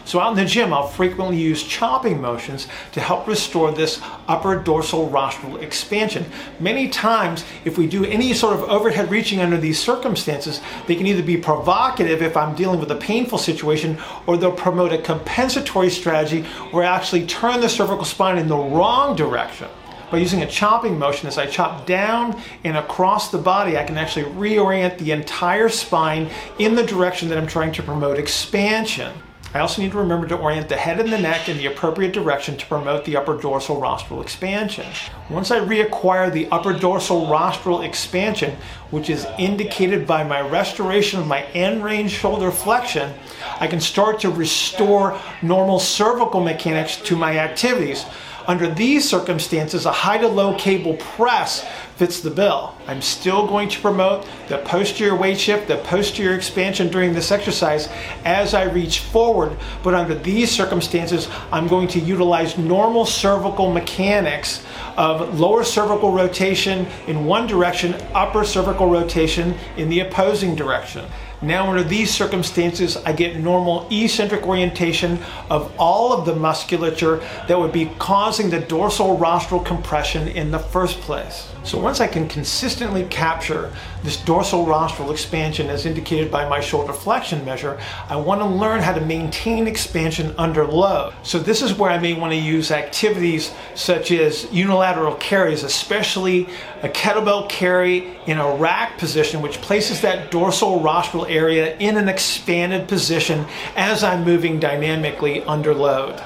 So 0.06 0.20
out 0.20 0.32
in 0.32 0.38
the 0.38 0.46
gym, 0.46 0.72
I'll 0.72 0.88
frequently 0.88 1.38
use 1.38 1.64
chopping 1.64 2.22
motions 2.22 2.68
to 2.92 3.02
help 3.02 3.28
restore 3.28 3.72
this 3.72 4.00
upper 4.28 4.56
dorsal 4.56 5.10
rostral 5.10 5.58
expansion. 5.58 6.26
Many 6.60 6.90
times, 6.90 7.44
if 7.66 7.78
we 7.78 7.88
do 7.88 8.06
any 8.06 8.34
sort 8.34 8.54
of 8.54 8.70
overhead 8.70 9.10
reaching 9.10 9.42
under 9.42 9.58
these 9.58 9.80
circumstances, 9.80 10.62
they 10.86 10.96
can 10.96 11.08
either 11.08 11.24
be 11.24 11.38
provocative 11.38 12.22
if 12.22 12.38
I'm 12.38 12.56
dealing 12.56 12.80
with 12.80 12.92
a 12.92 12.96
painful 12.96 13.40
situation, 13.40 13.98
or 14.28 14.38
they'll 14.38 14.52
promote 14.52 14.94
a 14.94 15.00
compensatory 15.00 15.90
strategy 15.90 16.44
where 16.72 16.84
I 16.84 16.96
actually 16.96 17.26
turn 17.26 17.60
the 17.60 17.70
cervical 17.70 18.06
spine 18.06 18.38
in 18.38 18.48
the 18.48 18.56
wrong 18.56 19.16
direction 19.16 19.68
by 20.12 20.20
using 20.20 20.44
a 20.44 20.48
chopping 20.48 21.00
motion 21.00 21.28
as 21.28 21.40
I 21.40 21.48
chop 21.48 21.88
down 21.88 22.40
and 22.64 22.78
across 22.78 23.32
the 23.32 23.40
body 23.40 23.76
I 23.76 23.84
can 23.84 23.98
actually 23.98 24.26
reorient 24.26 25.00
the 25.00 25.12
entire 25.12 25.68
spine 25.68 26.30
in 26.60 26.76
the 26.76 26.84
direction 26.84 27.28
that 27.30 27.40
I'm 27.40 27.48
trying 27.48 27.72
to 27.74 27.84
promote 27.84 28.20
expansion. 28.20 29.12
I 29.56 29.60
also 29.60 29.82
need 29.82 29.94
to 29.94 30.00
remember 30.00 30.28
to 30.28 30.36
orient 30.36 30.68
the 30.68 30.76
head 30.76 31.00
and 31.00 31.14
the 31.14 31.18
neck 31.18 31.48
in 31.48 31.56
the 31.56 31.68
appropriate 31.68 32.12
direction 32.12 32.58
to 32.58 32.66
promote 32.66 33.06
the 33.06 33.16
upper 33.16 33.38
dorsal 33.38 33.80
rostral 33.80 34.22
expansion. 34.22 34.86
Once 35.30 35.50
I 35.50 35.62
reacquire 35.62 36.30
the 36.30 36.50
upper 36.52 36.74
dorsal 36.74 37.28
rostral 37.28 37.84
expansion, 37.84 38.58
which 38.92 39.10
is 39.10 39.26
indicated 39.40 40.06
by 40.06 40.26
my 40.26 40.42
restoration 40.42 41.22
of 41.22 41.28
my 41.28 41.44
end 41.54 41.86
range 41.86 42.12
shoulder 42.12 42.52
flexion, 42.52 43.14
I 43.62 43.68
can 43.68 43.80
start 43.80 44.20
to 44.20 44.30
restore 44.30 45.18
normal 45.42 45.80
cervical 45.80 46.42
mechanics 46.44 46.98
to 47.04 47.16
my 47.16 47.40
activities. 47.40 48.06
Under 48.48 48.68
these 48.68 49.10
circumstances, 49.10 49.86
a 49.86 49.92
high 49.94 50.18
to 50.18 50.28
low 50.28 50.54
cable 50.56 50.96
press 50.96 51.66
fits 51.96 52.20
the 52.20 52.30
bill. 52.30 52.76
I'm 52.88 53.02
still 53.02 53.48
going 53.48 53.70
to 53.70 53.80
promote 53.80 54.28
the 54.48 54.58
posterior 54.60 55.16
weight 55.16 55.40
shift, 55.40 55.68
the 55.68 55.78
posterior 55.78 56.36
expansion 56.36 56.90
during 56.90 57.14
this 57.14 57.32
exercise 57.32 57.88
as 58.26 58.54
I 58.54 58.64
reach 58.64 59.00
forward, 59.00 59.58
but 59.82 59.94
under 59.94 60.16
these 60.16 60.52
circumstances, 60.52 61.30
I'm 61.52 61.68
going 61.68 61.88
to 61.90 62.00
utilize 62.00 62.58
normal 62.58 63.06
cervical 63.06 63.72
mechanics 63.72 64.64
of 64.98 65.40
lower 65.40 65.64
cervical 65.64 66.12
rotation 66.12 66.86
in 67.08 67.26
one 67.26 67.48
direction, 67.48 67.96
upper 68.14 68.44
cervical 68.44 68.88
rotation 68.88 69.56
in 69.78 69.90
the 69.90 70.02
opposing 70.02 70.56
direction. 70.56 71.06
Now, 71.42 71.70
under 71.70 71.84
these 71.84 72.12
circumstances, 72.12 72.98
I 72.98 73.14
get 73.14 73.38
normal 73.38 73.88
eccentric 73.92 74.48
orientation 74.48 75.20
of 75.50 75.74
all 75.78 76.14
of 76.14 76.26
the 76.26 76.36
musculature 76.36 77.18
that 77.48 77.60
would 77.60 77.72
be 77.72 77.92
causing 78.00 78.50
the 78.50 78.60
dorsal 78.60 79.18
rostral 79.18 79.60
compression 79.60 80.28
in 80.28 80.52
the 80.52 80.60
first 80.60 81.00
place. 81.02 81.48
So 81.64 81.80
once 81.80 82.00
I 82.00 82.08
can 82.08 82.28
consistently 82.28 83.06
capture 83.06 83.74
this 84.04 84.18
dorsal 84.18 84.68
rostral 84.68 85.12
expansion 85.12 85.68
as 85.68 85.88
indicated 85.88 86.30
by 86.30 86.48
my 86.48 86.60
shoulder 86.60 86.94
flexion 86.94 87.44
measure, 87.44 87.80
I 88.08 88.18
want 88.18 88.40
to 88.42 88.46
learn 88.46 88.82
how 88.82 88.94
to 88.94 89.02
maintain 89.02 89.68
expansion 89.68 90.36
under 90.38 90.64
load. 90.66 91.16
So 91.24 91.40
this 91.40 91.64
is 91.64 91.74
where 91.74 91.90
I 91.90 91.98
may 91.98 92.14
want 92.14 92.34
to 92.34 92.38
use 92.38 92.70
activities 92.70 93.52
such 93.74 94.12
as 94.12 94.52
unilateral 94.54 95.16
carries, 95.16 95.64
especially 95.64 96.48
a 96.84 96.90
kettlebell 96.90 97.50
carry 97.50 98.16
in 98.28 98.38
a 98.38 98.56
rack 98.56 99.00
position, 99.00 99.42
which 99.42 99.60
places 99.62 100.02
that 100.02 100.30
dorsal 100.30 100.82
rostral 100.82 101.25
area 101.28 101.78
in 101.78 101.98
an 101.98 102.08
expanded 102.08 102.88
position 102.88 103.46
as 103.76 104.04
I'm 104.04 104.24
moving 104.24 104.60
dynamically 104.60 105.44
under 105.44 105.74
load. 105.74 106.22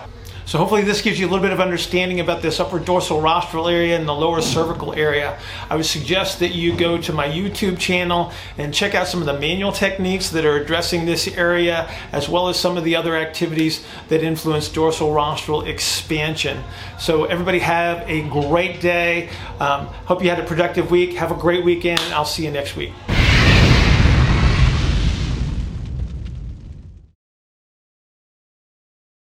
So 0.49 0.57
hopefully 0.57 0.81
this 0.81 1.03
gives 1.03 1.19
you 1.19 1.27
a 1.27 1.29
little 1.29 1.43
bit 1.43 1.51
of 1.51 1.59
understanding 1.59 2.21
about 2.21 2.41
this 2.41 2.59
upper 2.59 2.79
dorsal 2.79 3.21
rostral 3.21 3.67
area 3.67 3.95
and 3.95 4.07
the 4.07 4.15
lower 4.15 4.41
cervical 4.41 4.95
area. 4.95 5.37
I 5.69 5.75
would 5.75 5.85
suggest 5.85 6.39
that 6.39 6.55
you 6.55 6.75
go 6.75 6.97
to 6.97 7.13
my 7.13 7.27
YouTube 7.27 7.77
channel 7.77 8.33
and 8.57 8.73
check 8.73 8.95
out 8.95 9.07
some 9.07 9.19
of 9.19 9.27
the 9.27 9.39
manual 9.39 9.71
techniques 9.71 10.31
that 10.31 10.45
are 10.45 10.55
addressing 10.57 11.05
this 11.05 11.27
area, 11.27 11.87
as 12.11 12.27
well 12.27 12.47
as 12.47 12.59
some 12.59 12.77
of 12.77 12.83
the 12.83 12.95
other 12.95 13.15
activities 13.15 13.85
that 14.07 14.23
influence 14.23 14.69
dorsal 14.69 15.13
rostral 15.13 15.67
expansion. 15.67 16.63
So 16.97 17.25
everybody 17.25 17.59
have 17.59 18.09
a 18.09 18.27
great 18.29 18.81
day. 18.81 19.29
Um, 19.59 19.85
hope 20.07 20.23
you 20.23 20.31
had 20.31 20.39
a 20.39 20.47
productive 20.47 20.89
week. 20.89 21.13
Have 21.13 21.29
a 21.31 21.35
great 21.35 21.63
weekend. 21.63 22.01
I'll 22.11 22.25
see 22.25 22.45
you 22.45 22.49
next 22.49 22.75
week. 22.75 22.91